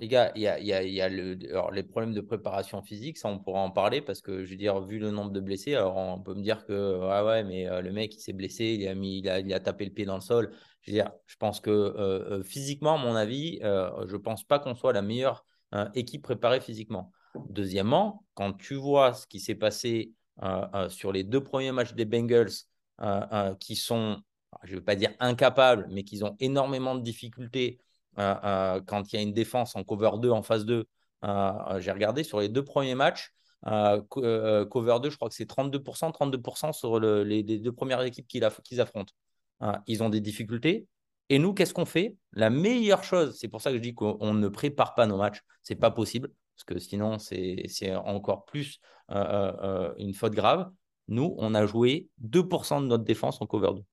Les 0.00 0.08
gars, 0.08 0.32
il 0.34 0.40
y 0.40 0.46
a, 0.48 1.08
les 1.10 1.82
problèmes 1.82 2.14
de 2.14 2.22
préparation 2.22 2.80
physique, 2.80 3.18
ça 3.18 3.28
on 3.28 3.38
pourra 3.38 3.60
en 3.60 3.70
parler 3.70 4.00
parce 4.00 4.22
que 4.22 4.46
je 4.46 4.50
veux 4.50 4.56
dire, 4.56 4.80
vu 4.80 4.98
le 4.98 5.10
nombre 5.10 5.30
de 5.30 5.40
blessés, 5.40 5.74
alors 5.74 5.94
on 5.98 6.18
peut 6.22 6.32
me 6.32 6.40
dire 6.40 6.64
que 6.64 6.98
ouais, 6.98 7.28
ouais 7.28 7.44
mais 7.44 7.68
euh, 7.68 7.82
le 7.82 7.92
mec 7.92 8.14
il 8.14 8.20
s'est 8.20 8.32
blessé, 8.32 8.78
il 8.80 8.88
a, 8.88 8.94
mis, 8.94 9.18
il, 9.18 9.28
a, 9.28 9.40
il 9.40 9.52
a 9.52 9.60
tapé 9.60 9.84
le 9.84 9.90
pied 9.90 10.06
dans 10.06 10.14
le 10.14 10.22
sol. 10.22 10.54
Je 10.80 10.90
veux 10.90 10.94
dire, 10.94 11.10
je 11.26 11.36
pense 11.36 11.60
que 11.60 11.68
euh, 11.68 12.38
euh, 12.38 12.42
physiquement, 12.42 12.94
à 12.94 12.96
mon 12.96 13.14
avis, 13.14 13.58
je 13.60 14.16
pense 14.16 14.42
pas 14.42 14.58
qu'on 14.58 14.74
soit 14.74 14.94
la 14.94 15.02
meilleure 15.02 15.44
équipe 15.94 16.22
préparée 16.22 16.62
physiquement. 16.62 17.12
Deuxièmement, 17.50 18.24
quand 18.32 18.54
tu 18.54 18.76
vois 18.76 19.12
ce 19.12 19.26
qui 19.26 19.38
s'est 19.38 19.54
passé 19.54 20.14
sur 20.88 21.12
les 21.12 21.24
deux 21.24 21.44
premiers 21.44 21.72
matchs 21.72 21.92
des 21.92 22.06
Bengals, 22.06 22.48
qui 23.58 23.76
sont, 23.76 24.22
je 24.64 24.72
ne 24.72 24.76
veux 24.78 24.84
pas 24.84 24.96
dire 24.96 25.10
incapables, 25.20 25.88
mais 25.90 26.04
qui 26.04 26.24
ont 26.24 26.36
énormément 26.40 26.94
de 26.94 27.02
difficultés 27.02 27.82
quand 28.16 29.12
il 29.12 29.16
y 29.16 29.18
a 29.18 29.22
une 29.22 29.32
défense 29.32 29.76
en 29.76 29.84
cover 29.84 30.10
2 30.20 30.30
en 30.30 30.42
phase 30.42 30.64
2. 30.64 30.86
Euh, 31.24 31.80
j'ai 31.80 31.92
regardé 31.92 32.24
sur 32.24 32.40
les 32.40 32.48
deux 32.48 32.64
premiers 32.64 32.94
matchs, 32.94 33.32
cover 33.62 34.98
2, 35.02 35.10
je 35.10 35.16
crois 35.16 35.28
que 35.28 35.34
c'est 35.34 35.48
32%, 35.48 36.12
32% 36.12 36.72
sur 36.72 36.98
les, 37.00 37.42
deux 37.42 37.72
premières 37.72 38.02
équipes 38.02 38.26
qu'ils 38.26 38.44
affrontent. 38.44 39.12
ils 39.86 40.02
ont 40.02 40.08
des 40.08 40.20
difficultés. 40.20 40.86
Et 41.28 41.38
nous, 41.38 41.54
qu'est-ce 41.54 41.74
qu'on 41.74 41.84
fait? 41.84 42.16
La 42.32 42.50
meilleure 42.50 43.04
chose, 43.04 43.36
c'est 43.38 43.48
pour 43.48 43.60
ça 43.60 43.70
que 43.70 43.76
je 43.76 43.82
dis 43.82 43.94
qu'on 43.94 44.34
ne 44.34 44.48
prépare 44.48 44.94
pas 44.94 45.06
nos 45.06 45.16
matchs. 45.16 45.42
C'est 45.62 45.76
pas 45.76 45.90
possible, 45.90 46.30
parce 46.56 46.64
que 46.64 46.78
sinon, 46.78 47.18
c'est 47.18 47.94
encore 47.94 48.44
plus 48.46 48.80
une 49.08 50.14
faute 50.14 50.34
grave. 50.34 50.70
Nous, 51.08 51.34
on 51.38 51.54
a 51.54 51.66
joué 51.66 52.08
2% 52.20 52.82
de 52.82 52.86
notre 52.86 53.04
défense 53.04 53.42
en 53.42 53.46
cover 53.46 53.72
2. 53.74 53.84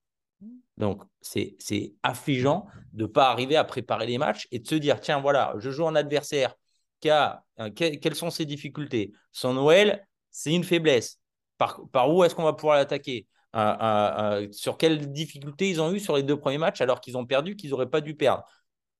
Donc, 0.78 1.04
c'est 1.22 1.96
affligeant 2.04 2.68
de 2.98 3.04
ne 3.04 3.08
pas 3.08 3.30
arriver 3.30 3.56
à 3.56 3.64
préparer 3.64 4.08
les 4.08 4.18
matchs 4.18 4.48
et 4.52 4.60
de 4.60 4.68
se 4.68 4.76
dire, 4.76 5.00
tiens, 5.00 5.22
voilà, 5.22 5.54
je 5.60 5.70
joue 5.70 5.88
un 5.88 5.96
adversaire 5.96 6.56
qui 7.00 7.12
a, 7.12 7.44
euh, 7.60 7.70
quelles 7.70 8.16
sont 8.16 8.32
ses 8.32 8.46
difficultés? 8.46 9.14
Son 9.32 9.54
Noël, 9.54 10.06
c'est 10.32 10.52
une 10.52 10.64
faiblesse. 10.64 11.20
Par, 11.60 11.80
où 12.10 12.24
est-ce 12.24 12.34
qu'on 12.34 12.44
va 12.44 12.54
pouvoir 12.54 12.76
l'attaquer? 12.78 13.28
Euh, 13.56 13.76
euh, 13.82 14.48
Sur 14.52 14.78
quelles 14.78 15.12
difficultés 15.12 15.70
ils 15.70 15.80
ont 15.80 15.92
eu 15.92 16.00
sur 16.00 16.16
les 16.16 16.24
deux 16.24 16.38
premiers 16.38 16.58
matchs 16.58 16.82
alors 16.82 17.00
qu'ils 17.00 17.18
ont 17.18 17.26
perdu, 17.26 17.56
qu'ils 17.56 17.70
n'auraient 17.70 17.90
pas 17.90 18.02
dû 18.02 18.16
perdre? 18.16 18.44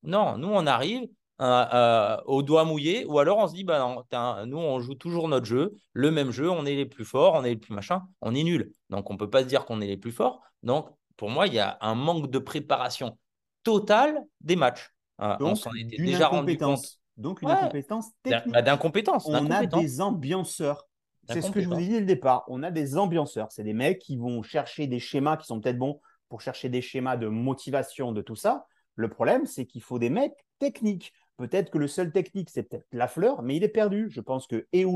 Non, 0.04 0.38
nous, 0.38 0.48
on 0.48 0.66
arrive 0.66 1.08
au 1.40 2.42
doigt 2.42 2.64
mouillé 2.64 3.04
ou 3.04 3.18
alors 3.18 3.38
on 3.38 3.48
se 3.48 3.54
dit, 3.54 3.64
bah 3.64 3.78
non, 3.78 4.46
nous, 4.46 4.58
on 4.58 4.78
joue 4.80 4.94
toujours 4.94 5.28
notre 5.28 5.46
jeu, 5.46 5.72
le 5.92 6.10
même 6.10 6.30
jeu, 6.30 6.50
on 6.50 6.66
est 6.66 6.74
les 6.74 6.86
plus 6.86 7.04
forts, 7.04 7.34
on 7.34 7.44
est 7.44 7.50
les 7.50 7.56
plus 7.56 7.74
machin, 7.74 8.02
on 8.20 8.34
est 8.34 8.42
nul. 8.44 8.72
Donc, 8.90 9.10
on 9.10 9.14
ne 9.14 9.18
peut 9.18 9.30
pas 9.30 9.42
se 9.42 9.48
dire 9.48 9.64
qu'on 9.64 9.80
est 9.80 9.86
les 9.86 9.96
plus 9.96 10.12
forts. 10.12 10.40
Donc, 10.62 10.88
pour 11.16 11.30
moi, 11.30 11.48
il 11.48 11.54
y 11.54 11.58
a 11.58 11.78
un 11.80 11.94
manque 11.94 12.30
de 12.30 12.38
préparation 12.38 13.18
totale 13.62 14.22
des 14.40 14.56
matchs. 14.56 14.90
Euh, 15.20 15.36
on 15.40 15.54
s'en 15.54 15.72
était 15.74 15.96
déjà 15.96 16.28
rendu 16.28 16.56
compte. 16.56 16.98
Donc 17.16 17.42
une 17.42 17.50
incompétence 17.50 18.06
technique. 18.22 18.52
Bah, 18.52 18.62
d'incompétence. 18.62 19.26
On 19.26 19.50
a 19.50 19.66
des 19.66 20.00
ambianceurs. 20.00 20.86
C'est 21.30 21.42
ce 21.42 21.50
que 21.50 21.60
je 21.60 21.68
vous 21.68 21.74
ai 21.74 21.82
dit 21.84 21.88
dès 21.90 22.00
le 22.00 22.06
départ. 22.06 22.44
On 22.48 22.62
a 22.62 22.70
des 22.70 22.96
ambianceurs. 22.96 23.50
C'est 23.50 23.64
des 23.64 23.74
mecs 23.74 23.98
qui 23.98 24.16
vont 24.16 24.42
chercher 24.42 24.86
des 24.86 25.00
schémas 25.00 25.36
qui 25.36 25.46
sont 25.46 25.60
peut-être 25.60 25.78
bons 25.78 26.00
pour 26.28 26.40
chercher 26.40 26.68
des 26.68 26.80
schémas 26.80 27.16
de 27.16 27.26
motivation, 27.26 28.12
de 28.12 28.22
tout 28.22 28.36
ça. 28.36 28.66
Le 28.94 29.08
problème, 29.08 29.44
c'est 29.46 29.66
qu'il 29.66 29.82
faut 29.82 29.98
des 29.98 30.10
mecs 30.10 30.46
techniques. 30.58 31.12
Peut-être 31.36 31.70
que 31.70 31.78
le 31.78 31.88
seul 31.88 32.12
technique, 32.12 32.50
c'est 32.50 32.62
peut-être 32.62 32.86
la 32.92 33.08
fleur, 33.08 33.42
mais 33.42 33.56
il 33.56 33.64
est 33.64 33.68
perdu. 33.68 34.08
Je 34.10 34.20
pense 34.20 34.46
que 34.46 34.66
et 34.72 34.86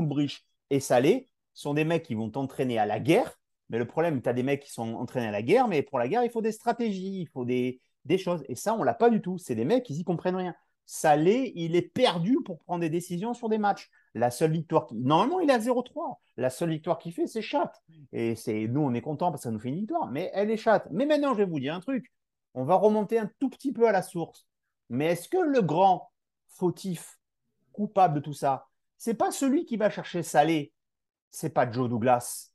et 0.69 0.79
Salé 0.79 1.29
sont 1.53 1.73
des 1.73 1.83
mecs 1.83 2.03
qui 2.03 2.15
vont 2.15 2.29
t'entraîner 2.29 2.79
à 2.79 2.85
la 2.85 2.99
guerre 2.99 3.37
mais 3.69 3.79
le 3.79 3.87
problème, 3.87 4.21
tu 4.21 4.29
as 4.29 4.33
des 4.33 4.43
mecs 4.43 4.61
qui 4.61 4.71
sont 4.71 4.93
entraînés 4.93 5.27
à 5.27 5.31
la 5.31 5.41
guerre, 5.41 5.67
mais 5.67 5.81
pour 5.81 5.97
la 5.97 6.07
guerre, 6.07 6.23
il 6.23 6.29
faut 6.29 6.41
des 6.41 6.51
stratégies, 6.51 7.21
il 7.21 7.27
faut 7.27 7.43
des, 7.43 7.79
choses. 8.17 8.43
Et 8.47 8.55
ça, 8.55 8.75
on 8.75 8.83
l'a 8.83 8.93
pas 8.93 9.09
du 9.09 9.21
tout. 9.21 9.37
C'est 9.37 9.55
des 9.55 9.65
mecs 9.65 9.83
qui 9.83 9.93
n'y 9.93 10.03
comprennent 10.03 10.35
rien. 10.35 10.55
Salé, 10.85 11.53
il 11.55 11.75
est 11.75 11.81
perdu 11.81 12.37
pour 12.43 12.59
prendre 12.59 12.81
des 12.81 12.89
décisions 12.89 13.33
sur 13.33 13.49
des 13.49 13.57
matchs. 13.57 13.89
La 14.13 14.31
seule 14.31 14.51
victoire 14.51 14.85
qui... 14.85 14.95
Normalement, 14.95 15.39
il 15.39 15.49
est 15.49 15.53
à 15.53 15.59
0-3. 15.59 16.17
La 16.37 16.49
seule 16.49 16.69
victoire 16.69 16.99
qu'il 16.99 17.13
fait, 17.13 17.27
c'est 17.27 17.41
chatte. 17.41 17.81
Et 18.11 18.35
c'est 18.35 18.67
nous, 18.67 18.81
on 18.81 18.93
est 18.93 19.01
content 19.01 19.31
parce 19.31 19.41
que 19.41 19.49
ça 19.49 19.51
nous 19.51 19.59
fait 19.59 19.69
une 19.69 19.77
victoire, 19.79 20.11
mais 20.11 20.29
elle 20.33 20.51
est 20.51 20.57
chatte. 20.57 20.87
Mais 20.91 21.05
maintenant, 21.05 21.33
je 21.33 21.39
vais 21.39 21.45
vous 21.45 21.59
dire 21.59 21.73
un 21.73 21.79
truc. 21.79 22.11
On 22.53 22.65
va 22.65 22.75
remonter 22.75 23.17
un 23.17 23.29
tout 23.39 23.49
petit 23.49 23.71
peu 23.71 23.87
à 23.87 23.91
la 23.91 24.01
source. 24.01 24.47
Mais 24.89 25.07
est-ce 25.07 25.29
que 25.29 25.37
le 25.37 25.61
grand 25.61 26.11
fautif, 26.47 27.19
coupable 27.71 28.15
de 28.15 28.19
tout 28.19 28.33
ça, 28.33 28.67
c'est 28.97 29.15
pas 29.15 29.31
celui 29.31 29.65
qui 29.65 29.77
va 29.77 29.89
chercher 29.89 30.21
Salé, 30.21 30.71
c'est 31.31 31.49
pas 31.49 31.69
Joe 31.69 31.89
Douglas, 31.89 32.52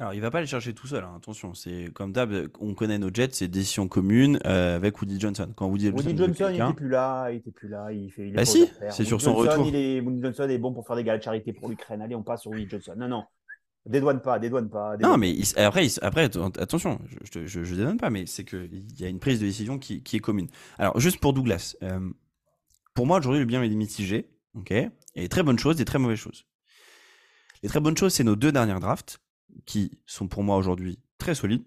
alors, 0.00 0.14
il 0.14 0.20
va 0.22 0.30
pas 0.30 0.40
les 0.40 0.46
chercher 0.46 0.72
tout 0.72 0.86
seul, 0.86 1.04
hein, 1.04 1.12
attention. 1.14 1.52
C'est 1.52 1.90
comme 1.92 2.10
d'hab, 2.10 2.32
on 2.58 2.72
connaît 2.72 2.98
nos 2.98 3.10
Jets, 3.12 3.32
c'est 3.32 3.48
décision 3.48 3.86
commune 3.86 4.40
euh, 4.46 4.74
avec 4.74 4.98
Woody 4.98 5.20
Johnson. 5.20 5.52
Quand 5.54 5.66
Woody, 5.66 5.90
Woody 5.90 6.16
Johnson, 6.16 6.48
il 6.48 6.54
était 6.56 6.72
plus 6.72 6.88
là, 6.88 7.30
il 7.30 7.36
était 7.36 7.50
plus 7.50 7.68
là, 7.68 7.92
il 7.92 8.10
fait. 8.10 8.28
Il 8.28 8.34
bah 8.34 8.46
si, 8.46 8.66
c'est 8.90 9.04
sur 9.04 9.20
son 9.20 9.34
retour. 9.34 9.66
Il 9.66 9.76
est, 9.76 10.00
Woody 10.00 10.22
Johnson 10.22 10.48
est 10.48 10.56
bon 10.56 10.72
pour 10.72 10.86
faire 10.86 10.96
des 10.96 11.04
gars 11.04 11.18
de 11.18 11.22
charité 11.22 11.52
pour 11.52 11.68
l'Ukraine. 11.68 12.00
Allez, 12.00 12.14
on 12.14 12.22
passe 12.22 12.40
sur 12.40 12.50
Woody 12.50 12.66
Johnson. 12.66 12.94
Non, 12.96 13.08
non, 13.08 13.24
dédouane 13.84 14.22
pas, 14.22 14.38
dédouane 14.38 14.70
pas. 14.70 14.96
Non, 14.96 15.18
mais 15.18 15.34
après, 15.56 15.86
après, 16.00 16.24
attention, 16.24 16.98
je, 17.30 17.46
je, 17.46 17.62
je, 17.62 17.74
dédouane 17.74 17.98
pas, 17.98 18.08
mais 18.08 18.24
c'est 18.24 18.44
qu'il 18.44 18.98
y 18.98 19.04
a 19.04 19.08
une 19.08 19.20
prise 19.20 19.38
de 19.38 19.44
décision 19.44 19.78
qui, 19.78 20.02
qui, 20.02 20.16
est 20.16 20.20
commune. 20.20 20.48
Alors, 20.78 20.98
juste 20.98 21.20
pour 21.20 21.34
Douglas, 21.34 21.76
euh, 21.82 22.00
pour 22.94 23.06
moi 23.06 23.18
aujourd'hui 23.18 23.40
le 23.40 23.46
bien 23.46 23.62
est 23.62 23.68
mitigé, 23.68 24.30
ok? 24.54 24.72
Et 25.14 25.28
très 25.28 25.42
bonnes 25.42 25.58
choses, 25.58 25.78
et 25.78 25.84
très 25.84 25.98
mauvaises 25.98 26.20
choses. 26.20 26.46
Les 27.62 27.68
très 27.68 27.80
bonnes 27.80 27.98
choses, 27.98 28.14
c'est 28.14 28.24
nos 28.24 28.36
deux 28.36 28.50
dernières 28.50 28.80
drafts 28.80 29.20
qui 29.66 29.90
sont 30.06 30.28
pour 30.28 30.42
moi 30.42 30.56
aujourd'hui 30.56 30.98
très 31.18 31.34
solides. 31.34 31.64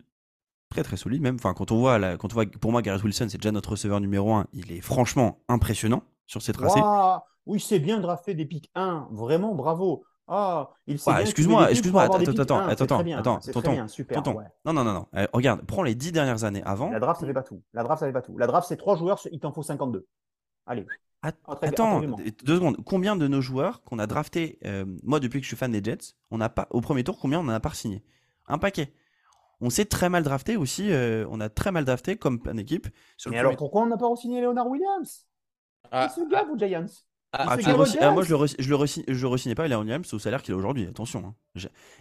Très 0.69 0.83
très 0.83 0.97
solides 0.97 1.21
même. 1.21 1.35
Enfin, 1.35 1.53
quand 1.53 1.71
on 1.71 1.77
voit, 1.77 1.99
la, 1.99 2.17
quand 2.17 2.31
on 2.31 2.35
voit 2.35 2.45
pour 2.45 2.71
moi, 2.71 2.81
Garrett 2.81 3.03
Wilson, 3.03 3.27
c'est 3.29 3.37
déjà 3.37 3.51
notre 3.51 3.71
receveur 3.71 3.99
numéro 3.99 4.33
1. 4.33 4.47
Il 4.53 4.71
est 4.71 4.81
franchement 4.81 5.43
impressionnant 5.47 6.03
sur 6.25 6.41
ses 6.41 6.53
tracés. 6.53 6.81
oui, 7.45 7.59
c'est 7.59 7.79
bien 7.79 7.99
drafté 7.99 8.33
des 8.33 8.45
pics 8.45 8.71
1. 8.73 9.09
Vraiment, 9.11 9.53
bravo. 9.53 10.03
Ah, 10.27 10.69
il 10.87 10.95
excuse-moi, 10.95 11.69
excuse-moi, 11.69 12.03
attends, 12.03 12.15
attends, 12.15 12.31
attends, 12.31 12.67
attends, 12.67 13.39
attends, 13.39 13.87
super, 13.89 14.23
Non, 14.65 14.71
non, 14.71 14.83
non, 14.85 14.93
non. 14.93 15.07
Eh, 15.17 15.27
regarde, 15.33 15.65
prends 15.65 15.83
les 15.83 15.95
10 15.95 16.13
dernières 16.13 16.45
années 16.45 16.63
avant. 16.63 16.89
La 16.91 16.99
draft, 17.01 17.19
ça 17.19 17.27
fait 17.27 17.33
pas 17.33 17.43
tout. 17.43 17.61
La 17.73 17.83
draft, 17.83 17.99
ça 17.99 18.07
fait 18.07 18.13
pas 18.13 18.21
tout. 18.21 18.37
La 18.37 18.47
draft, 18.47 18.67
c'est 18.67 18.77
3 18.77 18.95
joueurs, 18.95 19.19
il 19.31 19.39
t'en 19.39 19.51
faut 19.51 19.63
52. 19.63 20.07
Allez. 20.65 20.85
Attends, 21.23 22.01
deux 22.43 22.55
secondes. 22.55 22.77
Combien 22.85 23.15
de 23.15 23.27
nos 23.27 23.39
joueurs 23.39 23.81
qu'on 23.83 23.97
a 23.97 24.07
drafté, 24.07 24.59
euh, 24.65 24.85
moi 25.03 25.21
depuis 25.21 25.39
que 25.39 25.45
je 25.45 25.47
suis 25.47 25.57
fan 25.57 25.71
des 25.71 25.81
Jets, 25.81 26.15
on 26.31 26.41
a 26.41 26.49
pas 26.49 26.67
au 26.69 26.81
premier 26.81 27.03
tour, 27.03 27.17
combien 27.17 27.39
on 27.39 27.43
en 27.43 27.49
a 27.49 27.59
pas 27.61 27.73
signé 27.73 28.03
Un 28.47 28.57
paquet. 28.57 28.93
On 29.61 29.69
s'est 29.69 29.85
très 29.85 30.09
mal 30.09 30.23
drafté 30.23 30.57
aussi. 30.57 30.91
Euh, 30.91 31.25
on 31.29 31.39
a 31.39 31.47
très 31.47 31.71
mal 31.71 31.85
drafté 31.85 32.17
comme 32.17 32.41
équipe. 32.57 32.87
Mais 33.27 33.39
alors 33.39 33.55
pourquoi 33.55 33.83
on 33.83 33.85
n'a 33.85 33.97
pas 33.97 34.07
re-signé 34.07 34.41
Leonard 34.41 34.67
Williams? 34.67 35.25
Ah, 35.91 36.09
ce 36.09 36.29
gars, 36.29 36.43
vous, 36.43 36.57
Giants? 36.57 36.85
Ah, 37.35 37.45
ah, 37.49 37.57
ah, 37.65 38.11
moi, 38.11 38.23
je 38.23 38.35
le, 38.35 38.47
je 38.59 38.69
le, 38.69 39.15
je 39.15 39.25
re-signais 39.25 39.55
pas, 39.55 39.67
Léon 39.67 39.79
Williams, 39.81 40.13
au 40.13 40.19
salaire 40.19 40.43
qu'il 40.43 40.53
a 40.53 40.57
aujourd'hui. 40.57 40.85
Attention. 40.85 41.23
Hein. 41.25 41.33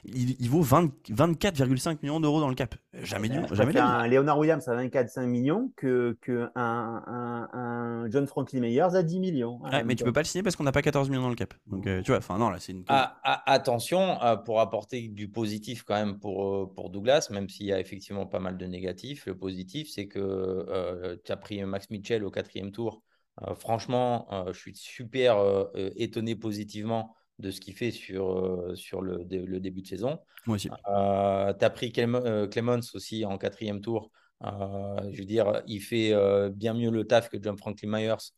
Il, 0.05 0.51
vaut 0.51 0.63
24,5 0.63 1.99
millions 2.03 2.21
d'euros 2.21 2.41
dans 2.41 2.51
le 2.51 2.55
cap. 2.55 2.75
Jamais 3.03 3.31
dit. 3.31 3.39
Jamais 3.53 3.79
un 3.79 4.07
Léonard 4.07 4.39
Williams 4.39 4.69
à 4.69 4.77
24,5 4.77 5.25
millions 5.25 5.73
que, 5.75 6.19
que 6.21 6.51
un, 6.55 7.03
un, 7.07 7.49
un, 7.59 8.11
John 8.11 8.27
Franklin 8.27 8.61
Meyers 8.61 8.95
à 8.95 9.03
10 9.03 9.21
millions. 9.21 9.59
mais 9.87 9.95
tu 9.95 10.05
peux 10.05 10.13
pas 10.13 10.21
le 10.21 10.27
signer 10.27 10.43
parce 10.43 10.55
qu'on 10.55 10.65
n'a 10.65 10.73
pas 10.73 10.83
14 10.83 11.09
millions 11.09 11.23
dans 11.23 11.31
le 11.31 11.35
cap. 11.35 11.55
Donc, 11.67 11.87
euh, 11.87 12.03
tu 12.03 12.11
vois, 12.11 12.19
enfin, 12.19 12.37
non, 12.37 12.51
là, 12.51 12.59
c'est 12.61 12.73
une. 12.73 12.85
attention, 13.23 14.23
euh, 14.23 14.37
pour 14.37 14.61
apporter 14.61 15.09
du 15.09 15.29
positif 15.29 15.83
quand 15.83 15.95
même 15.95 16.19
pour, 16.19 16.45
euh, 16.47 16.73
pour 16.75 16.91
Douglas, 16.91 17.29
même 17.31 17.49
s'il 17.49 17.67
y 17.67 17.73
a 17.73 17.81
effectivement 17.81 18.27
pas 18.27 18.39
mal 18.39 18.59
de 18.59 18.67
négatifs, 18.67 19.25
le 19.25 19.35
positif, 19.35 19.89
c'est 19.91 20.09
que 20.09 21.19
tu 21.25 21.33
as 21.33 21.37
pris 21.37 21.65
Max 21.65 21.89
Mitchell 21.89 22.23
au 22.25 22.31
quatrième 22.31 22.71
tour 22.71 23.03
euh, 23.03 23.12
franchement, 23.57 24.27
euh, 24.33 24.53
je 24.53 24.59
suis 24.59 24.77
super 24.77 25.39
euh, 25.39 25.71
étonné 25.97 26.37
positivement 26.37 27.15
de 27.39 27.51
ce 27.51 27.61
qu'il 27.61 27.75
fait 27.75 27.91
sur, 27.91 28.73
sur 28.75 29.01
le, 29.01 29.25
début 29.25 29.83
de 29.83 29.87
saison. 29.87 30.21
Moi 30.47 30.57
aussi. 30.57 30.69
tu 30.69 30.75
as 30.85 31.71
pris 31.71 31.93
Clemens 31.93 32.95
aussi 32.95 33.25
en 33.25 33.37
quatrième 33.39 33.81
tour. 33.81 34.11
je 34.43 35.19
veux 35.19 35.25
dire, 35.25 35.63
il 35.67 35.81
fait 35.81 36.15
bien 36.51 36.75
mieux 36.75 36.91
le 36.91 37.05
taf 37.05 37.31
que 37.31 37.39
John 37.43 37.57
Franklin 37.57 37.89
Myers 37.89 38.33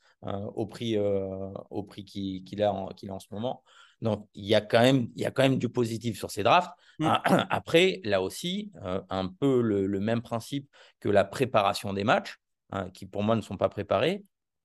au 0.55 0.67
prix, 0.67 0.97
au 0.97 1.83
prix 1.83 2.05
qu'il 2.05 2.63
a, 2.63 2.73
en, 2.73 2.89
a 2.89 3.13
en 3.13 3.19
ce 3.19 3.27
moment. 3.33 3.63
Donc, 4.01 4.27
il 4.35 4.45
y, 4.45 4.55
a 4.55 4.61
quand 4.61 4.81
même, 4.81 5.09
il 5.17 5.23
y 5.23 5.27
a 5.27 5.31
quand 5.31 5.43
même 5.43 5.59
du 5.59 5.69
positif 5.69 6.17
sur 6.17 6.31
ces 6.31 6.43
drafts. 6.43 6.73
Mm. 6.99 7.13
Après, 7.51 8.01
là 8.05 8.23
aussi, 8.23 8.73
un 9.11 9.29
peu 9.29 9.61
le, 9.61 10.01
même 10.01 10.23
principe 10.23 10.71
que 11.01 11.11
la 11.11 11.25
préparation 11.25 11.93
des 11.93 12.05
matchs, 12.05 12.39
hein, 12.71 12.89
qui 12.91 13.05
pour 13.05 13.23
moi 13.23 13.37
ne 13.37 13.43
sont 13.43 13.59
pas 13.59 13.69
préparés. 13.69 14.25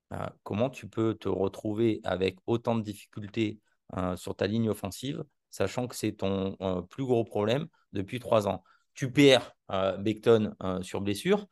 Bah, 0.09 0.35
comment 0.43 0.69
tu 0.69 0.87
peux 0.87 1.13
te 1.13 1.29
retrouver 1.29 2.01
avec 2.03 2.37
autant 2.47 2.75
de 2.75 2.81
difficultés 2.81 3.59
hein, 3.93 4.15
sur 4.15 4.35
ta 4.35 4.47
ligne 4.47 4.69
offensive, 4.69 5.23
sachant 5.51 5.87
que 5.87 5.95
c'est 5.95 6.13
ton 6.13 6.57
euh, 6.61 6.81
plus 6.81 7.05
gros 7.05 7.23
problème 7.23 7.67
depuis 7.93 8.19
trois 8.19 8.47
ans? 8.47 8.63
Tu 8.95 9.11
perds 9.11 9.55
euh, 9.71 9.97
Beckton 9.97 10.55
euh, 10.63 10.81
sur 10.81 11.01
blessure, 11.01 11.47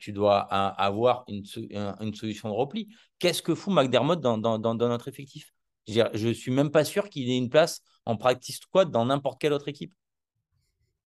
tu 0.00 0.10
dois 0.12 0.40
avoir 0.40 1.24
une, 1.28 1.44
solution 1.44 2.48
de 2.48 2.54
repli. 2.54 2.88
Qu'est-ce 3.20 3.40
que 3.40 3.54
fout 3.54 3.72
McDermott 3.72 4.20
dans, 4.20 4.58
notre 4.74 5.06
effectif? 5.06 5.54
Je 5.86 6.26
ne 6.26 6.32
suis 6.32 6.50
même 6.50 6.72
pas 6.72 6.84
sûr 6.84 7.08
qu'il 7.08 7.30
ait 7.30 7.36
une 7.36 7.50
place 7.50 7.80
en 8.04 8.16
practice 8.16 8.58
squad 8.58 8.90
dans 8.90 9.04
n'importe 9.04 9.40
quelle 9.40 9.52
autre 9.52 9.68
équipe. 9.68 9.94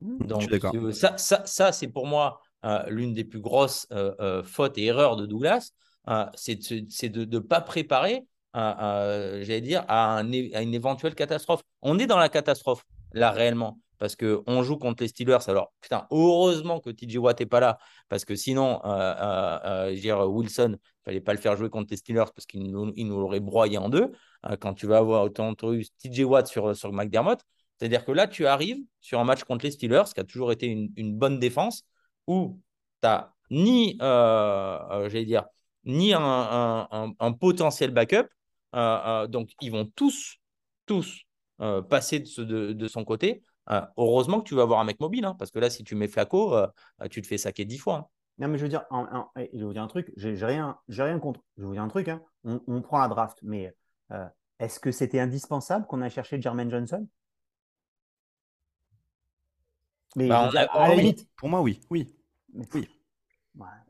Mmh, 0.00 0.26
Donc, 0.26 0.94
ça, 0.94 1.18
ça, 1.18 1.44
ça 1.44 1.72
c'est 1.72 1.88
pour 1.88 2.06
moi 2.06 2.40
l'une 2.88 3.12
des 3.12 3.24
plus 3.24 3.40
grosses 3.40 3.86
fautes 4.44 4.78
et 4.78 4.84
erreurs 4.86 5.16
de 5.16 5.26
Douglas. 5.26 5.72
Euh, 6.08 6.26
c'est 6.34 7.08
de 7.08 7.24
ne 7.24 7.38
pas 7.38 7.60
préparer, 7.60 8.26
j'allais 8.54 9.60
dire, 9.60 9.84
à, 9.88 10.20
une 10.22 10.74
éventuelle 10.74 11.14
catastrophe. 11.14 11.62
On 11.82 11.98
est 11.98 12.06
dans 12.06 12.18
la 12.18 12.28
catastrophe, 12.28 12.84
là, 13.12 13.30
réellement 13.30 13.78
parce 13.98 14.16
qu'on 14.16 14.62
joue 14.62 14.76
contre 14.76 15.02
les 15.02 15.08
Steelers. 15.08 15.38
Alors, 15.48 15.72
putain, 15.80 16.06
heureusement 16.10 16.80
que 16.80 16.90
TJ 16.90 17.16
Watt 17.16 17.40
n'est 17.40 17.46
pas 17.46 17.60
là, 17.60 17.78
parce 18.08 18.24
que 18.24 18.34
sinon, 18.34 18.80
euh, 18.84 19.14
euh, 19.18 19.96
euh 19.96 20.26
Wilson, 20.26 20.68
il 20.68 20.72
ne 20.72 20.76
fallait 21.04 21.20
pas 21.20 21.32
le 21.32 21.38
faire 21.38 21.56
jouer 21.56 21.70
contre 21.70 21.88
les 21.90 21.96
Steelers, 21.96 22.30
parce 22.34 22.46
qu'il 22.46 22.70
nous, 22.70 22.92
nous 22.94 23.20
l'aurait 23.20 23.40
broyé 23.40 23.78
en 23.78 23.88
deux. 23.88 24.12
quand 24.60 24.74
tu 24.74 24.86
vas 24.86 24.98
avoir 24.98 25.22
autant 25.24 25.52
de 25.52 25.82
TJ 26.02 26.20
Watt 26.24 26.46
sur, 26.46 26.76
sur 26.76 26.92
McDermott, 26.92 27.40
c'est-à-dire 27.78 28.04
que 28.04 28.12
là, 28.12 28.26
tu 28.26 28.46
arrives 28.46 28.82
sur 29.00 29.18
un 29.20 29.24
match 29.24 29.44
contre 29.44 29.64
les 29.64 29.70
Steelers, 29.70 30.04
qui 30.14 30.20
a 30.20 30.24
toujours 30.24 30.52
été 30.52 30.66
une, 30.66 31.16
bonne 31.16 31.38
défense, 31.38 31.84
où 32.26 32.60
tu 33.02 33.08
n'as 33.08 33.30
ni, 33.50 33.96
j'allais 34.00 35.24
dire, 35.24 35.44
ni 35.84 36.12
un, 36.14 37.32
potentiel 37.40 37.90
backup. 37.90 38.28
Euh, 38.74 38.98
euh, 39.06 39.26
donc, 39.26 39.50
ils 39.60 39.70
vont 39.70 39.86
tous, 39.94 40.36
tous 40.86 41.22
euh, 41.60 41.82
passer 41.82 42.20
de, 42.20 42.88
son 42.88 43.04
côté. 43.04 43.42
heureusement 43.96 44.40
que 44.40 44.48
tu 44.48 44.54
vas 44.54 44.62
avoir 44.62 44.80
un 44.80 44.84
mec 44.84 45.00
mobile, 45.00 45.24
hein, 45.24 45.36
parce 45.38 45.50
que 45.50 45.58
là, 45.58 45.70
si 45.70 45.84
tu 45.84 45.94
mets 45.94 46.08
Flaco, 46.08 46.54
tu 47.10 47.22
te 47.22 47.26
fais 47.26 47.38
saquer 47.38 47.64
dix 47.64 47.78
fois. 47.78 47.96
Hein. 47.96 48.06
Non, 48.38 48.48
mais 48.48 48.58
je 48.58 48.64
veux 48.64 48.68
dire, 48.68 48.84
je 48.90 49.58
vais 49.58 49.64
vous 49.64 49.72
dire 49.72 49.82
un 49.82 49.86
truc, 49.86 50.12
j'ai 50.16 50.34
rien, 50.44 50.76
rien 50.88 51.18
contre. 51.18 51.40
Je 51.56 51.62
vais 51.62 51.68
vous 51.68 51.74
dire 51.74 51.82
un 51.82 51.88
truc, 51.88 52.08
hein. 52.08 52.20
on, 52.44 52.82
prend 52.82 52.98
la 52.98 53.08
draft, 53.08 53.38
mais 53.42 53.72
est-ce 54.58 54.80
que 54.80 54.90
c'était 54.90 55.20
indispensable 55.20 55.86
qu'on 55.86 56.02
aille 56.02 56.10
chercher 56.10 56.40
Jermaine 56.40 56.70
Johnson? 56.70 57.06
Mais 60.16 60.28
bah, 60.28 60.50
à 60.52 60.94
la 60.94 61.12
Pour 61.36 61.48
moi, 61.48 61.60
oui. 61.60 61.80
Oui. 61.90 62.14
oui. 62.74 62.88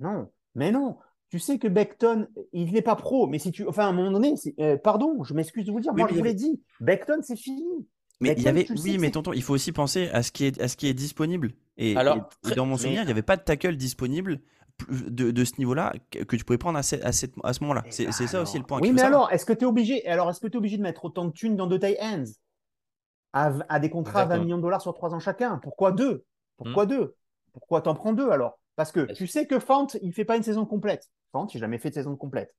non, 0.01 0.31
mais 0.55 0.71
non. 0.73 0.99
Tu 1.35 1.41
sais 1.41 1.59
que 1.59 1.67
Beckton, 1.67 2.29
il 2.53 2.73
n'est 2.73 2.81
pas 2.81 2.95
pro, 2.95 3.27
mais 3.27 3.41
si 3.41 3.51
tu. 3.51 3.67
Enfin, 3.67 3.87
à 3.87 3.89
un 3.89 3.93
moment 3.93 4.13
donné, 4.13 4.37
euh, 4.61 4.77
pardon, 4.77 5.25
je 5.25 5.35
m'excuse 5.35 5.65
de 5.65 5.73
vous 5.73 5.81
dire, 5.81 5.93
moi 5.93 6.07
je 6.09 6.15
vous 6.15 6.23
l'ai 6.23 6.33
dit, 6.33 6.63
Beckton, 6.79 7.23
c'est 7.23 7.35
fini. 7.35 7.89
Mais 8.21 8.37
il 8.39 8.45
y 8.45 8.47
avait, 8.47 8.69
oui, 8.71 8.99
mais 8.99 9.11
tonton, 9.11 9.33
il 9.33 9.43
faut 9.43 9.53
aussi 9.53 9.73
penser 9.73 10.09
à 10.11 10.23
ce 10.23 10.31
qui 10.31 10.45
est, 10.45 10.61
à 10.61 10.69
ce 10.69 10.77
qui 10.77 10.87
est 10.87 10.95
disponible. 10.95 11.51
Et, 11.77 11.97
Alors, 11.97 12.29
dans 12.55 12.67
mon 12.67 12.77
souvenir, 12.77 13.03
il 13.03 13.07
n'y 13.07 13.11
avait 13.11 13.23
pas 13.23 13.37
de 13.37 13.43
tackle 13.43 13.75
disponible 13.75 14.43
de, 14.89 15.33
de 15.33 15.45
ce 15.45 15.55
niveau-là 15.59 15.93
que 16.13 16.37
tu 16.37 16.45
pouvais 16.45 16.57
prendre 16.57 16.79
à, 16.79 16.85
ce, 16.85 16.95
à, 17.03 17.11
cette, 17.11 17.35
à 17.43 17.53
ce 17.53 17.63
moment-là. 17.65 17.83
C'est 17.91 18.13
ça 18.13 18.41
aussi 18.41 18.57
le 18.57 18.63
point. 18.63 18.81
Oui, 18.81 18.93
mais 18.93 19.03
alors, 19.03 19.33
est-ce 19.33 19.45
que 19.45 19.53
tu 19.53 19.65
es 19.65 19.67
obligé 19.67 20.07
Alors, 20.07 20.31
est-ce 20.31 20.39
que 20.39 20.47
tu 20.47 20.53
es 20.53 20.59
obligé 20.59 20.77
de 20.77 20.83
mettre 20.83 21.05
autant 21.05 21.25
de 21.25 21.33
thunes 21.33 21.57
dans 21.57 21.67
deux 21.67 21.81
tailles 21.81 21.99
hands 22.01 22.31
à, 23.33 23.81
des 23.81 23.91
contrats 23.91 24.21
à 24.21 24.27
20 24.27 24.39
millions 24.39 24.59
de 24.59 24.63
dollars 24.63 24.83
sur 24.83 24.95
trois 24.95 25.13
ans 25.15 25.19
chacun? 25.19 25.59
Pourquoi 25.65 25.91
deux? 25.91 26.27
Pourquoi 26.59 26.85
hmm. 26.85 26.91
deux? 26.91 27.17
Pourquoi 27.53 27.81
t'en 27.81 27.97
prends 27.97 28.13
deux 28.13 28.31
alors? 28.31 28.61
Parce 28.77 28.93
que 28.93 29.13
tu 29.13 29.27
sais 29.27 29.47
que 29.47 29.59
Fant, 29.59 29.87
il 30.03 30.13
fait 30.13 30.25
pas 30.25 30.37
une 30.37 30.43
saison 30.43 30.65
complète. 30.67 31.11
J'ai 31.51 31.59
jamais 31.59 31.79
fait 31.79 31.91
de 31.91 31.95
saison 31.95 32.17
complète. 32.17 32.55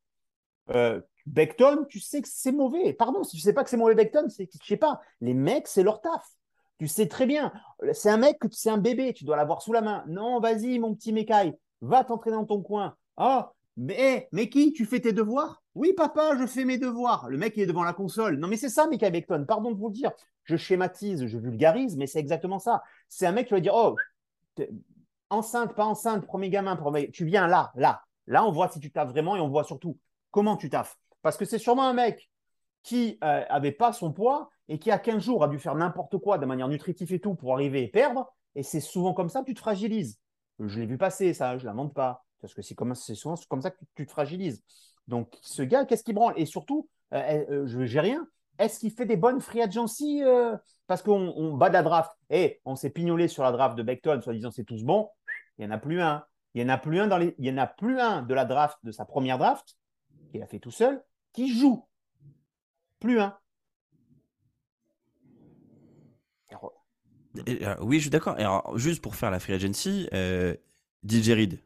Euh, 0.72 1.02
Beckton, 1.26 1.86
tu 1.90 2.00
sais 2.00 2.22
que 2.22 2.28
c'est 2.30 2.52
mauvais. 2.52 2.94
Pardon, 2.94 3.24
si 3.24 3.38
tu 3.38 3.42
sais 3.42 3.54
pas 3.54 3.64
que 3.64 3.70
c'est 3.70 3.78
mauvais 3.78 3.96
Beckton, 3.96 4.28
c'est 4.30 4.50
je 4.52 4.68
sais 4.68 4.78
pas. 4.78 5.02
Les 5.22 5.34
mecs, 5.34 5.68
c'est 5.68 5.84
leur 5.84 6.02
taf. 6.02 6.26
Tu 6.78 6.88
sais 6.88 7.08
très 7.08 7.26
bien. 7.26 7.54
C'est 7.94 8.10
un 8.10 8.18
mec, 8.18 8.38
c'est 8.52 8.70
un 8.70 8.78
bébé, 8.78 9.14
tu 9.14 9.24
dois 9.24 9.38
l'avoir 9.38 9.62
sous 9.62 9.72
la 9.74 9.82
main. 9.82 10.04
Non, 10.08 10.40
vas-y, 10.40 10.78
mon 10.80 10.94
petit 10.94 11.14
mécaille, 11.14 11.54
va 11.82 12.04
t'entraîner 12.04 12.36
dans 12.36 12.46
ton 12.46 12.62
coin. 12.62 12.96
Ah, 13.18 13.54
mais, 13.78 14.28
mais 14.32 14.50
qui 14.50 14.74
Tu 14.74 14.86
fais 14.86 15.00
tes 15.00 15.14
devoirs? 15.14 15.64
Oui, 15.74 15.94
papa, 15.94 16.38
je 16.40 16.46
fais 16.46 16.66
mes 16.66 16.78
devoirs. 16.78 17.28
Le 17.30 17.38
mec, 17.38 17.54
il 17.56 17.64
est 17.64 17.66
devant 17.66 17.84
la 17.84 17.94
console. 17.94 18.38
Non, 18.38 18.48
mais 18.48 18.58
c'est 18.58 18.70
ça, 18.70 18.88
Michael 18.88 19.12
Beckton. 19.14 19.46
Pardon 19.48 19.72
de 19.72 19.78
vous 19.78 19.88
le 19.88 19.94
dire. 19.94 20.12
Je 20.44 20.58
schématise, 20.58 21.26
je 21.26 21.38
vulgarise, 21.38 21.98
mais 21.98 22.08
c'est 22.08 22.20
exactement 22.20 22.60
ça. 22.60 22.84
C'est 23.10 23.26
un 23.26 23.32
mec 23.32 23.48
qui 23.48 23.54
va 23.54 23.60
dire 23.60 23.74
Oh, 23.76 23.96
enceinte, 25.30 25.76
pas 25.76 25.86
enceinte, 25.86 26.26
premier 26.26 26.50
gamin, 26.50 26.76
premier... 26.76 27.10
tu 27.12 27.26
viens 27.26 27.48
là, 27.48 27.72
là. 27.76 28.05
Là, 28.28 28.46
on 28.46 28.52
voit 28.52 28.70
si 28.70 28.80
tu 28.80 28.92
taffes 28.92 29.10
vraiment 29.10 29.36
et 29.36 29.40
on 29.40 29.50
voit 29.50 29.64
surtout 29.64 29.98
comment 30.32 30.58
tu 30.58 30.70
taffes. 30.70 30.98
Parce 31.22 31.38
que 31.38 31.46
c'est 31.46 31.58
sûrement 31.58 31.88
un 31.88 31.94
mec 31.94 32.30
qui 32.84 33.18
n'avait 33.22 33.74
euh, 33.74 33.78
pas 33.78 33.94
son 33.94 34.12
poids 34.12 34.50
et 34.68 34.78
qui, 34.80 34.92
à 34.92 35.00
15 35.00 35.24
jours, 35.24 35.44
a 35.44 35.48
dû 35.48 35.60
faire 35.60 35.76
n'importe 35.76 36.18
quoi 36.20 36.38
de 36.38 36.46
manière 36.46 36.68
nutritive 36.68 37.14
et 37.14 37.20
tout 37.20 37.36
pour 37.36 37.54
arriver 37.54 37.84
et 37.84 37.88
perdre. 37.88 38.32
Et 38.56 38.64
c'est 38.64 38.80
souvent 38.80 39.14
comme 39.14 39.30
ça 39.30 39.42
que 39.42 39.46
tu 39.46 39.54
te 39.54 39.60
fragilises. 39.60 40.20
Je 40.60 40.80
l'ai 40.80 40.86
vu 40.86 40.98
passer, 40.98 41.34
ça, 41.34 41.58
je 41.58 41.64
ne 41.64 41.70
l'invente 41.70 41.94
pas. 41.94 42.24
Parce 42.42 42.54
que 42.54 42.62
c'est 42.62 43.16
souvent 43.16 43.36
comme 43.50 43.62
ça 43.62 43.72
que 43.72 43.78
tu, 43.96 44.06
te 44.06 44.12
fragilises. 44.12 44.64
Donc, 45.08 45.36
ce 45.42 45.64
gars, 45.64 45.86
qu'est-ce 45.86 46.04
qu'il 46.04 46.14
branle? 46.14 46.34
Et 46.38 46.46
surtout, 46.46 46.88
euh, 47.14 47.44
euh, 47.50 47.66
je 47.66 47.80
n'ai 47.80 48.00
rien. 48.00 48.28
Est-ce 48.60 48.80
qu'il 48.80 48.92
fait 48.92 49.06
des 49.06 49.18
bonnes 49.18 49.42
free 49.42 49.62
agency 49.62 50.22
Parce 50.88 51.02
qu'on 51.02 51.54
bat 51.56 51.70
de 51.70 51.74
la 51.74 51.82
draft. 51.84 52.12
Et 52.30 52.62
on 52.66 52.76
s'est 52.76 52.92
pignolé 52.92 53.28
sur 53.28 53.44
la 53.44 53.52
draft 53.52 53.76
de 53.76 53.84
Beckton, 53.84 54.22
soit 54.22 54.34
disant 54.34 54.52
c'est 54.52 54.64
tous 54.64 54.84
bon. 54.84 55.10
Il 55.58 55.66
n'y 55.66 55.72
en 55.72 55.76
a 55.76 55.80
plus 55.80 56.02
un. 56.02 56.24
Il 56.56 56.64
n'y 56.64 56.72
en 56.72 56.74
a 56.74 56.78
plus 56.78 57.02
un 57.02 57.08
dans 57.08 57.18
les, 57.18 57.36
il 57.38 57.46
y 57.46 57.52
en 57.52 57.58
a 57.58 57.68
plus 57.68 58.00
un 58.00 58.22
de 58.22 58.34
la 58.34 58.46
draft 58.46 58.80
de 58.84 58.92
sa 58.94 59.04
première 59.04 59.38
draft 59.38 59.78
qu'il 60.32 60.42
a 60.42 60.48
fait 60.48 60.60
tout 60.60 60.72
seul 60.72 61.04
qui 61.34 61.54
joue. 61.54 61.86
Plus 63.00 63.20
un. 63.20 63.38
Euh, 67.50 67.76
oui, 67.82 67.98
je 67.98 68.04
suis 68.04 68.10
d'accord. 68.10 68.36
Alors, 68.38 68.78
juste 68.78 69.02
pour 69.02 69.18
faire 69.18 69.30
la 69.30 69.42
free 69.42 69.52
agency, 69.52 70.08
euh, 70.14 70.56
DJ 71.06 71.32
Reed, 71.32 71.60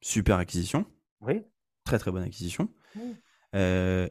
super 0.00 0.38
acquisition. 0.38 0.86
Oui. 1.20 1.42
Très 1.82 1.98
très 1.98 2.12
bonne 2.12 2.22
acquisition. 2.22 2.68
Euh, 3.56 4.08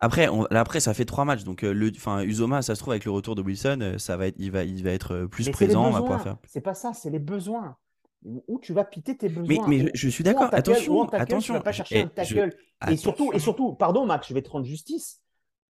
après, 0.00 0.28
après, 0.50 0.80
ça 0.80 0.92
fait 0.92 1.04
trois 1.04 1.24
matchs, 1.24 1.44
donc 1.44 1.62
le, 1.62 1.92
Uzoma, 2.24 2.62
ça 2.62 2.74
se 2.74 2.80
trouve 2.80 2.90
avec 2.90 3.04
le 3.04 3.12
retour 3.12 3.36
de 3.36 3.42
Wilson, 3.42 3.94
ça 3.98 4.16
va 4.16 4.26
être, 4.26 4.36
il 4.38 4.50
va, 4.50 4.64
il 4.64 4.82
va 4.82 4.90
être 4.90 5.26
plus 5.26 5.48
présent, 5.50 5.92
C'est 6.44 6.60
pas 6.60 6.74
ça, 6.74 6.92
c'est 6.92 7.10
les 7.10 7.20
besoins 7.20 7.78
où 8.24 8.58
tu 8.60 8.72
vas 8.72 8.84
piter 8.84 9.16
tes 9.16 9.28
besoins. 9.28 9.66
Mais, 9.68 9.90
je 9.94 10.08
suis 10.08 10.24
d'accord. 10.24 10.52
Attention, 10.52 11.08
attention. 11.08 11.54
Tu 11.54 11.58
vas 11.58 11.64
pas 11.64 11.72
chercher 11.72 12.02
un 12.02 12.08
tackle. 12.08 12.56
Et 12.90 12.96
surtout, 12.96 13.32
et 13.32 13.38
surtout, 13.38 13.74
pardon 13.74 14.06
Max, 14.06 14.28
je 14.28 14.34
vais 14.34 14.42
te 14.42 14.50
rendre 14.50 14.66
justice. 14.66 15.22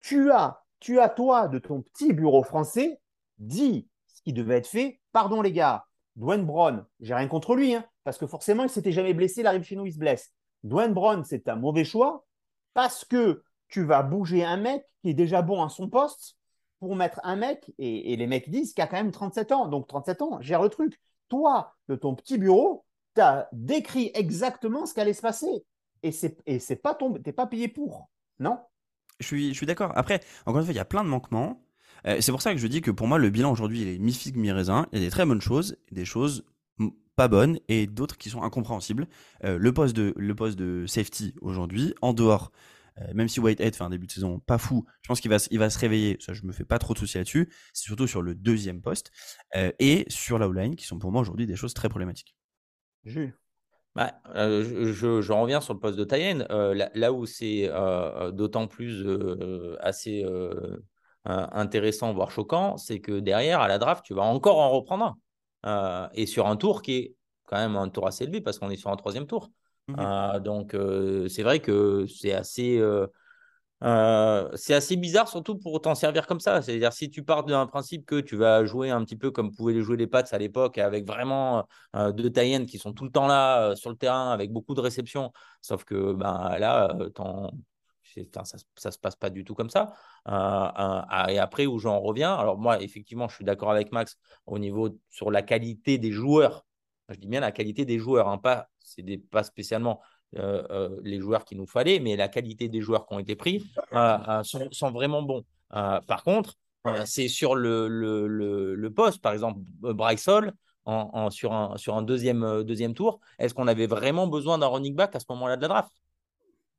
Tu 0.00 0.30
as, 0.30 0.62
tu 0.80 1.00
as 1.00 1.08
toi 1.08 1.48
de 1.48 1.58
ton 1.58 1.82
petit 1.82 2.12
bureau 2.12 2.42
français 2.42 3.00
dit 3.38 3.88
ce 4.06 4.22
qui 4.22 4.32
devait 4.32 4.58
être 4.58 4.68
fait. 4.68 5.00
Pardon 5.12 5.42
les 5.42 5.52
gars, 5.52 5.86
Dwayne 6.16 6.44
Brown, 6.44 6.84
j'ai 7.00 7.14
rien 7.14 7.28
contre 7.28 7.54
lui, 7.54 7.74
hein, 7.74 7.84
parce 8.04 8.18
que 8.18 8.26
forcément 8.26 8.62
il 8.62 8.70
s'était 8.70 8.92
jamais 8.92 9.14
blessé, 9.14 9.40
il 9.40 9.46
arrive 9.46 9.62
chez 9.62 9.76
nous, 9.76 9.86
il 9.86 9.92
se 9.92 9.98
blesse. 9.98 10.32
Dwayne 10.64 10.94
Brown, 10.94 11.24
c'est 11.24 11.48
un 11.48 11.56
mauvais 11.56 11.84
choix 11.84 12.26
parce 12.74 13.04
que 13.04 13.42
tu 13.68 13.84
vas 13.84 14.02
bouger 14.02 14.44
un 14.44 14.56
mec 14.56 14.84
qui 15.02 15.10
est 15.10 15.14
déjà 15.14 15.42
bon 15.42 15.62
à 15.62 15.68
son 15.68 15.88
poste 15.88 16.36
pour 16.78 16.94
mettre 16.94 17.20
un 17.24 17.36
mec, 17.36 17.72
et, 17.78 18.16
les 18.16 18.26
mecs 18.26 18.50
disent 18.50 18.74
qu'il 18.74 18.84
a 18.84 18.86
quand 18.86 18.96
même 18.96 19.10
37 19.10 19.52
ans. 19.52 19.68
Donc 19.68 19.88
37 19.88 20.22
ans, 20.22 20.40
gère 20.40 20.62
le 20.62 20.68
truc. 20.68 21.00
Toi, 21.28 21.74
de 21.88 21.96
ton 21.96 22.14
petit 22.14 22.38
bureau, 22.38 22.84
tu 23.14 23.20
as 23.20 23.48
décrit 23.52 24.10
exactement 24.14 24.86
ce 24.86 24.94
qui 24.94 25.00
allait 25.00 25.12
se 25.12 25.22
passer. 25.22 25.64
Et 26.02 26.12
c'est 26.12 26.36
c'est 26.58 26.76
pas 26.76 26.94
ton, 26.94 27.12
t'es 27.14 27.32
pas 27.32 27.46
payé 27.46 27.68
pour, 27.68 28.08
non? 28.38 28.58
Je 29.18 29.26
suis, 29.26 29.48
je 29.48 29.54
suis 29.54 29.66
d'accord. 29.66 29.92
Après, 29.96 30.20
encore 30.44 30.58
une 30.60 30.66
fois, 30.66 30.74
il 30.74 30.76
y 30.76 30.80
a 30.80 30.84
plein 30.84 31.02
de 31.02 31.08
manquements. 31.08 31.62
Euh, 32.06 32.18
c'est 32.20 32.32
pour 32.32 32.42
ça 32.42 32.52
que 32.52 32.58
je 32.58 32.66
dis 32.66 32.82
que 32.82 32.90
pour 32.90 33.06
moi, 33.06 33.18
le 33.18 33.30
bilan 33.30 33.50
aujourd'hui, 33.50 33.82
il 33.82 33.88
est 33.88 33.98
mi-figue, 33.98 34.36
mi-raisin. 34.36 34.86
Il 34.92 34.98
y 34.98 35.02
a 35.02 35.04
des 35.04 35.10
très 35.10 35.24
bonnes 35.24 35.40
choses, 35.40 35.76
des 35.90 36.04
choses 36.04 36.44
pas 37.16 37.28
bonnes 37.28 37.58
et 37.68 37.86
d'autres 37.86 38.18
qui 38.18 38.30
sont 38.30 38.42
incompréhensibles. 38.42 39.08
Euh, 39.44 39.58
le, 39.58 39.72
poste 39.72 39.96
de, 39.96 40.12
le 40.16 40.34
poste 40.34 40.58
de 40.58 40.86
safety 40.86 41.34
aujourd'hui, 41.40 41.94
en 42.02 42.12
dehors, 42.12 42.52
euh, 43.00 43.12
même 43.14 43.28
si 43.28 43.40
Whitehead 43.40 43.74
fait 43.74 43.84
un 43.84 43.90
début 43.90 44.06
de 44.06 44.12
saison 44.12 44.40
pas 44.40 44.58
fou, 44.58 44.84
je 45.02 45.08
pense 45.08 45.20
qu'il 45.20 45.30
va, 45.30 45.36
il 45.50 45.58
va 45.58 45.70
se 45.70 45.78
réveiller. 45.78 46.16
Ça, 46.20 46.32
je 46.32 46.44
me 46.44 46.52
fais 46.52 46.64
pas 46.64 46.78
trop 46.78 46.94
de 46.94 46.98
soucis 46.98 47.18
là-dessus. 47.18 47.52
C'est 47.72 47.84
surtout 47.84 48.06
sur 48.06 48.22
le 48.22 48.34
deuxième 48.34 48.80
poste 48.80 49.10
et 49.54 50.04
sur 50.08 50.38
la 50.38 50.48
line 50.48 50.76
qui 50.76 50.86
sont 50.86 50.98
pour 50.98 51.12
moi 51.12 51.20
aujourd'hui 51.20 51.46
des 51.46 51.56
choses 51.56 51.74
très 51.74 51.88
problématiques. 51.88 52.36
Jules. 53.04 53.36
Bah, 53.94 54.12
je, 54.34 55.20
je, 55.22 55.32
reviens 55.32 55.60
sur 55.60 55.74
le 55.74 55.80
poste 55.80 55.98
de 55.98 56.04
Tayen. 56.04 56.46
Là, 56.48 56.90
là, 56.94 57.12
où 57.12 57.26
c'est 57.26 57.70
d'autant 58.32 58.66
plus 58.66 59.06
assez 59.80 60.24
euh, 61.28 61.46
intéressant, 61.52 62.12
voire 62.12 62.30
choquant, 62.30 62.76
c'est 62.76 63.00
que 63.00 63.18
derrière, 63.18 63.60
à 63.60 63.66
la 63.66 63.78
draft, 63.78 64.04
tu 64.04 64.14
vas 64.14 64.22
encore 64.22 64.58
en 64.58 64.70
reprendre 64.70 65.04
un. 65.04 65.16
Euh, 65.66 66.08
et 66.14 66.26
sur 66.26 66.46
un 66.46 66.56
tour 66.56 66.82
qui 66.82 66.92
est 66.94 67.14
quand 67.46 67.56
même 67.56 67.74
un 67.76 67.88
tour 67.88 68.06
assez 68.06 68.24
élevé 68.24 68.40
parce 68.40 68.60
qu'on 68.60 68.70
est 68.70 68.76
sur 68.76 68.90
un 68.90 68.96
troisième 68.96 69.26
tour. 69.26 69.50
Mmh 69.88 69.94
euh, 69.98 70.40
donc, 70.40 70.76
c'est 71.28 71.42
vrai 71.42 71.60
que 71.60 72.06
c'est 72.06 72.32
assez. 72.32 72.82
c'est 73.82 74.74
assez 74.74 74.96
bizarre, 74.96 75.28
surtout 75.28 75.56
pour 75.58 75.80
t'en 75.80 75.94
servir 75.94 76.26
comme 76.26 76.40
ça. 76.40 76.62
C'est-à-dire, 76.62 76.92
si 76.92 77.10
tu 77.10 77.22
pars 77.22 77.44
d'un 77.44 77.66
principe 77.66 78.04
que 78.06 78.20
tu 78.20 78.36
vas 78.36 78.64
jouer 78.64 78.90
un 78.90 79.04
petit 79.04 79.16
peu 79.16 79.30
comme 79.30 79.54
pouvaient 79.54 79.74
les 79.74 79.82
jouer 79.82 79.96
les 79.96 80.06
Pats 80.06 80.24
à 80.30 80.38
l'époque, 80.38 80.78
avec 80.78 81.06
vraiment 81.06 81.68
deux 81.94 82.30
taïennes 82.30 82.66
qui 82.66 82.78
sont 82.78 82.92
tout 82.92 83.04
le 83.04 83.10
temps 83.10 83.26
là 83.26 83.76
sur 83.76 83.90
le 83.90 83.96
terrain, 83.96 84.30
avec 84.32 84.52
beaucoup 84.52 84.74
de 84.74 84.80
réceptions, 84.80 85.32
sauf 85.62 85.84
que 85.84 86.12
ben, 86.12 86.58
là, 86.58 86.96
ça, 88.44 88.56
ça 88.76 88.90
se 88.90 88.98
passe 88.98 89.16
pas 89.16 89.30
du 89.30 89.44
tout 89.44 89.54
comme 89.54 89.70
ça. 89.70 89.92
Euh, 90.28 90.32
euh, 90.32 91.26
et 91.28 91.38
après, 91.38 91.66
où 91.66 91.78
j'en 91.78 92.00
reviens, 92.00 92.34
alors 92.34 92.58
moi, 92.58 92.80
effectivement, 92.82 93.28
je 93.28 93.36
suis 93.36 93.44
d'accord 93.44 93.70
avec 93.70 93.92
Max 93.92 94.16
au 94.46 94.58
niveau 94.58 94.90
sur 95.10 95.30
la 95.30 95.42
qualité 95.42 95.98
des 95.98 96.12
joueurs. 96.12 96.64
Je 97.08 97.16
dis 97.16 97.28
bien 97.28 97.40
la 97.40 97.52
qualité 97.52 97.84
des 97.84 97.98
joueurs, 97.98 98.28
hein, 98.28 98.38
pas, 98.38 98.68
c'est 98.86 99.04
pas 99.30 99.42
spécialement 99.42 100.00
euh, 100.36 100.98
les 101.02 101.20
joueurs 101.20 101.44
qu'il 101.44 101.58
nous 101.58 101.66
fallait, 101.66 102.00
mais 102.00 102.16
la 102.16 102.28
qualité 102.28 102.68
des 102.68 102.80
joueurs 102.80 103.06
qui 103.06 103.14
ont 103.14 103.18
été 103.18 103.36
pris 103.36 103.64
sont, 104.42 104.90
vraiment 104.90 105.22
bons. 105.22 105.44
par 105.70 106.22
contre, 106.24 106.54
c'est 107.04 107.28
sur 107.28 107.54
le, 107.54 107.88
le, 107.88 108.74
le, 108.74 108.90
poste, 108.92 109.20
par 109.20 109.32
exemple, 109.32 109.60
Bryce 109.80 110.28
en, 110.28 110.52
en, 110.84 111.30
sur, 111.30 111.52
un, 111.52 111.76
sur 111.76 111.96
un 111.96 112.02
deuxième, 112.02 112.62
deuxième 112.62 112.94
tour. 112.94 113.20
Est-ce 113.38 113.54
qu'on 113.54 113.66
avait 113.66 113.88
vraiment 113.88 114.28
besoin 114.28 114.58
d'un 114.58 114.68
running 114.68 114.94
back 114.94 115.16
à 115.16 115.20
ce 115.20 115.26
moment-là 115.30 115.56
de 115.56 115.62
la 115.62 115.68
draft? 115.68 115.92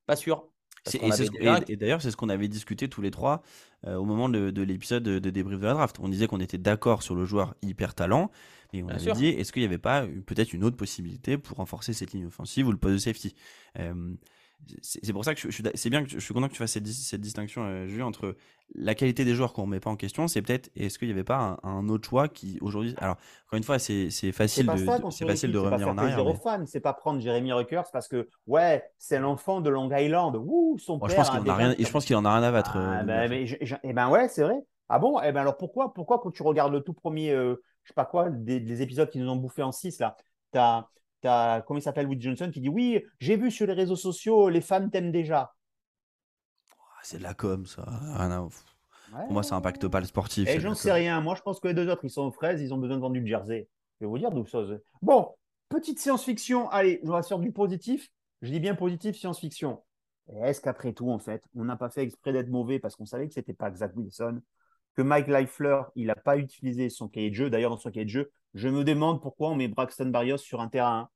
Pas 0.06 0.16
sûr. 0.16 0.48
Et, 0.94 1.76
d'ailleurs, 1.76 2.02
c'est 2.02 2.12
ce 2.12 2.18
qu'on 2.18 2.30
avait 2.30 2.48
discuté 2.48 2.88
tous 2.88 3.02
les 3.02 3.12
trois 3.12 3.42
euh, 3.86 3.96
au 3.96 4.06
moment 4.06 4.30
de, 4.30 4.62
l'épisode 4.62 5.04
de, 5.04 5.30
débrief 5.30 5.60
de 5.60 5.66
la 5.66 5.74
draft. 5.74 5.98
On 6.00 6.08
disait 6.08 6.28
qu'on 6.28 6.40
était 6.40 6.58
d'accord 6.58 7.04
sur 7.04 7.16
le 7.16 7.26
joueur 7.26 7.56
hyper 7.62 7.94
talent, 7.94 8.32
et 8.74 8.84
on 8.84 8.90
avait 8.90 9.12
dit 9.14 9.28
est-ce 9.28 9.52
qu'il 9.52 9.62
n'y 9.62 9.68
avait 9.68 9.78
pas 9.78 10.06
peut-être 10.26 10.54
une 10.54 10.64
autre 10.64 10.78
possibilité 10.78 11.38
pour 11.38 11.58
renforcer 11.58 11.94
cette 11.94 12.12
ligne 12.14 12.28
offensive 12.28 12.68
ou 12.68 12.72
le 12.72 12.78
poste 12.78 12.94
de 12.94 13.00
safety? 13.00 13.36
Euh, 13.80 14.14
c'est 14.82 15.14
pour 15.14 15.24
ça 15.24 15.34
que 15.34 15.40
je, 15.40 15.50
suis, 15.50 15.64
c'est 15.76 15.90
bien 15.90 16.04
que 16.04 16.10
je 16.10 16.20
suis 16.20 16.34
content 16.34 16.48
que 16.48 16.54
tu 16.54 16.58
fasses 16.58 16.72
cette, 16.72 16.88
cette 16.88 17.22
distinction, 17.22 17.64
euh, 17.66 18.02
entre 18.02 18.36
la 18.76 18.96
qualité 18.96 19.24
des 19.24 19.34
joueurs 19.34 19.54
qu'on 19.54 19.66
ne 19.66 19.72
met 19.72 19.80
pas 19.80 19.90
en 19.90 19.96
question, 19.96 20.28
c'est 20.28 20.42
peut-être 20.42 20.70
est-ce 20.76 21.00
qu'il 21.00 21.08
n'y 21.08 21.14
avait 21.14 21.24
pas 21.24 21.58
un, 21.64 21.88
autre 21.90 22.10
choix 22.10 22.28
qui 22.28 22.58
aujourd'hui. 22.62 22.96
Alors, 22.98 23.16
encore 23.46 23.58
une 23.58 23.64
fois, 23.64 23.80
c'est 23.80 24.10
facile, 24.32 24.66
de, 24.66 25.12
c'est 25.12 25.26
facile 25.26 25.52
de 25.52 25.58
revenir 25.58 25.88
en 25.88 25.98
arrière. 25.98 26.24
Mais... 26.26 26.66
C'est 26.66 26.80
pas 26.80 26.94
prendre 26.94 27.22
Jeremy 27.22 27.54
Ruckers 27.54 27.90
parce 27.94 28.08
que, 28.08 28.28
ouais, 28.48 28.84
c'est 28.98 29.20
l'enfant 29.20 29.62
de 29.62 29.70
Long 29.70 29.90
Island. 29.96 30.36
Ouh, 30.36 30.78
son 30.80 31.00
père. 31.00 31.10
Je 31.10 31.16
pense 31.16 31.30
qu'il 31.30 31.40
en, 31.40 31.48
a 31.48 31.56
rien, 31.56 31.76
je 31.78 31.90
pense 31.90 32.06
qu'il 32.06 32.16
en 32.16 32.26
a 32.26 32.34
rien 32.34 32.44
à 32.44 32.52
battre. 32.52 32.76
Ah, 32.76 33.00
euh, 33.00 33.04
ben, 33.04 33.30
mais, 33.30 33.46
eh 33.84 33.94
ben 33.94 34.10
ouais, 34.10 34.28
c'est 34.28 34.44
vrai. 34.44 34.60
Ah 34.90 35.00
bon? 35.00 35.20
Eh 35.22 35.32
ben 35.32 35.42
alors 35.42 35.58
pourquoi, 35.58 35.94
pourquoi 35.94 36.20
quand 36.20 36.32
tu 36.32 36.44
regardes 36.44 36.74
le 36.74 36.82
tout 36.82 36.94
premier, 36.94 37.32
euh, 37.32 37.62
je 37.88 37.92
sais 37.92 37.96
pas 37.96 38.06
quoi, 38.06 38.30
des, 38.30 38.82
épisodes 38.82 39.10
qui 39.10 39.18
nous 39.18 39.30
ont 39.30 39.38
bouffé 39.38 39.64
en 39.64 39.72
6 39.72 40.00
là, 40.00 40.18
tu 40.52 40.60
as 40.60 40.90
as, 41.24 41.64
comment 41.66 41.80
il 41.80 41.82
s'appelle, 41.82 42.08
Woody 42.08 42.22
Johnson, 42.22 42.52
qui 42.54 42.60
dit 42.60 42.70
Oui, 42.70 43.02
j'ai 43.20 43.38
vu 43.38 43.50
sur 43.50 43.66
les 43.66 43.74
réseaux 43.74 43.96
sociaux, 43.96 44.50
les 44.50 44.62
fans 44.62 44.88
t'aiment 44.90 45.12
déjà. 45.12 45.54
C'est 47.04 47.20
de 47.20 47.24
la 47.24 47.34
com, 47.34 47.66
ça. 47.66 47.86
Pour 49.10 49.32
moi, 49.32 49.44
ça 49.44 49.56
n'impacte 49.56 49.88
pas 49.88 50.02
le 50.02 50.06
sportif. 50.06 50.50
Et 50.50 50.60
j'en 50.60 50.76
sais 50.76 50.92
rien. 50.92 51.22
Moi, 51.22 51.36
je 51.36 51.42
pense 51.42 51.60
que 51.62 51.70
les 51.70 51.74
deux 51.74 51.90
autres, 51.90 52.04
ils 52.04 52.10
sont 52.10 52.24
aux 52.24 52.32
fraises, 52.32 52.62
ils 52.62 52.74
ont 52.74 52.78
besoin 52.78 52.98
de 52.98 53.02
vendre 53.02 53.14
du 53.14 53.26
jersey. 53.26 53.70
Je 54.00 54.06
vais 54.06 54.10
vous 54.10 54.18
dire 54.18 54.32
d'où 54.32 54.46
ça. 54.46 54.60
Bon, 55.02 55.34
petite 55.70 56.00
science-fiction. 56.00 56.70
Allez, 56.70 57.00
je 57.04 57.12
vais 57.12 57.24
sur 57.24 57.40
du 57.40 57.54
positif. 57.54 58.10
Je 58.42 58.52
dis 58.52 58.60
bien 58.60 58.76
positif, 58.76 59.16
science-fiction. 59.16 59.82
Est-ce 60.44 60.60
qu'après 60.60 60.92
tout, 60.92 61.10
en 61.10 61.20
fait, 61.20 61.42
on 61.56 61.64
n'a 61.64 61.78
pas 61.78 61.90
fait 61.90 62.04
exprès 62.04 62.34
d'être 62.34 62.50
mauvais 62.50 62.80
parce 62.80 62.96
qu'on 62.96 63.06
savait 63.06 63.28
que 63.28 63.34
ce 63.34 63.40
n'était 63.40 63.54
pas 63.54 63.74
Zach 63.74 63.96
Wilson, 63.96 64.42
que 64.98 65.04
Mike 65.04 65.28
Leifler, 65.28 65.82
il 65.96 66.08
n'a 66.08 66.16
pas 66.16 66.38
utilisé 66.38 66.90
son 66.90 67.08
cahier 67.08 67.30
de 67.30 67.36
jeu. 67.36 67.50
D'ailleurs, 67.52 67.70
dans 67.70 67.78
son 67.78 67.92
cahier 67.92 68.06
de 68.06 68.10
jeu, 68.10 68.32
je 68.56 68.68
me 68.68 68.84
demande 68.84 69.22
pourquoi 69.22 69.50
on 69.50 69.56
met 69.56 69.68
Braxton 69.68 70.08
Barrios 70.08 70.40
sur 70.40 70.60
un 70.60 70.70
terrain. 70.70 71.08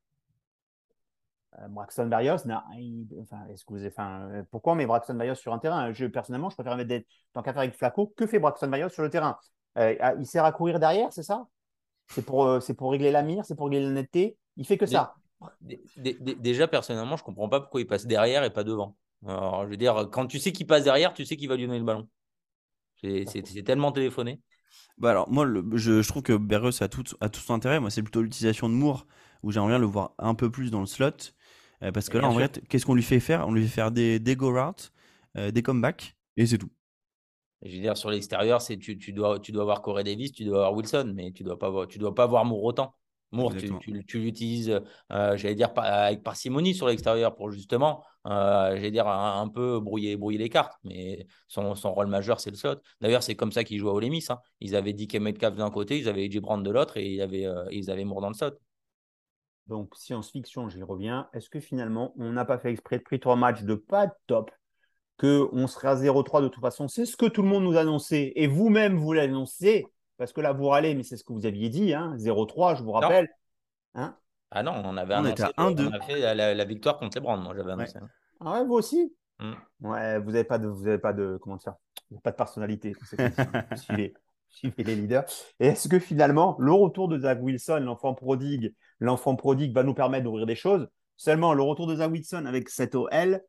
Euh, 1.58 1.68
Braxton 1.68 2.06
Barrios, 2.06 2.46
enfin, 2.46 3.48
est-ce 3.50 3.66
que 3.66 3.74
vous 3.74 3.86
enfin, 3.88 4.30
euh, 4.30 4.44
pourquoi 4.52 4.74
on 4.74 4.76
met 4.76 4.86
Braxton 4.86 5.16
Barrios 5.16 5.34
sur 5.34 5.52
un 5.52 5.58
terrain? 5.58 5.92
Je, 5.94 6.06
Personnellement, 6.06 6.52
je 6.52 6.56
préfère 6.56 6.78
mettre 6.78 6.90
des, 6.90 7.08
tant 7.34 7.42
qu'à 7.42 7.54
faire 7.54 7.64
avec 7.64 7.76
Flaco, 7.76 8.14
que 8.16 8.28
fait 8.28 8.38
Braxton 8.38 8.68
Barrios 8.68 8.90
sur 8.90 9.02
le 9.02 9.10
terrain? 9.10 9.36
Euh, 9.80 9.96
ah, 10.00 10.14
Il 10.20 10.28
sert 10.28 10.46
à 10.46 10.52
courir 10.52 10.80
derrière, 10.80 11.12
c'est 11.12 11.24
ça? 11.24 11.48
C'est 12.08 12.24
pour, 12.24 12.62
c'est 12.62 12.76
pour 12.76 12.92
régler 12.92 13.10
la 13.10 13.24
mire, 13.24 13.46
c'est 13.46 13.56
pour 13.56 13.66
régler 13.66 13.84
la 13.84 13.90
netteté 13.90 14.38
Il 14.58 14.68
fait 14.68 14.78
que 14.78 14.86
ça. 14.86 15.16
Déjà, 15.62 16.68
personnellement, 16.68 17.18
je 17.18 17.24
ne 17.24 17.26
comprends 17.26 17.50
pas 17.50 17.62
pourquoi 17.62 17.82
il 17.82 17.88
passe 17.88 18.06
derrière 18.06 18.44
et 18.44 18.52
pas 18.52 18.64
devant. 18.64 18.96
Alors, 19.26 19.64
je 19.64 19.70
veux 19.70 19.78
dire, 19.78 20.08
quand 20.12 20.28
tu 20.28 20.38
sais 20.38 20.52
qu'il 20.52 20.68
passe 20.68 20.84
derrière, 20.84 21.14
tu 21.16 21.26
sais 21.26 21.36
qu'il 21.36 21.50
va 21.50 21.56
lui 21.56 21.66
donner 21.66 21.80
le 21.80 21.86
ballon. 21.86 22.08
C'est 23.04 23.64
tellement 23.64 23.91
téléphoné. 23.91 24.41
Bah 24.97 25.12
alors, 25.12 25.30
moi, 25.30 25.47
je, 25.74 26.08
trouve 26.08 26.22
que 26.22 26.34
Berreus 26.34 26.82
a 26.82 26.88
tout, 26.88 27.04
a 27.22 27.30
tout 27.30 27.39
son 27.39 27.54
intérêt. 27.54 27.80
Moi, 27.80 27.89
c'est 27.89 28.04
plutôt 28.04 28.22
l'utilisation 28.22 28.70
de 28.70 28.74
Moore 28.74 29.08
où 29.43 29.52
j'aimerais 29.52 29.70
bien 29.70 29.80
le 29.80 29.88
voir 29.88 30.14
un 30.20 30.36
peu 30.36 30.52
plus 30.52 30.72
dans 30.72 30.80
le 30.80 30.86
slot. 30.86 31.34
Euh, 31.84 31.91
parce 31.91 32.10
que 32.10 32.18
là, 32.18 32.28
en 32.28 32.36
fait, 32.36 32.62
qu'est-ce 32.70 32.86
qu'on 32.86 32.93
lui 32.93 33.04
fait 33.04 33.20
faire? 33.20 33.47
On 33.47 33.54
lui 33.54 33.64
fait 33.64 33.74
faire 33.74 33.91
des, 33.91 34.20
des 34.20 34.36
go 34.36 34.52
routes, 34.54 34.93
euh, 35.38 35.49
des 35.52 35.64
comebacks, 35.64 36.16
et 36.38 36.45
c'est 36.45 36.60
tout. 36.60 36.70
Je 37.64 37.76
veux 37.76 37.82
dire, 37.82 37.97
sur 37.97 38.10
l'extérieur, 38.10 38.64
tu, 38.64 38.97
tu, 38.97 39.14
dois, 39.14 39.39
tu 39.39 39.52
dois 39.52 39.64
avoir 39.64 39.82
Corey 39.82 40.04
Davis, 40.04 40.32
tu 40.32 40.45
dois 40.45 40.58
avoir 40.58 40.74
Wilson, 40.74 41.12
mais 41.16 41.32
tu 41.32 41.43
ne 41.43 41.49
dois, 41.49 41.60
pas 41.60 41.68
avoir, 41.68 41.88
tu 41.88 41.99
dois 41.99 42.14
pas 42.14 42.24
avoir 42.24 42.45
Moore 42.45 42.64
autant. 42.64 42.95
Moore, 43.32 43.54
tu, 43.56 44.20
l'utilises, 44.20 44.82
euh, 45.12 45.38
j'allais 45.38 45.56
dire, 45.56 45.70
avec 45.78 46.22
parcimonie 46.22 46.74
sur 46.74 46.88
l'extérieur 46.88 47.36
pour 47.36 47.50
justement, 47.50 48.04
euh, 48.28 48.76
j'allais 48.76 48.92
dire, 48.92 49.08
un, 49.08 49.48
peu 49.48 49.80
brouiller, 49.80 50.18
brouiller 50.18 50.38
les 50.38 50.50
cartes. 50.50 50.74
Mais 50.84 51.28
son, 51.48 51.74
rôle 51.74 52.08
majeur, 52.08 52.40
c'est 52.42 52.50
le 52.50 52.58
slot. 52.58 52.76
D'ailleurs, 53.00 53.24
c'est 53.24 53.36
comme 53.36 53.52
ça 53.52 53.64
qu'ils 53.64 53.80
jouent 53.80 53.90
à 53.90 53.94
Ole 53.94 54.10
Miss. 54.10 54.30
Hein. 54.30 54.40
Ils 54.60 54.76
avaient 54.76 54.94
DK 54.94 55.16
Metcalf 55.16 55.56
d'un 55.56 55.72
côté, 55.72 55.98
ils 55.98 56.10
avaient 56.10 56.28
Brown 56.28 56.62
de 56.62 56.72
l'autre 56.72 56.98
et 56.98 57.08
ils 57.08 57.22
avaient, 57.22 57.46
euh, 57.46 57.66
ils 57.72 57.90
avaient 57.90 58.04
Moore 58.04 58.22
dans 58.22 58.30
le 58.30 58.34
slot. 58.34 58.52
Donc, 59.68 59.96
science-fiction, 59.96 60.68
j'y 60.68 60.84
reviens. 60.84 61.30
Est-ce 61.34 61.50
que 61.50 61.62
finalement, 61.62 62.14
on 62.18 62.34
n'a 62.34 62.44
pas 62.44 62.58
fait 62.58 62.72
exprès 62.72 62.98
de 62.98 63.04
prix 63.04 63.20
trois 63.20 63.38
matchs 63.38 63.64
de 63.64 63.76
pas 63.76 64.08
de 64.08 64.14
top 64.28 64.52
qu'on 65.18 65.68
serait 65.68 65.88
à 65.88 65.96
0-3 65.96 66.42
de 66.42 66.50
toute 66.50 66.62
façon? 66.62 66.90
C'est 66.90 67.06
ce 67.06 67.16
que 67.16 67.28
tout 67.28 67.44
le 67.44 67.48
monde 67.48 67.64
nous 67.64 67.78
annonçait. 67.78 68.34
Et 68.36 68.48
vous-même, 68.48 68.98
vous 68.98 69.14
l'annoncez 69.14 69.86
parce 70.22 70.34
que 70.34 70.41
là, 70.41 70.53
vous 70.53 70.67
râlez, 70.67 70.93
mais 70.93 71.01
c'est 71.01 71.17
ce 71.17 71.24
que 71.24 71.34
vous 71.34 71.47
aviez 71.47 71.69
dit, 71.69 71.95
hein, 71.95 72.15
0-3, 72.15 72.78
je 72.78 72.84
vous 72.84 72.91
rappelle. 72.91 73.28
Hein 73.95 74.15
ah 74.51 74.61
non, 74.61 74.74
on 74.86 74.95
avait 74.95 75.15
on 75.15 75.26
annoncé, 75.26 75.45
on 75.57 75.76
a 75.93 75.99
fait 76.01 76.36
la, 76.36 76.63
victoire 76.63 76.99
contre 76.99 77.17
les 77.17 77.22
Brands, 77.22 77.38
moi 77.38 77.55
j'avais 77.55 77.72
annoncé. 77.72 77.97
Hein. 77.97 78.07
Ah 78.39 78.53
ouais, 78.53 78.65
vous 78.67 78.76
aussi 78.76 79.15
mm. 79.39 79.53
Ouais, 79.80 80.19
vous 80.19 80.30
n'avez 80.30 80.43
pas 80.43 80.59
de, 80.59 80.67
vous 80.67 80.86
avez 80.86 80.99
pas 80.99 81.13
de, 81.13 81.39
comment 81.41 81.55
dire, 81.55 81.74
pas 82.22 82.30
de 82.30 82.36
personnalité. 82.36 82.93
suivez, 83.78 84.13
suivez 84.47 84.84
les 84.84 84.95
leaders. 84.95 85.26
Et 85.59 85.69
est-ce 85.69 85.89
que 85.89 85.97
finalement, 85.97 86.55
le 86.59 86.72
retour 86.72 87.07
de 87.07 87.17
Zach 87.17 87.39
Wilson, 87.41 87.80
l'enfant 87.80 88.13
prodigue, 88.13 88.76
l'enfant 88.99 89.36
prodigue 89.36 89.74
va 89.74 89.82
nous 89.82 89.95
permettre 89.95 90.26
d'ouvrir 90.26 90.45
des 90.45 90.53
choses? 90.53 90.88
Seulement, 91.17 91.55
le 91.55 91.63
retour 91.63 91.88
de 91.88 91.95
Zach 91.95 92.11
Wilson 92.11 92.45
avec 92.45 92.69
cette 92.69 92.93
OL, 92.93 93.41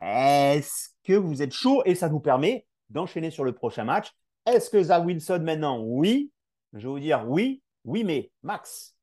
est-ce 0.00 0.90
que 1.02 1.14
vous 1.14 1.42
êtes 1.42 1.52
chaud 1.52 1.82
et 1.84 1.96
ça 1.96 2.08
nous 2.08 2.20
permet 2.20 2.68
d'enchaîner 2.88 3.32
sur 3.32 3.42
le 3.42 3.52
prochain 3.52 3.82
match? 3.82 4.14
Est-ce 4.46 4.70
que 4.70 4.82
Zach 4.82 5.04
Wilson 5.04 5.40
maintenant? 5.42 5.80
Oui. 5.82 6.30
Je 6.74 6.80
vais 6.80 6.88
vous 6.88 7.00
dire 7.00 7.24
oui, 7.26 7.62
oui, 7.84 8.04
mais 8.04 8.30
Max. 8.42 8.96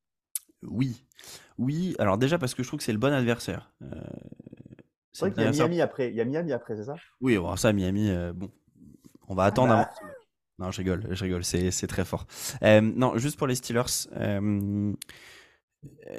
Oui. 0.63 1.03
Oui, 1.57 1.95
alors 1.99 2.17
déjà 2.17 2.37
parce 2.37 2.53
que 2.53 2.63
je 2.63 2.67
trouve 2.67 2.79
que 2.79 2.83
c'est 2.83 2.91
le 2.91 2.97
bon 2.97 3.13
adversaire. 3.13 3.71
Euh, 3.81 4.01
c'est 5.13 5.25
vrai 5.25 5.31
qu'il 5.33 5.43
y 5.43 5.47
a 5.47 5.51
Miami 5.51 5.81
après. 5.81 6.09
Il 6.09 6.15
y 6.15 6.21
a 6.21 6.25
Miami 6.25 6.51
après, 6.53 6.75
c'est 6.75 6.85
ça? 6.85 6.95
Oui, 7.19 7.37
bon, 7.37 7.55
ça, 7.55 7.73
Miami, 7.73 8.09
euh, 8.09 8.33
bon, 8.33 8.49
on 9.27 9.35
va 9.35 9.45
attendre. 9.45 9.73
Bah. 9.73 9.89
Non, 10.59 10.71
je 10.71 10.77
rigole, 10.77 11.07
je 11.09 11.23
rigole, 11.23 11.43
c'est 11.43 11.87
très 11.87 12.05
fort. 12.05 12.25
Euh, 12.63 12.81
non, 12.81 13.17
juste 13.17 13.37
pour 13.37 13.47
les 13.47 13.55
Steelers. 13.55 14.07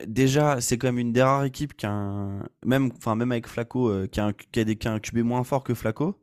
déjà, 0.07 0.61
c'est 0.61 0.79
quand 0.79 0.89
même 0.89 0.99
une 0.99 1.13
des 1.13 1.23
rares 1.23 1.45
équipes 1.45 1.77
qui 1.77 1.87
a 1.87 1.93
un, 1.93 2.49
même, 2.65 2.91
enfin, 2.97 3.15
même 3.15 3.31
avec 3.31 3.47
Flaco, 3.47 4.07
qui, 4.09 4.21
a 4.21 4.27
un, 4.27 4.33
qui, 4.33 4.61
a 4.61 4.65
des, 4.65 4.77
qui 4.77 4.89
a 4.89 4.93
un 4.93 4.99
QB 4.99 5.19
moins 5.19 5.45
fort 5.45 5.63
que 5.63 5.75
Flaco. 5.75 6.19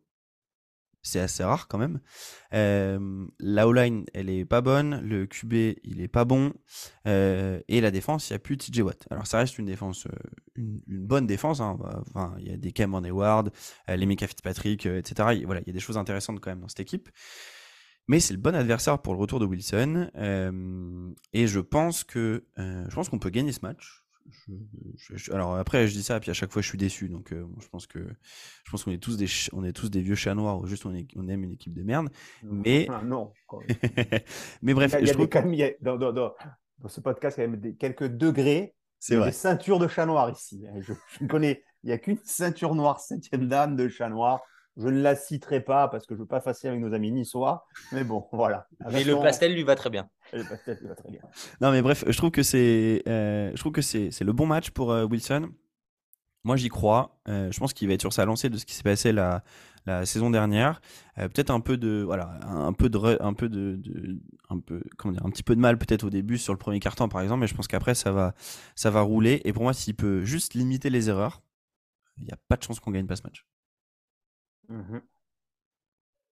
C'est 1.02 1.20
assez 1.20 1.44
rare 1.44 1.68
quand 1.68 1.78
même. 1.78 2.00
Euh, 2.54 3.26
la 3.40 3.68
O-line, 3.68 4.06
elle 4.14 4.30
est 4.30 4.46
pas 4.46 4.62
bonne, 4.62 5.02
le 5.02 5.26
QB, 5.26 5.54
il 5.84 6.02
est 6.02 6.08
pas 6.08 6.26
bon, 6.26 6.54
euh, 7.08 7.60
et 7.68 7.82
la 7.82 7.92
défense, 7.92 8.30
il 8.30 8.34
n'y 8.34 8.36
a 8.36 8.40
plus 8.40 8.58
TJ 8.58 8.80
Watt. 8.82 9.08
Alors 9.10 9.28
ça 9.28 9.38
reste 9.38 9.58
une 9.58 9.66
défense, 9.66 10.08
euh, 10.08 10.12
une, 10.56 10.82
bonne 10.88 11.28
défense. 11.28 11.62
Hein. 11.62 11.78
Il 12.40 12.48
y 12.48 12.54
a 12.54 12.58
des 12.58 12.72
Cameron 12.72 13.04
Hayward, 13.04 13.52
les 13.88 14.06
Mika 14.06 14.28
Fitzpatrick, 14.28 14.86
etc. 14.86 15.30
Il, 15.34 15.46
voilà, 15.46 15.62
il 15.62 15.68
y 15.68 15.72
a 15.72 15.74
des 15.74 15.80
choses 15.80 15.98
intéressantes 15.98 16.40
quand 16.40 16.52
même 16.52 16.62
dans 16.62 16.68
cette 16.68 16.82
équipe. 16.82 17.10
Mais 18.08 18.20
c'est 18.20 18.34
le 18.34 18.40
bon 18.40 18.56
adversaire 18.56 19.00
pour 19.00 19.14
le 19.14 19.20
retour 19.20 19.40
de 19.40 19.46
Wilson, 19.46 20.10
et 21.34 21.48
je 21.48 21.60
pense 21.60 22.04
que 22.04 22.44
je 22.58 22.94
pense 22.94 23.10
qu'on 23.10 23.20
peut 23.20 23.30
gagner 23.30 23.52
ce 23.52 23.60
match 23.62 24.04
alors 25.32 25.56
après, 25.56 25.88
je 25.88 25.94
dis 25.94 26.04
ça, 26.04 26.20
puis 26.20 26.32
à 26.32 26.34
chaque 26.34 26.52
fois, 26.52 26.62
je 26.62 26.68
suis 26.68 26.78
déçu. 26.78 27.10
Donc, 27.10 27.32
euh, 27.32 27.46
je 27.60 27.68
pense 27.68 27.88
que 27.88 28.00
je 28.64 28.72
pense 28.72 28.84
qu'on 28.84 28.92
est 28.92 29.02
tous 29.02 29.18
des 29.18 29.28
on 29.54 29.64
est 29.64 29.74
tous 29.74 29.90
des 29.90 30.02
vieux 30.02 30.16
chats 30.16 30.36
noirs. 30.36 30.66
Juste, 30.66 30.86
on, 30.86 30.94
on 31.16 31.28
aime 31.28 31.44
une 31.44 31.52
équipe 31.52 31.74
de 31.74 31.84
merde. 31.84 32.10
Mais 32.44 32.88
non. 33.06 33.32
mais 34.62 34.74
bref, 34.74 34.96
il 35.00 35.08
y 35.08 35.12
a, 35.12 35.28
quand 35.28 35.46
même, 35.46 35.72
dans, 35.82 35.98
dans, 35.98 36.14
dans, 36.14 36.34
ce 36.88 37.02
podcast, 37.02 37.38
il 37.38 37.42
y 37.42 37.44
a 37.44 37.48
même 37.48 37.76
quelques 37.78 38.08
degrés. 38.08 38.76
C'est 39.00 39.16
vrai. 39.16 39.28
Des 39.28 39.36
ceintures 39.36 39.80
de 39.80 39.88
chat 39.88 40.06
noir 40.06 40.30
ici. 40.30 40.66
Je, 40.80 40.94
je 41.20 41.26
connais. 41.26 41.64
Il 41.84 41.88
n'y 41.88 41.94
a 41.94 41.98
qu'une 41.98 42.18
ceinture 42.24 42.76
noire, 42.76 43.00
septième 43.00 43.48
dame 43.48 43.76
de 43.76 43.88
chat 43.88 44.10
noir. 44.10 44.42
Je 44.80 44.88
ne 44.88 45.02
la 45.02 45.16
citerai 45.16 45.62
pas 45.62 45.90
parce 45.90 46.06
que 46.06 46.16
je 46.16 46.20
ne 46.20 46.24
veux 46.24 46.28
pas 46.28 46.40
fasser 46.40 46.70
avec 46.70 46.80
nos 46.80 46.94
amis 46.94 47.12
niçois. 47.12 47.66
Mais 47.92 48.06
bon, 48.06 48.28
voilà. 48.32 48.68
Mais 48.92 49.04
le 49.04 49.16
pastel 49.16 49.54
lui 49.54 49.64
va 49.64 49.76
très 49.76 49.90
bien. 49.90 50.10
Va 50.34 50.96
très 50.96 51.12
bien. 51.12 51.22
Non, 51.62 51.72
mais 51.72 51.82
bref, 51.82 52.04
je 52.08 52.18
trouve 52.18 52.32
que 52.32 52.44
c'est, 52.44 53.04
euh, 53.08 53.52
je 53.54 53.60
trouve 53.60 53.72
que 53.72 53.82
c'est, 53.82 54.12
le 54.22 54.34
bon 54.34 54.46
match 54.46 54.72
pour 54.72 54.92
euh, 54.92 55.06
Wilson. 55.06 55.50
Moi, 56.44 56.56
j'y 56.56 56.70
crois. 56.70 57.20
Euh, 57.28 57.52
je 57.52 57.60
pense 57.60 57.74
qu'il 57.74 57.88
va 57.88 57.94
être 57.94 58.02
sur 58.02 58.14
sa 58.14 58.26
lancée 58.26 58.50
de 58.50 58.58
ce 58.58 58.66
qui 58.66 58.74
s'est 58.74 58.84
passé 58.84 59.12
la, 59.12 59.44
la 59.86 60.06
saison 60.06 60.30
dernière. 60.30 60.82
peut-être 61.16 61.50
un 61.50 61.60
peu 61.60 61.78
de, 61.78 62.02
voilà, 62.06 62.40
un 62.44 62.74
peu 62.74 62.90
de, 62.90 63.18
un 63.20 63.34
peu 63.34 63.50
de, 63.50 63.80
un 64.50 64.60
peu, 64.60 64.82
comment 64.98 65.14
dire, 65.14 65.26
un 65.26 65.30
petit 65.30 65.44
peu 65.44 65.56
de 65.56 65.62
mal 65.62 65.78
peut-être 65.78 66.06
au 66.06 66.10
début 66.10 66.38
sur 66.38 66.54
le 66.54 66.60
premier 66.60 66.80
carton 66.80 67.10
par 67.10 67.22
exemple, 67.22 67.42
mais 67.42 67.48
je 67.48 67.56
pense 67.56 67.68
qu'après 67.68 67.94
ça 67.96 68.12
va, 68.12 68.34
ça 68.76 68.90
va 68.90 69.02
rouler. 69.02 69.42
Et 69.44 69.52
pour 69.52 69.64
moi, 69.64 69.74
s'il 69.74 69.96
peut 69.96 70.24
juste 70.24 70.54
limiter 70.54 70.90
les 70.90 71.10
erreurs, 71.10 71.42
il 72.18 72.26
n'y 72.26 72.32
a 72.32 72.38
pas 72.48 72.56
de 72.56 72.64
chance 72.64 72.80
qu'on 72.80 72.92
gagne 72.92 73.08
pas 73.08 73.16
ce 73.16 73.24
match. 73.24 73.46
Mhm. 74.70 75.02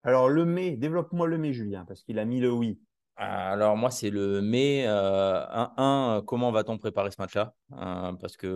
Alors, 0.04 0.28
le 0.28 0.44
mai, 0.44 0.76
développe-moi 0.76 1.26
le 1.26 1.38
mai, 1.38 1.52
Julien, 1.52 1.84
parce 1.84 2.02
qu'il 2.02 2.18
a 2.18 2.24
mis 2.24 2.40
le 2.40 2.52
oui. 2.52 2.80
Alors, 3.20 3.76
moi, 3.76 3.90
c'est 3.90 4.10
le 4.10 4.40
mai. 4.40 4.86
1-1, 4.86 6.18
euh, 6.18 6.22
comment 6.22 6.52
va-t-on 6.52 6.78
préparer 6.78 7.10
ce 7.10 7.20
match-là 7.20 7.52
euh, 7.72 8.12
Parce 8.12 8.36
que 8.36 8.46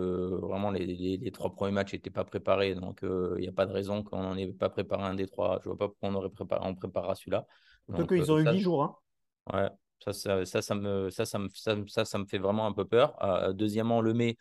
vraiment, 0.41 0.71
les, 0.71 1.31
trois 1.31 1.53
premiers 1.53 1.73
matchs 1.73 1.93
n'étaient 1.93 2.09
pas 2.09 2.23
préparés. 2.23 2.73
Donc, 2.73 3.03
euh, 3.03 3.35
il 3.37 3.41
n'y 3.41 3.49
a 3.49 3.51
pas 3.51 3.65
de 3.65 3.73
raison 3.73 4.03
qu'on 4.03 4.23
n'en 4.23 4.37
ait 4.37 4.47
pas 4.47 4.69
préparé 4.69 5.03
un 5.03 5.15
des 5.15 5.27
trois. 5.27 5.59
Je 5.63 5.69
ne 5.69 5.73
vois 5.73 5.77
pas 5.77 5.87
pourquoi 5.89 6.09
on 6.09 6.15
aurait 6.15 6.29
préparé, 6.29 6.61
on 6.63 6.75
préparera 6.75 7.13
celui-là. 7.13 7.45
Surtout 7.89 8.07
qu'ils 8.07 8.31
ont 8.31 8.39
eu 8.39 8.49
10 8.49 8.61
jours. 8.61 8.83
Hein. 8.83 8.95
Ouais, 9.53 9.69
ça 9.99 10.45
ça, 10.45 10.61
ça, 10.61 10.75
me, 10.75 11.09
ça, 11.09 11.25
ça, 11.25 11.39
me, 11.39 11.49
ça, 11.49 12.05
ça, 12.05 12.17
me 12.17 12.25
fait 12.25 12.37
vraiment 12.37 12.65
un 12.65 12.71
peu 12.71 12.85
peur. 12.85 13.17
deuxièmement, 13.53 13.99
le 13.99 14.13
mai, 14.13 14.37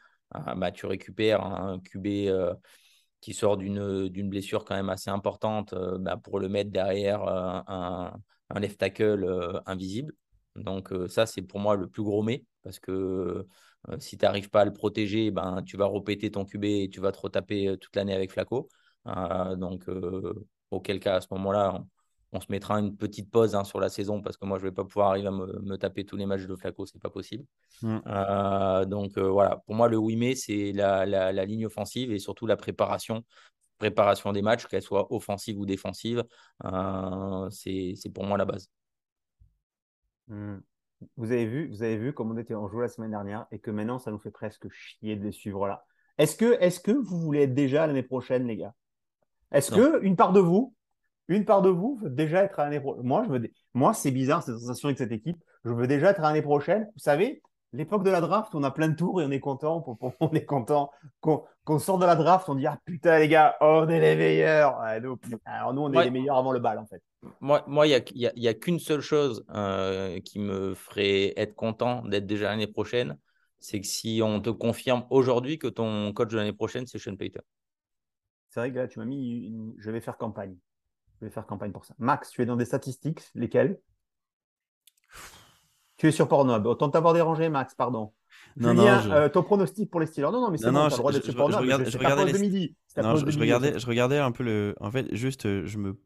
bah, 0.56 0.70
tu 0.70 0.86
récupères 0.86 1.44
un 1.44 1.80
QB 1.80 2.30
qui 3.22 3.32
sort 3.32 3.56
d'une 3.56 4.28
blessure 4.28 4.64
quand 4.64 4.74
même 4.74 4.90
assez 4.90 5.08
importante 5.08 5.72
euh, 5.72 5.96
bah, 5.98 6.18
pour 6.22 6.40
le 6.40 6.48
mettre 6.48 6.70
derrière 6.70 7.22
euh, 7.22 7.60
un, 7.68 8.12
un, 8.54 8.60
left 8.60 8.78
tackle 8.78 9.24
euh, 9.24 9.60
invisible. 9.66 10.14
Donc 10.56 10.92
ça, 11.08 11.24
c'est 11.24 11.40
pour 11.40 11.60
moi 11.60 11.76
le 11.76 11.86
plus 11.86 12.02
gros 12.02 12.22
mais, 12.22 12.44
parce 12.62 12.78
que 12.78 13.46
si 13.98 14.18
tu 14.18 14.24
n'arrives 14.26 14.50
pas 14.50 14.60
à 14.60 14.64
le 14.66 14.72
protéger, 14.72 15.30
ben, 15.30 15.62
tu 15.64 15.78
vas 15.78 15.86
repéter 15.86 16.30
ton 16.30 16.44
QB 16.44 16.64
et 16.64 16.90
tu 16.92 17.00
vas 17.00 17.10
te 17.10 17.20
retaper 17.20 17.74
toute 17.80 17.96
l'année 17.96 18.14
avec 18.14 18.32
Flaco. 18.32 18.68
donc 19.06 19.88
auquel 20.70 21.00
cas, 21.00 21.16
à 21.16 21.20
ce 21.22 21.28
moment-là, 21.30 21.82
on 22.32 22.40
se 22.40 22.46
mettra 22.48 22.80
une 22.80 22.96
petite 22.96 23.30
pause 23.30 23.54
hein, 23.54 23.64
sur 23.64 23.78
la 23.78 23.90
saison 23.90 24.22
parce 24.22 24.36
que 24.36 24.46
moi, 24.46 24.58
je 24.58 24.64
ne 24.64 24.70
vais 24.70 24.74
pas 24.74 24.84
pouvoir 24.84 25.10
arriver 25.10 25.28
à 25.28 25.30
me, 25.30 25.76
taper 25.76 26.04
tous 26.04 26.16
les 26.16 26.26
matchs 26.26 26.46
de 26.46 26.56
Flaco, 26.56 26.86
c'est 26.86 27.00
pas 27.00 27.10
possible. 27.10 27.44
Mm. 27.82 27.98
Euh, 28.06 28.84
donc 28.86 29.18
euh, 29.18 29.28
voilà, 29.28 29.62
pour 29.66 29.74
moi, 29.74 29.88
le 29.88 29.98
8 29.98 30.16
mai, 30.16 30.34
c'est 30.34 30.72
la, 30.72 31.32
ligne 31.44 31.66
offensive 31.66 32.10
et 32.10 32.18
surtout 32.18 32.46
la 32.46 32.56
préparation, 32.56 33.22
préparation 33.78 34.32
des 34.32 34.42
matchs, 34.42 34.66
qu'elle 34.66 34.82
soit 34.82 35.12
offensive 35.12 35.58
ou 35.58 35.66
défensive. 35.66 36.24
Euh, 36.64 37.50
c'est 37.50 38.12
pour 38.14 38.24
moi 38.24 38.38
la 38.38 38.44
base. 38.44 38.70
Mm. 40.28 40.58
Vous 41.16 41.32
avez 41.32 41.46
vu, 41.46 41.68
vous 41.68 41.82
avez 41.82 41.96
vu 41.96 42.12
comme 42.12 42.30
on 42.30 42.38
était 42.38 42.54
en 42.54 42.68
jeu 42.68 42.80
la 42.80 42.88
semaine 42.88 43.10
dernière 43.10 43.46
et 43.50 43.58
que 43.58 43.72
maintenant, 43.72 43.98
ça 43.98 44.12
nous 44.12 44.20
fait 44.20 44.30
presque 44.30 44.68
chier 44.70 45.16
de 45.16 45.24
les 45.24 45.32
suivre 45.32 45.66
là. 45.66 45.84
Est-ce 46.18 46.36
que, 46.36 46.60
est 46.60 46.68
-ce 46.68 46.80
que 46.80 46.92
vous 46.92 47.18
voulez 47.18 47.42
être 47.42 47.54
déjà 47.54 47.86
l'année 47.86 48.04
prochaine, 48.04 48.46
les 48.46 48.56
gars? 48.56 48.74
Est-ce 49.50 49.72
que 49.72 50.02
une 50.02 50.14
part 50.14 50.32
de 50.32 50.40
vous 50.40 50.74
une 51.28 51.44
part 51.44 51.62
de 51.62 51.68
vous 51.68 51.96
veut 51.96 52.10
déjà 52.10 52.42
être 52.42 52.58
à 52.58 52.64
l'année 52.64 52.80
prochaine. 52.80 53.04
Moi, 53.04 53.24
je 53.24 53.30
veux... 53.30 53.50
Moi, 53.74 53.94
c'est 53.94 54.10
bizarre 54.10 54.42
cette 54.42 54.58
sensation 54.58 54.88
avec 54.88 54.98
cette 54.98 55.12
équipe. 55.12 55.38
Je 55.64 55.72
veux 55.72 55.86
déjà 55.86 56.10
être 56.10 56.20
à 56.20 56.24
l'année 56.24 56.42
prochaine. 56.42 56.88
Vous 56.94 57.00
savez, 57.00 57.42
l'époque 57.72 58.04
de 58.04 58.10
la 58.10 58.20
draft, 58.20 58.54
on 58.54 58.62
a 58.62 58.70
plein 58.70 58.88
de 58.88 58.94
tours 58.94 59.20
et 59.20 59.24
on 59.24 59.30
est 59.30 59.40
content. 59.40 59.84
On 60.20 60.30
est 60.30 60.44
content 60.44 60.90
qu'on 61.20 61.78
sort 61.78 61.98
de 61.98 62.06
la 62.06 62.16
draft. 62.16 62.48
On 62.48 62.54
dit 62.54 62.66
ah 62.66 62.78
putain 62.84 63.18
les 63.18 63.28
gars, 63.28 63.56
on 63.60 63.88
est 63.88 64.00
les 64.00 64.16
meilleurs. 64.16 64.78
Alors 64.80 65.74
nous, 65.74 65.82
on 65.82 65.92
est 65.92 66.04
les 66.04 66.10
meilleurs 66.10 66.36
avant 66.36 66.52
le 66.52 66.60
bal 66.60 66.78
en 66.78 66.86
fait. 66.86 67.02
Moi, 67.40 67.62
moi, 67.66 67.86
il 67.86 67.90
y 68.14 68.26
a, 68.26 68.50
a, 68.50 68.54
qu'une 68.54 68.80
seule 68.80 69.00
chose 69.00 69.44
euh, 69.54 70.18
qui 70.20 70.40
me 70.40 70.74
ferait 70.74 71.32
être 71.36 71.54
content 71.54 72.02
d'être 72.02 72.26
déjà 72.26 72.48
l'année 72.48 72.66
prochaine, 72.66 73.16
c'est 73.60 73.80
que 73.80 73.86
si 73.86 74.20
on 74.24 74.40
te 74.40 74.50
confirme 74.50 75.04
aujourd'hui 75.10 75.58
que 75.58 75.68
ton 75.68 76.12
coach 76.12 76.30
de 76.30 76.36
l'année 76.36 76.52
prochaine, 76.52 76.86
c'est 76.86 76.98
Sean 76.98 77.14
Payton. 77.14 77.42
C'est 78.50 78.60
vrai 78.60 78.72
que 78.72 78.76
là, 78.76 78.88
tu 78.88 78.98
m'as 78.98 79.04
mis, 79.04 79.54
je 79.78 79.90
vais 79.90 80.00
faire 80.00 80.18
campagne. 80.18 80.56
Je 81.20 81.26
vais 81.26 81.30
faire 81.30 81.46
campagne 81.46 81.70
pour 81.70 81.84
ça. 81.84 81.94
Max, 81.98 82.30
tu 82.30 82.42
es 82.42 82.46
dans 82.46 82.56
des 82.56 82.64
statistiques, 82.64 83.22
lesquelles? 83.34 83.78
Tu 86.02 86.08
es 86.08 86.10
sur 86.10 86.26
Pornhub. 86.26 86.66
Autant 86.66 86.88
t'avoir 86.88 87.14
dérangé, 87.14 87.48
Max, 87.48 87.76
pardon. 87.76 88.10
Non, 88.56 88.74
non, 88.74 88.84
euh, 88.84 89.28
ton 89.28 89.44
pronostic 89.44 89.88
pour 89.88 90.00
les 90.00 90.06
Steelers. 90.06 90.32
Non, 90.32 90.40
non, 90.40 90.50
mais 90.50 90.58
c'est 90.58 90.68
bon, 90.68 90.82
le 90.86 90.90
droit 90.90 91.12
d'être 91.12 91.24
sur 91.24 91.36
Pornhub. 91.36 91.60
Je, 91.60 91.62
regardais, 91.62 91.90
je, 91.92 91.96
regardais 91.96 92.38
midi. 92.40 92.74
je, 92.96 93.38
regardais, 93.38 93.78
je 93.78 93.86
regardais 93.86 94.18
un 94.18 94.32
peu 94.32 94.42
le. 94.42 94.74
En 94.80 94.90
fait, 94.90 95.14
juste, 95.14 95.46
euh, 95.46 95.64
je 95.64 95.78
me. 95.78 95.96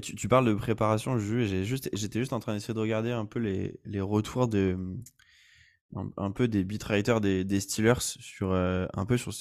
Tu, 0.00 0.14
tu 0.14 0.28
parles 0.28 0.46
de 0.46 0.54
préparation, 0.54 1.18
j'étais 1.18 1.64
juste, 1.64 1.90
juste 1.96 2.32
en 2.32 2.38
train 2.38 2.54
d'essayer 2.54 2.72
de 2.72 2.78
regarder 2.78 3.10
un 3.10 3.24
peu 3.24 3.40
les, 3.40 3.80
les 3.84 4.00
retours 4.00 4.46
de, 4.46 4.78
un, 6.16 6.30
peu 6.30 6.46
des 6.46 6.62
beatwriters 6.62 7.20
des, 7.20 7.42
des 7.42 7.58
Steelers 7.58 7.98
sur 7.98 8.52
euh, 8.52 8.86
un 8.94 9.06
peu 9.06 9.16
sur 9.16 9.32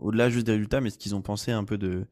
au-delà 0.00 0.30
juste 0.30 0.46
des 0.46 0.52
résultats, 0.52 0.80
mais 0.80 0.90
ce 0.90 0.98
qu'ils 0.98 1.14
ont 1.14 1.22
pensé 1.22 1.52
un 1.52 1.62
peu 1.62 1.78
de 1.78 2.08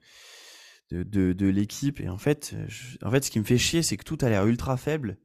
de, 0.93 1.33
de, 1.33 1.47
l'équipe. 1.49 2.01
Et 2.01 2.09
en 2.09 2.19
fait, 2.19 2.55
en 3.03 3.11
fait, 3.11 3.25
ce 3.25 3.33
qui 3.33 3.41
me 3.41 3.45
fait 3.45 3.59
chier, 3.59 3.83
c'est 3.83 3.97
que 3.97 4.05
tout 4.05 4.19
a 4.21 4.29
l'air 4.29 4.47
ultra 4.47 4.77
faible. 4.77 5.19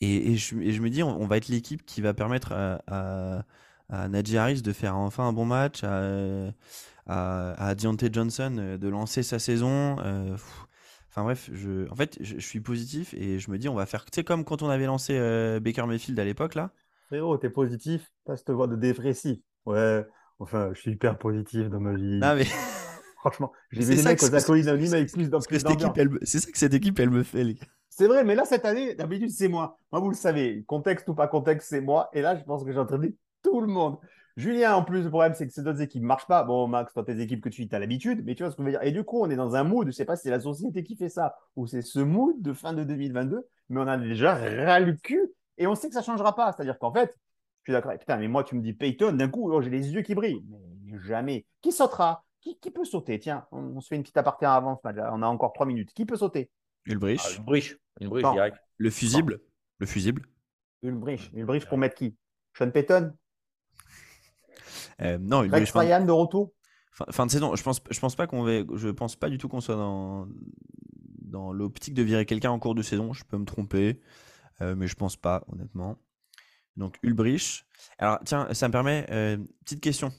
Et, 0.00 0.32
et, 0.32 0.36
je, 0.36 0.56
et, 0.56 0.72
je, 0.72 0.80
me 0.80 0.90
dis, 0.90 1.02
on, 1.02 1.26
va 1.26 1.36
être 1.36 1.48
l'équipe 1.48 1.84
qui 1.84 2.00
va 2.00 2.14
permettre 2.14 2.52
à, 2.52 2.82
à, 2.86 3.44
à 3.90 4.08
Najee 4.08 4.38
Harris 4.38 4.62
de 4.62 4.72
faire 4.72 4.96
enfin 4.96 5.24
un 5.24 5.32
bon 5.32 5.44
match, 5.44 5.84
à, 5.84 6.52
à, 7.06 7.68
à 7.68 7.74
Deontay 7.74 8.08
Johnson 8.12 8.56
euh, 8.58 8.78
de 8.78 8.88
lancer 8.88 9.22
sa 9.22 9.38
saison. 9.38 9.96
Euh, 10.00 10.36
enfin 11.10 11.24
bref, 11.24 11.50
je, 11.52 11.90
en 11.90 11.94
fait, 11.94 12.16
je, 12.20 12.38
suis 12.38 12.60
positif 12.60 13.14
et 13.14 13.38
je 13.38 13.50
me 13.50 13.58
dis, 13.58 13.68
on 13.68 13.74
va 13.74 13.86
faire, 13.86 14.04
tu 14.04 14.10
sais, 14.14 14.24
comme 14.24 14.44
quand 14.44 14.62
on 14.62 14.68
avait 14.68 14.86
lancé 14.86 15.16
euh, 15.18 15.60
Baker 15.60 15.86
Mayfield 15.86 16.18
à 16.18 16.24
l'époque, 16.24 16.54
là. 16.54 16.70
Frérot, 17.08 17.36
t'es 17.38 17.50
positif, 17.50 18.12
pas 18.24 18.36
cette 18.36 18.50
voix 18.50 18.68
de 18.68 18.76
dépressif. 18.76 19.38
Ouais, 19.66 20.06
enfin, 20.38 20.70
je 20.72 20.80
suis 20.80 20.92
hyper 20.92 21.18
positif 21.18 21.68
dans 21.68 21.80
ma 21.80 21.94
vie. 21.94 22.18
Non, 22.18 22.36
mais. 22.36 22.46
Franchement, 23.20 23.52
j'ai 23.70 23.82
vu 23.82 23.96
des 23.96 24.02
mecs 24.02 24.22
aux 24.22 24.34
accolades 24.34 24.68
anonymes 24.68 24.94
avec 24.94 25.12
plus 25.12 25.30
C'est 26.22 26.38
ça 26.38 26.50
que 26.50 26.58
cette 26.58 26.74
équipe, 26.74 26.98
elle 26.98 27.10
me 27.10 27.22
fait, 27.22 27.44
les 27.44 27.54
gars. 27.54 27.66
C'est 27.90 28.06
vrai, 28.06 28.24
mais 28.24 28.34
là, 28.34 28.46
cette 28.46 28.64
année, 28.64 28.94
d'habitude, 28.94 29.30
c'est 29.30 29.48
moi. 29.48 29.78
Moi, 29.92 30.00
vous 30.00 30.08
le 30.08 30.14
savez, 30.14 30.64
contexte 30.66 31.06
ou 31.08 31.14
pas 31.14 31.28
contexte, 31.28 31.68
c'est 31.68 31.82
moi. 31.82 32.08
Et 32.14 32.22
là, 32.22 32.34
je 32.34 32.42
pense 32.44 32.64
que 32.64 32.72
j'ai 32.72 32.78
entraîné 32.78 33.14
tout 33.42 33.60
le 33.60 33.66
monde. 33.66 33.98
Julien, 34.36 34.74
en 34.74 34.84
plus, 34.84 35.02
le 35.02 35.10
problème, 35.10 35.34
c'est 35.34 35.46
que 35.46 35.52
ces 35.52 35.66
autres 35.66 35.82
équipes 35.82 36.00
ne 36.00 36.06
marchent 36.06 36.26
pas. 36.26 36.44
Bon, 36.44 36.66
Max, 36.66 36.94
toi, 36.94 37.04
tes 37.04 37.20
équipes 37.20 37.42
que 37.42 37.50
tu 37.50 37.68
as 37.70 37.78
l'habitude, 37.78 38.22
mais 38.24 38.34
tu 38.34 38.42
vois 38.42 38.50
ce 38.50 38.56
que 38.56 38.62
je 38.62 38.66
veux 38.66 38.72
dire. 38.72 38.82
Et 38.82 38.92
du 38.92 39.04
coup, 39.04 39.20
on 39.20 39.28
est 39.28 39.36
dans 39.36 39.54
un 39.54 39.64
mood, 39.64 39.84
je 39.84 39.88
ne 39.88 39.92
sais 39.92 40.06
pas 40.06 40.16
si 40.16 40.22
c'est 40.22 40.30
la 40.30 40.40
société 40.40 40.82
qui 40.82 40.96
fait 40.96 41.10
ça 41.10 41.36
ou 41.56 41.66
c'est 41.66 41.82
ce 41.82 41.98
mood 41.98 42.40
de 42.40 42.54
fin 42.54 42.72
de 42.72 42.84
2022, 42.84 43.46
mais 43.68 43.80
on 43.80 43.86
a 43.86 43.98
déjà 43.98 44.34
ras 44.34 44.80
le 44.80 44.94
cul 44.94 45.30
et 45.58 45.66
on 45.66 45.74
sait 45.74 45.88
que 45.88 45.94
ça 45.94 46.00
ne 46.00 46.06
changera 46.06 46.34
pas. 46.34 46.52
C'est-à-dire 46.52 46.78
qu'en 46.78 46.92
fait, 46.92 47.18
je 47.64 47.70
suis 47.70 47.72
d'accord. 47.72 47.92
Putain, 47.98 48.16
mais 48.16 48.28
moi, 48.28 48.44
tu 48.44 48.54
me 48.54 48.62
dis 48.62 48.72
Payton, 48.72 49.12
d'un 49.12 49.28
coup, 49.28 49.52
oh, 49.52 49.60
j'ai 49.60 49.68
les 49.68 49.90
yeux 49.90 50.02
qui 50.02 50.14
brillent. 50.14 50.42
Mais 50.86 50.98
jamais. 51.00 51.44
Qui 51.60 51.72
sautera? 51.72 52.24
Qui, 52.40 52.70
peut 52.70 52.84
sauter? 52.84 53.18
Tiens, 53.18 53.46
on, 53.52 53.80
se 53.80 53.88
fait 53.88 53.96
une 53.96 54.02
petite 54.02 54.16
aparté 54.16 54.46
en 54.46 54.52
avance. 54.52 54.80
On 54.84 55.22
a 55.22 55.26
encore 55.26 55.52
trois 55.52 55.66
minutes. 55.66 55.92
Qui 55.92 56.06
peut 56.06 56.16
sauter? 56.16 56.50
Ulbrich. 56.86 57.20
Ah, 57.24 57.36
Ulbrich. 57.38 57.76
Ulbrich 58.00 58.26
direct. 58.32 58.58
Le 58.78 58.90
fusible. 58.90 59.40
Le 59.78 59.86
fusible. 59.86 60.22
Ulbrich. 60.82 61.30
Ulbrich 61.34 61.66
pour 61.66 61.78
mettre 61.78 61.94
qui? 61.94 62.16
Sean 62.56 62.70
Payton? 62.70 63.12
Euh, 65.02 65.18
Non, 65.18 65.42
Ulbrich. 65.42 65.70
Ryan 65.72 66.04
de 66.04 66.12
retour? 66.12 66.52
Fin, 67.10 67.26
de 67.26 67.30
saison. 67.30 67.54
Je 67.54 67.62
pense, 67.62 67.80
je 67.90 68.00
pense 68.00 68.16
pas 68.16 68.26
qu'on 68.26 68.42
va. 68.42 68.62
Je 68.74 68.88
pense 68.88 69.16
pas 69.16 69.30
du 69.30 69.38
tout 69.38 69.48
qu'on 69.48 69.60
soit 69.60 69.76
dans 69.76 70.26
dans 71.20 71.52
l'optique 71.52 71.94
de 71.94 72.02
virer 72.02 72.26
quelqu'un 72.26 72.50
en 72.50 72.58
cours 72.58 72.74
de 72.74 72.82
saison. 72.82 73.12
Je 73.12 73.24
peux 73.24 73.38
me 73.38 73.44
tromper, 73.44 74.00
euh, 74.60 74.74
mais 74.74 74.86
je 74.86 74.96
pense 74.96 75.16
pas, 75.16 75.44
honnêtement. 75.48 75.96
Donc 76.76 76.98
Ulbrich. 77.02 77.64
Alors 77.98 78.18
tiens, 78.24 78.52
ça 78.52 78.68
me 78.68 78.72
permet 78.72 79.06
euh, 79.10 79.38
petite 79.64 79.80
question 79.80 80.12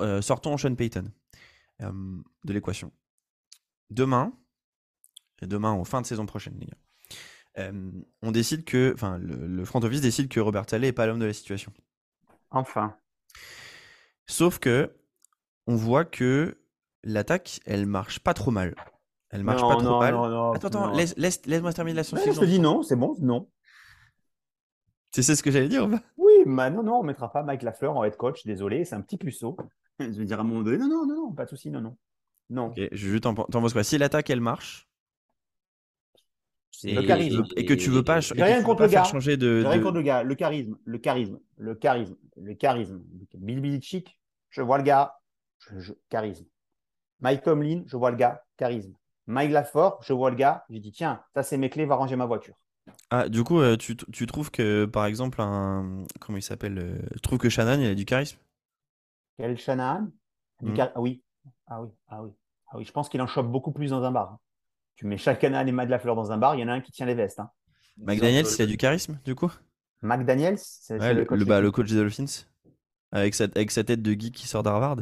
euh, 0.00 0.20
sortons 0.22 0.56
Sean 0.56 0.74
Payton 0.74 1.10
euh, 1.82 1.92
de 2.44 2.52
l'équation. 2.52 2.92
Demain, 3.90 4.32
et 5.42 5.46
demain 5.46 5.70
en 5.70 5.84
fin 5.84 6.00
de 6.00 6.06
saison 6.06 6.26
prochaine, 6.26 6.56
les 6.58 6.66
gars. 6.66 6.76
Euh, 7.58 7.90
on 8.22 8.30
décide 8.30 8.64
que, 8.64 8.92
enfin, 8.94 9.18
le, 9.18 9.46
le 9.46 9.64
front 9.64 9.80
office 9.80 10.00
décide 10.00 10.28
que 10.28 10.38
Robert 10.40 10.68
Saleh 10.68 10.88
est 10.88 10.92
pas 10.92 11.06
l'homme 11.06 11.18
de 11.18 11.26
la 11.26 11.32
situation. 11.32 11.72
Enfin. 12.50 12.96
Sauf 14.26 14.58
que 14.58 14.94
on 15.66 15.74
voit 15.74 16.04
que 16.04 16.58
l'attaque, 17.02 17.60
elle 17.66 17.86
marche 17.86 18.20
pas 18.20 18.34
trop 18.34 18.50
mal. 18.50 18.74
Elle 19.30 19.44
marche 19.44 19.62
Non, 19.62 19.68
pas 19.68 19.74
trop 19.76 19.82
non, 19.84 19.98
mal. 19.98 20.14
non, 20.14 20.52
attends, 20.52 20.68
attends, 20.68 20.86
non. 20.88 20.94
laisse, 20.96 21.14
laisse, 21.16 21.44
laisse-moi 21.46 21.72
terminer 21.72 21.96
la 21.96 22.04
science. 22.04 22.22
je 22.24 22.38
te 22.40 22.44
dis 22.44 22.58
non, 22.60 22.82
c'est 22.82 22.96
bon, 22.96 23.16
non. 23.20 23.48
Tu 25.12 25.22
sais 25.22 25.34
ce 25.34 25.42
que 25.42 25.50
j'allais 25.50 25.68
dire 25.68 25.88
Oui, 26.16 26.32
mais 26.46 26.70
non, 26.70 26.82
non, 26.82 27.00
on 27.00 27.02
mettra 27.02 27.32
pas 27.32 27.42
Mike 27.42 27.62
Lafleur 27.62 27.96
en 27.96 28.04
head 28.04 28.16
coach, 28.16 28.44
désolé, 28.46 28.84
c'est 28.84 28.94
un 28.94 29.00
petit 29.00 29.16
puceau. 29.18 29.56
Je 30.12 30.18
vais 30.18 30.24
dire 30.24 30.38
à 30.38 30.42
un 30.42 30.44
moment 30.44 30.62
donné, 30.62 30.78
non, 30.78 30.88
non, 30.88 31.06
non, 31.06 31.14
non, 31.16 31.32
pas 31.32 31.44
de 31.44 31.50
souci, 31.50 31.70
non, 31.70 31.80
non. 31.80 31.96
Non. 32.50 32.70
Ok, 32.70 32.88
je 32.92 33.16
t'en 33.18 33.34
penses 33.34 33.72
quoi 33.72 33.84
Si 33.84 33.98
l'attaque, 33.98 34.30
elle 34.30 34.40
marche, 34.40 34.88
Le 36.84 37.02
charisme. 37.02 37.46
et 37.56 37.64
que 37.64 37.74
tu 37.74 37.90
veux 37.90 38.02
pas, 38.02 38.20
et 38.36 38.42
rien 38.42 38.62
contre 38.62 38.78
pas 38.78 38.84
le 38.84 38.90
faire 38.90 39.02
gars. 39.02 39.10
changer 39.10 39.36
de, 39.36 39.62
J'ai 39.62 39.68
rien 39.68 39.78
de- 39.78 39.82
contre 39.82 39.96
le 39.96 40.02
gars, 40.02 40.22
le 40.22 40.34
charisme, 40.34 40.76
le 40.84 40.98
charisme, 40.98 41.38
le 41.58 41.74
charisme, 41.74 42.16
le 42.36 42.54
charisme. 42.54 43.02
Bill 43.34 43.60
Belichick, 43.60 44.18
je 44.50 44.62
vois 44.62 44.78
le 44.78 44.84
gars, 44.84 45.14
je- 45.58 45.78
je- 45.80 45.92
charisme. 46.08 46.46
Mike 47.20 47.42
Tomlin, 47.42 47.82
je 47.86 47.96
vois 47.96 48.10
le 48.12 48.16
gars, 48.18 48.44
charisme. 48.56 48.94
Mike 49.26 49.52
Lafort, 49.52 50.02
je 50.02 50.12
vois 50.14 50.30
le 50.30 50.36
gars, 50.36 50.64
j'ai 50.70 50.80
dit 50.80 50.92
tiens, 50.92 51.22
ça 51.34 51.42
c'est 51.42 51.58
mes 51.58 51.70
clés, 51.70 51.86
va 51.86 51.96
ranger 51.96 52.16
ma 52.16 52.26
voiture. 52.26 52.56
Ah, 53.10 53.28
du 53.28 53.42
coup, 53.44 53.60
euh, 53.60 53.76
tu, 53.76 53.96
tu 53.96 54.26
trouves 54.26 54.50
que, 54.50 54.84
par 54.84 55.06
exemple, 55.06 55.40
un. 55.40 56.04
Comment 56.20 56.38
il 56.38 56.42
s'appelle 56.42 56.78
euh, 56.78 56.98
Tu 57.14 57.20
trouves 57.20 57.38
que 57.38 57.48
Shannon, 57.48 57.80
il 57.80 57.86
a 57.86 57.94
du 57.94 58.04
charisme? 58.04 58.38
Quel 59.40 59.58
Shanahan 59.58 60.08
Du 60.62 60.74
char- 60.76 60.92
Ah 60.94 61.00
oui, 61.00 61.22
ah 61.66 61.82
oui, 61.82 61.88
ah 62.08 62.22
oui, 62.22 62.30
ah 62.68 62.76
oui. 62.76 62.84
Je 62.84 62.92
pense 62.92 63.08
qu'il 63.08 63.20
en 63.22 63.26
chope 63.26 63.50
beaucoup 63.50 63.72
plus 63.72 63.90
dans 63.90 64.02
un 64.04 64.10
bar. 64.10 64.32
hein. 64.32 64.38
Tu 64.96 65.06
mets 65.06 65.16
chaque 65.16 65.40
Shanahan 65.40 65.66
et 65.66 65.72
Mike 65.72 65.88
Lafleur 65.88 66.14
dans 66.14 66.30
un 66.32 66.36
bar, 66.38 66.54
il 66.54 66.60
y 66.60 66.64
en 66.64 66.68
a 66.68 66.72
un 66.74 66.80
qui 66.80 66.92
tient 66.92 67.06
les 67.06 67.14
vestes. 67.14 67.40
Hein. 67.40 67.50
McDaniels, 67.96 68.46
il 68.58 68.62
a 68.62 68.66
du 68.66 68.76
charisme, 68.76 69.18
du 69.24 69.34
coup? 69.34 69.50
McDaniels, 70.02 70.58
c'est 70.58 70.94
Ouais, 70.94 71.00
c'est 71.00 71.14
le, 71.14 71.24
coach 71.24 71.38
le- 71.38 71.44
bah, 71.44 71.60
le 71.60 71.70
coach 71.70 71.88
des 71.90 71.96
Dolphins 71.96 72.44
avec 73.12 73.34
sa, 73.34 73.44
avec 73.44 73.70
sa 73.70 73.82
tête 73.84 74.02
de 74.02 74.12
geek 74.12 74.34
qui 74.34 74.46
sort 74.46 74.62
d'Harvard 74.62 74.98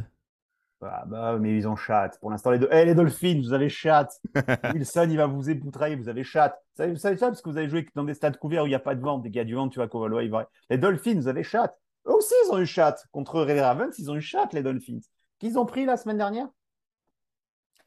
Ah 0.81 1.03
bah, 1.05 1.37
mais 1.39 1.55
ils 1.55 1.67
ont 1.67 1.75
chat. 1.75 2.17
Pour 2.21 2.31
l'instant, 2.31 2.51
les 2.51 2.59
deux. 2.59 2.69
Eh, 2.71 2.85
les 2.85 2.95
Dolphins, 2.95 3.39
vous 3.41 3.53
avez 3.53 3.69
chat. 3.69 4.09
Wilson, 4.73 5.07
il 5.09 5.17
va 5.17 5.27
vous 5.27 5.49
époutrailler, 5.49 5.95
vous 5.95 6.09
avez 6.09 6.23
chat. 6.23 6.49
Vous 6.49 6.77
savez, 6.83 6.91
vous 6.93 6.97
savez 6.99 7.17
ça 7.17 7.27
parce 7.27 7.41
que 7.41 7.49
vous 7.49 7.57
avez 7.57 7.69
joué 7.69 7.87
dans 7.95 8.03
des 8.05 8.13
stades 8.13 8.37
couverts 8.37 8.63
où 8.63 8.67
il 8.67 8.69
n'y 8.69 8.75
a 8.75 8.79
pas 8.79 8.95
de 8.95 9.01
vent. 9.01 9.17
Des 9.19 9.29
gars 9.29 9.43
du 9.43 9.55
vent, 9.55 9.67
tu 9.69 9.79
vois, 9.79 9.87
Kovalois, 9.87 10.23
il 10.23 10.31
va. 10.31 10.49
Les 10.69 10.77
Dolphins, 10.77 11.15
vous 11.15 11.27
avez 11.27 11.43
chat. 11.43 11.75
Eux 12.07 12.13
aussi, 12.13 12.33
ils 12.45 12.51
ont 12.51 12.59
eu 12.59 12.65
chat. 12.65 13.03
Contre 13.11 13.45
les 13.45 13.61
Ravens, 13.61 13.93
ils 13.97 14.09
ont 14.09 14.15
eu 14.15 14.21
chat, 14.21 14.51
les 14.53 14.63
Dolphins. 14.63 14.99
Qu'ils 15.39 15.57
ont 15.57 15.65
pris 15.65 15.85
la 15.85 15.97
semaine 15.97 16.17
dernière? 16.17 16.47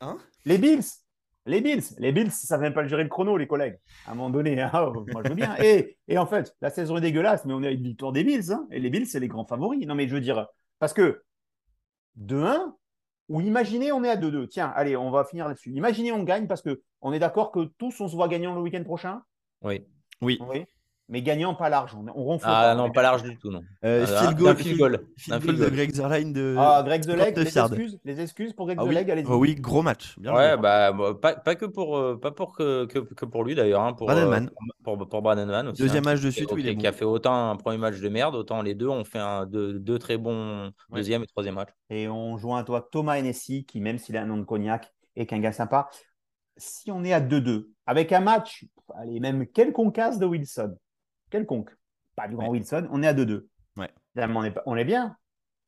Hein? 0.00 0.18
Les 0.44 0.58
Bills. 0.58 0.84
Les 1.46 1.60
Bills. 1.60 1.82
Les 1.98 2.12
Bills, 2.12 2.30
ça 2.30 2.56
ne 2.56 2.62
même 2.62 2.74
pas 2.74 2.86
gérer 2.86 3.02
le 3.02 3.08
chrono, 3.08 3.36
les 3.36 3.46
collègues. 3.46 3.78
À 4.06 4.12
un 4.12 4.14
moment 4.14 4.30
donné, 4.30 4.60
hein, 4.62 4.70
oh, 4.74 5.04
moi 5.12 5.22
je 5.24 5.28
veux 5.30 5.34
bien. 5.34 5.56
Et, 5.60 5.96
et 6.08 6.18
en 6.18 6.26
fait, 6.26 6.54
la 6.60 6.70
saison 6.70 6.96
est 6.96 7.00
dégueulasse, 7.00 7.44
mais 7.44 7.52
on 7.54 7.62
est 7.62 7.66
avec 7.66 7.78
une 7.78 7.86
victoire 7.86 8.12
des 8.12 8.24
Bills. 8.24 8.52
hein. 8.52 8.66
et 8.70 8.80
les 8.80 8.90
Bills, 8.90 9.06
c'est 9.06 9.20
les 9.20 9.28
grands 9.28 9.44
favoris. 9.44 9.86
Non, 9.86 9.94
mais 9.94 10.08
je 10.08 10.14
veux 10.14 10.20
dire, 10.20 10.46
parce 10.78 10.92
que 10.92 11.22
de 12.16 12.36
1, 12.36 12.76
ou 13.28 13.40
imaginez, 13.40 13.92
on 13.92 14.04
est 14.04 14.10
à 14.10 14.16
2-2. 14.16 14.46
Tiens, 14.48 14.72
allez, 14.74 14.96
on 14.96 15.10
va 15.10 15.24
finir 15.24 15.48
là-dessus. 15.48 15.72
Imaginez, 15.72 16.12
on 16.12 16.22
gagne 16.22 16.46
parce 16.46 16.62
que 16.62 16.82
on 17.00 17.12
est 17.12 17.18
d'accord 17.18 17.50
que 17.50 17.64
tous, 17.78 18.00
on 18.00 18.08
se 18.08 18.14
voit 18.14 18.28
gagnant 18.28 18.54
le 18.54 18.60
week-end 18.60 18.84
prochain? 18.84 19.22
Oui. 19.62 19.86
Oui. 20.20 20.38
Oui. 20.48 20.64
Mais 21.12 21.20
gagnant, 21.22 21.54
pas 21.54 21.68
large. 21.68 21.94
On, 21.94 22.06
on 22.08 22.24
ronfle. 22.24 22.46
Ah 22.48 22.62
pas. 22.62 22.74
non, 22.74 22.90
pas 22.90 23.02
large 23.02 23.22
du 23.22 23.36
tout, 23.38 23.50
non. 23.50 23.60
Euh, 23.84 24.06
Euh, 24.08 24.20
field 24.20 24.38
goal, 24.38 24.56
field 24.56 24.78
goal. 24.78 25.06
field 25.18 25.44
de. 25.58 25.68
Greg 25.68 25.92
Zerline 25.94 26.32
de. 26.32 26.56
Ah, 26.58 26.82
Greg 26.84 27.02
39 27.02 27.34
les 27.36 27.58
excuses, 27.58 28.00
les 28.04 28.20
excuses 28.20 28.52
pour 28.54 28.64
Greg 28.66 28.78
Ah 28.80 28.84
oui. 28.86 28.96
Allez-y. 28.96 29.26
Oh 29.28 29.36
oui, 29.36 29.54
gros 29.54 29.82
match. 29.82 30.18
Bien 30.18 30.34
Ouais, 30.34 30.52
joué. 30.52 30.56
bah, 30.62 30.92
pas, 31.20 31.34
pas 31.36 31.54
que 31.54 31.66
pour, 31.66 31.98
euh, 31.98 32.18
pas 32.18 32.30
pour 32.30 32.56
que, 32.56 32.86
que, 32.86 32.98
que 33.00 33.24
pour 33.26 33.44
lui 33.44 33.54
d'ailleurs. 33.54 33.82
Hein, 33.82 33.92
pour, 33.92 34.06
Bradenman. 34.06 34.46
euh, 34.46 34.50
pour, 34.82 34.96
pour, 34.96 35.08
pour 35.08 35.20
Bradenman 35.22 35.68
aussi. 35.68 35.82
Deuxième 35.82 36.06
hein, 36.08 36.12
match 36.14 36.22
de 36.22 36.30
suite 36.30 36.50
où 36.50 36.56
il 36.56 36.66
est 36.66 36.74
qui 36.76 36.82
bon. 36.84 36.88
a 36.88 36.92
fait 36.92 37.04
autant 37.04 37.50
un 37.50 37.56
premier 37.56 37.76
match 37.76 38.00
de 38.00 38.08
merde, 38.08 38.34
autant 38.34 38.62
les 38.62 38.74
deux 38.74 38.88
ont 38.88 39.04
fait 39.04 39.18
un, 39.18 39.44
deux, 39.44 39.78
deux 39.78 39.98
très 39.98 40.16
bons 40.16 40.72
Ouais. 40.90 40.96
deuxième 40.96 41.22
et 41.22 41.26
troisième 41.26 41.56
match. 41.56 41.68
Et 41.90 42.08
on 42.08 42.38
joint 42.38 42.58
à 42.60 42.64
toi 42.64 42.88
Thomas 42.90 43.16
Hennessy, 43.18 43.66
qui, 43.66 43.80
même 43.82 43.98
s'il 43.98 44.16
a 44.16 44.22
un 44.22 44.26
nom 44.26 44.38
de 44.38 44.44
cognac, 44.44 44.90
est 45.14 45.26
qu'un 45.26 45.40
gars 45.40 45.52
sympa. 45.52 45.90
Si 46.56 46.90
on 46.90 47.04
est 47.04 47.12
à 47.12 47.20
2-2, 47.20 47.68
avec 47.86 48.12
un 48.12 48.20
match, 48.20 48.64
allez, 48.94 49.20
même 49.20 49.46
quelconque 49.46 49.94
casse 49.94 50.18
de 50.18 50.26
Wilson, 50.26 50.74
quelconque, 51.32 51.70
pas 52.14 52.28
du 52.28 52.36
grand 52.36 52.44
Ouais. 52.46 52.58
Wilson, 52.58 52.86
on 52.92 53.02
est 53.02 53.08
à 53.08 53.14
2-2. 53.14 53.48
Ouais. 53.76 53.90
Finalement, 54.12 54.40
on 54.40 54.44
est, 54.44 54.54
on 54.66 54.76
est 54.76 54.84
bien. 54.84 55.16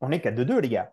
On 0.01 0.11
est 0.12 0.21
qu'à 0.21 0.31
2-2, 0.31 0.61
les 0.61 0.69
gars. 0.69 0.93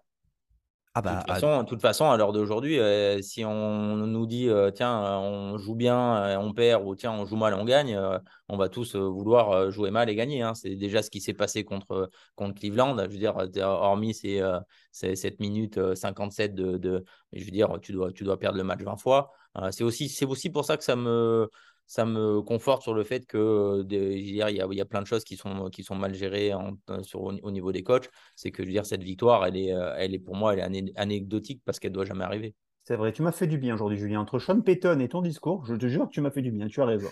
Ah 0.94 1.00
De 1.02 1.06
bah, 1.06 1.16
toute 1.22 1.30
ah, 1.30 1.34
façon, 1.36 1.64
de 1.64 1.68
toute 1.70 1.82
façon, 1.82 2.10
à 2.12 2.18
l'heure 2.18 2.34
d'aujourd'hui, 2.34 2.78
euh, 2.78 3.22
si 3.22 3.46
on 3.46 3.96
nous 3.96 4.26
dit 4.26 4.50
euh, 4.50 4.72
tiens, 4.72 5.02
euh, 5.06 5.16
on 5.20 5.58
joue 5.58 5.74
bien, 5.74 6.18
euh, 6.18 6.38
on 6.38 6.52
perd, 6.54 6.86
ou 6.86 6.96
tiens, 6.96 7.14
on 7.14 7.26
joue 7.26 7.38
mal, 7.38 7.54
on 7.54 7.64
gagne, 7.64 7.96
euh, 7.96 8.20
on 8.50 8.58
va 8.58 8.68
tous 8.68 8.96
euh, 8.96 9.00
vouloir 9.08 9.72
jouer 9.72 9.90
mal 9.90 10.10
et 10.10 10.16
gagner. 10.16 10.42
hein. 10.42 10.54
C'est 10.54 10.76
déjà 10.76 11.02
ce 11.02 11.10
qui 11.10 11.22
s'est 11.22 11.34
passé 11.34 11.64
contre, 11.64 12.10
contre 12.36 12.60
Cleveland. 12.60 12.98
Je 12.98 13.04
veux 13.04 13.18
dire, 13.18 13.36
hormis 13.66 14.14
ces, 14.14 14.42
euh, 14.42 14.60
ces 14.92 15.16
7 15.16 15.40
minutes 15.40 15.78
euh, 15.78 15.96
57 15.96 16.56
de, 16.56 16.78
de- 16.78 17.06
Je 17.32 17.46
veux 17.46 17.52
dire, 17.52 17.80
tu 17.82 17.94
dois, 17.94 18.12
tu 18.12 18.26
dois 18.26 18.38
perdre 18.38 18.58
le 18.58 18.66
match 18.66 18.82
20 18.82 18.98
fois. 18.98 19.32
Euh, 19.58 19.72
c'est 19.72 19.86
aussi, 19.86 20.10
c'est 20.10 20.26
aussi 20.26 20.50
pour 20.50 20.66
ça 20.66 20.76
que 20.76 20.84
ça 20.84 20.98
me, 20.98 21.50
ça 21.92 22.06
me 22.06 22.42
conforte 22.42 22.84
sur 22.84 22.94
le 22.94 23.04
fait 23.04 23.26
que 23.26 23.82
de- 23.84 23.98
je 23.98 24.02
veux 24.04 24.14
dire, 24.14 24.50
il 24.50 24.56
y 24.56 24.62
a, 24.62 24.68
il 24.72 24.78
y 24.78 24.82
a 24.82 24.86
plein 24.86 25.02
de 25.02 25.08
choses 25.08 25.26
qui 25.26 25.36
sont, 25.36 25.70
qui 25.70 25.84
sont 25.84 25.96
mal 25.96 26.14
gérées 26.14 26.54
en- 26.54 26.78
euh, 26.90 27.04
sur, 27.04 27.22
au, 27.22 27.34
au 27.44 27.52
niveau 27.52 27.74
des 27.74 27.84
coachs. 27.84 28.10
C'est 28.38 28.50
que 28.52 28.64
je 28.64 28.68
veux 28.68 28.74
dire, 28.74 28.86
cette 28.86 29.04
victoire, 29.04 29.46
elle 29.46 29.58
est, 29.58 29.74
elle 29.98 30.14
est 30.14 30.20
pour 30.20 30.36
moi, 30.36 30.54
elle 30.56 30.74
est 30.74 30.98
anecdotique 30.98 31.62
parce 31.66 31.80
qu'elle 31.80 31.92
doit 31.92 32.06
jamais 32.06 32.24
arriver. 32.24 32.56
C'est 32.84 32.96
vrai, 32.96 33.12
tu 33.12 33.22
m'as 33.24 33.32
fait 33.34 33.48
du 33.48 33.58
bien 33.58 33.76
aujourd'hui, 33.76 33.98
Julien. 33.98 34.22
Entre 34.22 34.40
Sean 34.40 34.62
Payton 34.62 35.00
et 35.02 35.10
ton 35.10 35.22
discours, 35.22 35.66
je 35.66 35.76
te 35.76 35.88
jure 35.88 36.06
que 36.08 36.12
tu 36.14 36.22
m'as 36.22 36.32
fait 36.32 36.42
du 36.42 36.52
bien. 36.52 36.68
Tu 36.68 36.82
as 36.82 36.86
raison. 36.86 37.10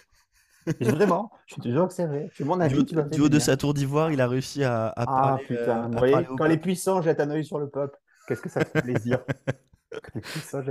Vraiment, 0.81 1.31
je 1.47 1.55
te 1.55 1.69
jure 1.69 1.87
que 1.87 1.93
c'est 1.93 2.05
vrai. 2.05 2.29
C'est 2.37 2.45
mon 2.45 2.59
du 2.59 2.61
avis. 2.61 2.79
haut, 2.79 2.83
du 2.83 2.97
haut 2.97 3.03
du 3.03 3.19
de 3.21 3.27
bien. 3.29 3.39
sa 3.39 3.57
tour 3.57 3.73
d'ivoire, 3.73 4.11
il 4.11 4.21
a 4.21 4.27
réussi 4.27 4.63
à, 4.63 4.87
à 4.87 5.07
Ah 5.07 5.37
parler. 5.37 5.45
putain, 5.47 5.83
euh, 5.83 5.87
vous 5.87 5.97
voyez, 5.97 6.25
quand 6.37 6.45
les 6.45 6.57
puissants 6.57 7.01
jettent 7.01 7.19
un 7.19 7.29
œil 7.31 7.43
sur 7.45 7.59
le 7.59 7.69
peuple, 7.69 7.97
qu'est-ce 8.27 8.41
que 8.41 8.49
ça 8.49 8.61
fait 8.61 8.81
plaisir. 8.81 9.19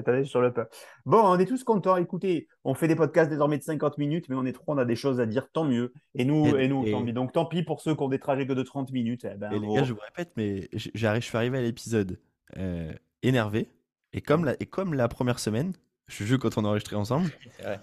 Œil 0.08 0.26
sur 0.26 0.40
le 0.40 0.52
peuple. 0.52 0.74
Bon, 1.06 1.20
on 1.24 1.38
est 1.38 1.44
tous 1.46 1.64
contents. 1.64 1.96
Écoutez, 1.96 2.48
on 2.64 2.74
fait 2.74 2.88
des 2.88 2.96
podcasts 2.96 3.30
désormais 3.30 3.58
de 3.58 3.62
50 3.62 3.98
minutes, 3.98 4.28
mais 4.28 4.36
on 4.36 4.44
est 4.44 4.52
trois, 4.52 4.74
on 4.74 4.78
a 4.78 4.84
des 4.84 4.96
choses 4.96 5.20
à 5.20 5.26
dire, 5.26 5.48
tant 5.52 5.64
mieux. 5.64 5.92
Et 6.14 6.24
nous, 6.24 6.46
Et- 6.56 6.64
et, 6.64 6.68
nous, 6.68 6.84
et- 6.86 6.90
tant 6.92 7.04
pis. 7.04 7.12
Donc 7.12 7.32
tant 7.32 7.46
pis 7.46 7.62
pour 7.62 7.80
ceux 7.80 7.94
qui 7.94 8.02
ont 8.02 8.08
des 8.08 8.18
trajets 8.18 8.46
que 8.46 8.52
de 8.52 8.62
30 8.62 8.92
minutes. 8.92 9.26
Eh 9.30 9.36
ben, 9.36 9.50
Et 9.52 9.58
les 9.58 9.74
gars, 9.74 9.82
je 9.84 9.92
vous 9.92 10.00
répète, 10.00 10.32
mais 10.36 10.68
je 10.72 10.90
suis 11.20 11.36
arrivé 11.36 11.58
à 11.58 11.62
l'épisode 11.62 12.18
euh, 12.56 12.92
énervé. 13.22 13.68
Et 14.12 14.20
comme, 14.22 14.44
la, 14.44 14.54
et 14.60 14.66
comme 14.66 14.94
la 14.94 15.08
première 15.08 15.38
semaine, 15.38 15.72
je 16.06 16.24
jure 16.24 16.38
quand 16.38 16.56
on 16.56 16.64
a 16.64 16.68
enregistré 16.68 16.96
ensemble, 16.96 17.28
vrai. 17.62 17.80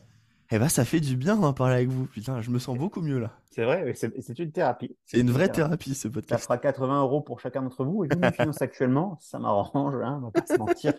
eh 0.51 0.57
ben 0.57 0.67
ça 0.69 0.83
fait 0.85 0.99
du 0.99 1.15
bien 1.15 1.35
d'en 1.35 1.53
parler 1.53 1.75
avec 1.75 1.89
vous. 1.89 2.05
Putain, 2.07 2.41
je 2.41 2.49
me 2.49 2.57
sens 2.57 2.75
beaucoup 2.77 3.01
mieux 3.01 3.19
là. 3.19 3.31
C'est 3.51 3.63
vrai, 3.63 3.93
c'est 3.93 4.39
une 4.39 4.51
thérapie. 4.51 4.97
C'est 5.05 5.19
une 5.19 5.29
vraie 5.29 5.47
thérapie. 5.49 5.91
thérapie 5.91 5.95
ce 5.95 6.07
Ça 6.07 6.09
podcast. 6.09 6.43
fera 6.43 6.57
80 6.57 7.01
euros 7.01 7.21
pour 7.21 7.39
chacun 7.39 7.61
d'entre 7.61 7.85
vous. 7.85 8.03
Et 8.05 8.07
vous, 8.11 8.19
nous 8.19 8.31
finance 8.31 8.61
actuellement, 8.61 9.17
ça 9.21 9.37
m'arrange, 9.39 9.95
hein, 10.03 10.19
on 10.21 10.25
va 10.25 10.31
pas 10.31 10.45
se 10.45 10.57
mentir. 10.57 10.93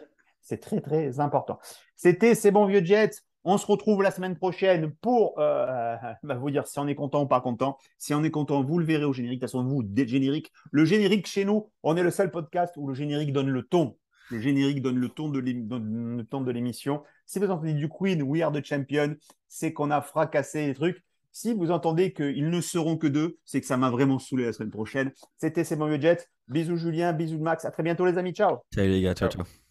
C'est 0.47 0.59
très, 0.59 0.81
très 0.81 1.19
important. 1.21 1.59
C'était 1.97 2.35
ces 2.35 2.51
bons 2.51 2.67
vieux 2.67 2.85
Jets. 2.85 3.11
On 3.45 3.59
se 3.59 3.67
retrouve 3.67 4.03
la 4.03 4.11
semaine 4.11 4.37
prochaine 4.37 4.93
pour 5.01 5.39
euh, 5.39 5.97
bah, 6.23 6.35
vous 6.35 6.51
dire 6.51 6.67
si 6.67 6.79
on 6.79 6.87
est 6.89 6.95
content 6.95 7.23
ou 7.23 7.27
pas 7.27 7.41
content. 7.41 7.77
Si 7.99 8.15
on 8.15 8.25
est 8.25 8.31
content, 8.31 8.63
vous 8.65 8.79
le 8.79 8.85
verrez 8.85 9.05
au 9.05 9.13
générique. 9.13 9.41
De 9.41 9.47
toute 9.47 9.53
façon, 9.53 9.65
vous, 9.65 9.83
dès 9.85 10.03
le 10.03 10.09
générique. 10.09 10.51
Le 10.71 10.85
générique 10.85 11.27
chez 11.27 11.45
nous, 11.45 11.69
on 11.83 11.97
est 11.97 12.03
le 12.03 12.11
seul 12.11 12.31
podcast 12.31 12.75
où 12.77 12.89
le 12.89 12.95
générique 12.95 13.33
donne 13.33 13.49
le 13.51 13.63
ton. 13.63 13.97
Le 14.31 14.41
générique 14.41 14.83
donne 14.83 14.97
le 14.99 15.09
ton 15.09 15.29
de 15.29 15.39
l'ém- 15.39 15.67
donne 15.69 16.17
le 16.17 16.25
ton 16.25 16.41
de 16.41 16.51
l'émission. 16.51 17.03
Si 17.25 17.39
vous 17.39 17.47
entendez 17.51 17.75
du 17.75 17.89
Queen, 17.89 18.23
We 18.23 18.43
Are 18.43 18.51
the 18.51 18.65
Champion, 18.65 19.15
c'est 19.47 19.73
qu'on 19.73 19.91
a 19.93 20.01
fracassé 20.01 20.67
les 20.67 20.75
trucs. 20.75 21.05
Si 21.31 21.53
vous 21.55 21.71
entendez 21.71 22.13
qu'ils 22.13 22.51
ne 22.51 22.61
seront 22.61 22.97
que 22.97 23.07
deux, 23.07 23.37
c'est 23.45 23.61
que 23.61 23.67
ça 23.67 23.77
m'a 23.77 23.91
vraiment 23.91 24.19
saoulé 24.19 24.47
la 24.47 24.53
semaine 24.53 24.71
prochaine. 24.71 25.13
C'était 25.37 25.63
C'est 25.65 25.77
bon 25.77 25.87
vieux 25.87 26.01
Jet. 26.01 26.29
Bisous 26.49 26.77
Julien, 26.79 27.13
bisous 27.13 27.39
Max. 27.39 27.65
À 27.65 27.71
très 27.71 27.83
bientôt 27.85 28.07
les 28.07 28.19
amis. 28.19 28.33
Ciao. 28.33 28.57
Salut 28.75 28.91
les 28.91 29.03
gars, 29.03 29.15
ciao 29.15 29.29
ciao. 29.29 29.66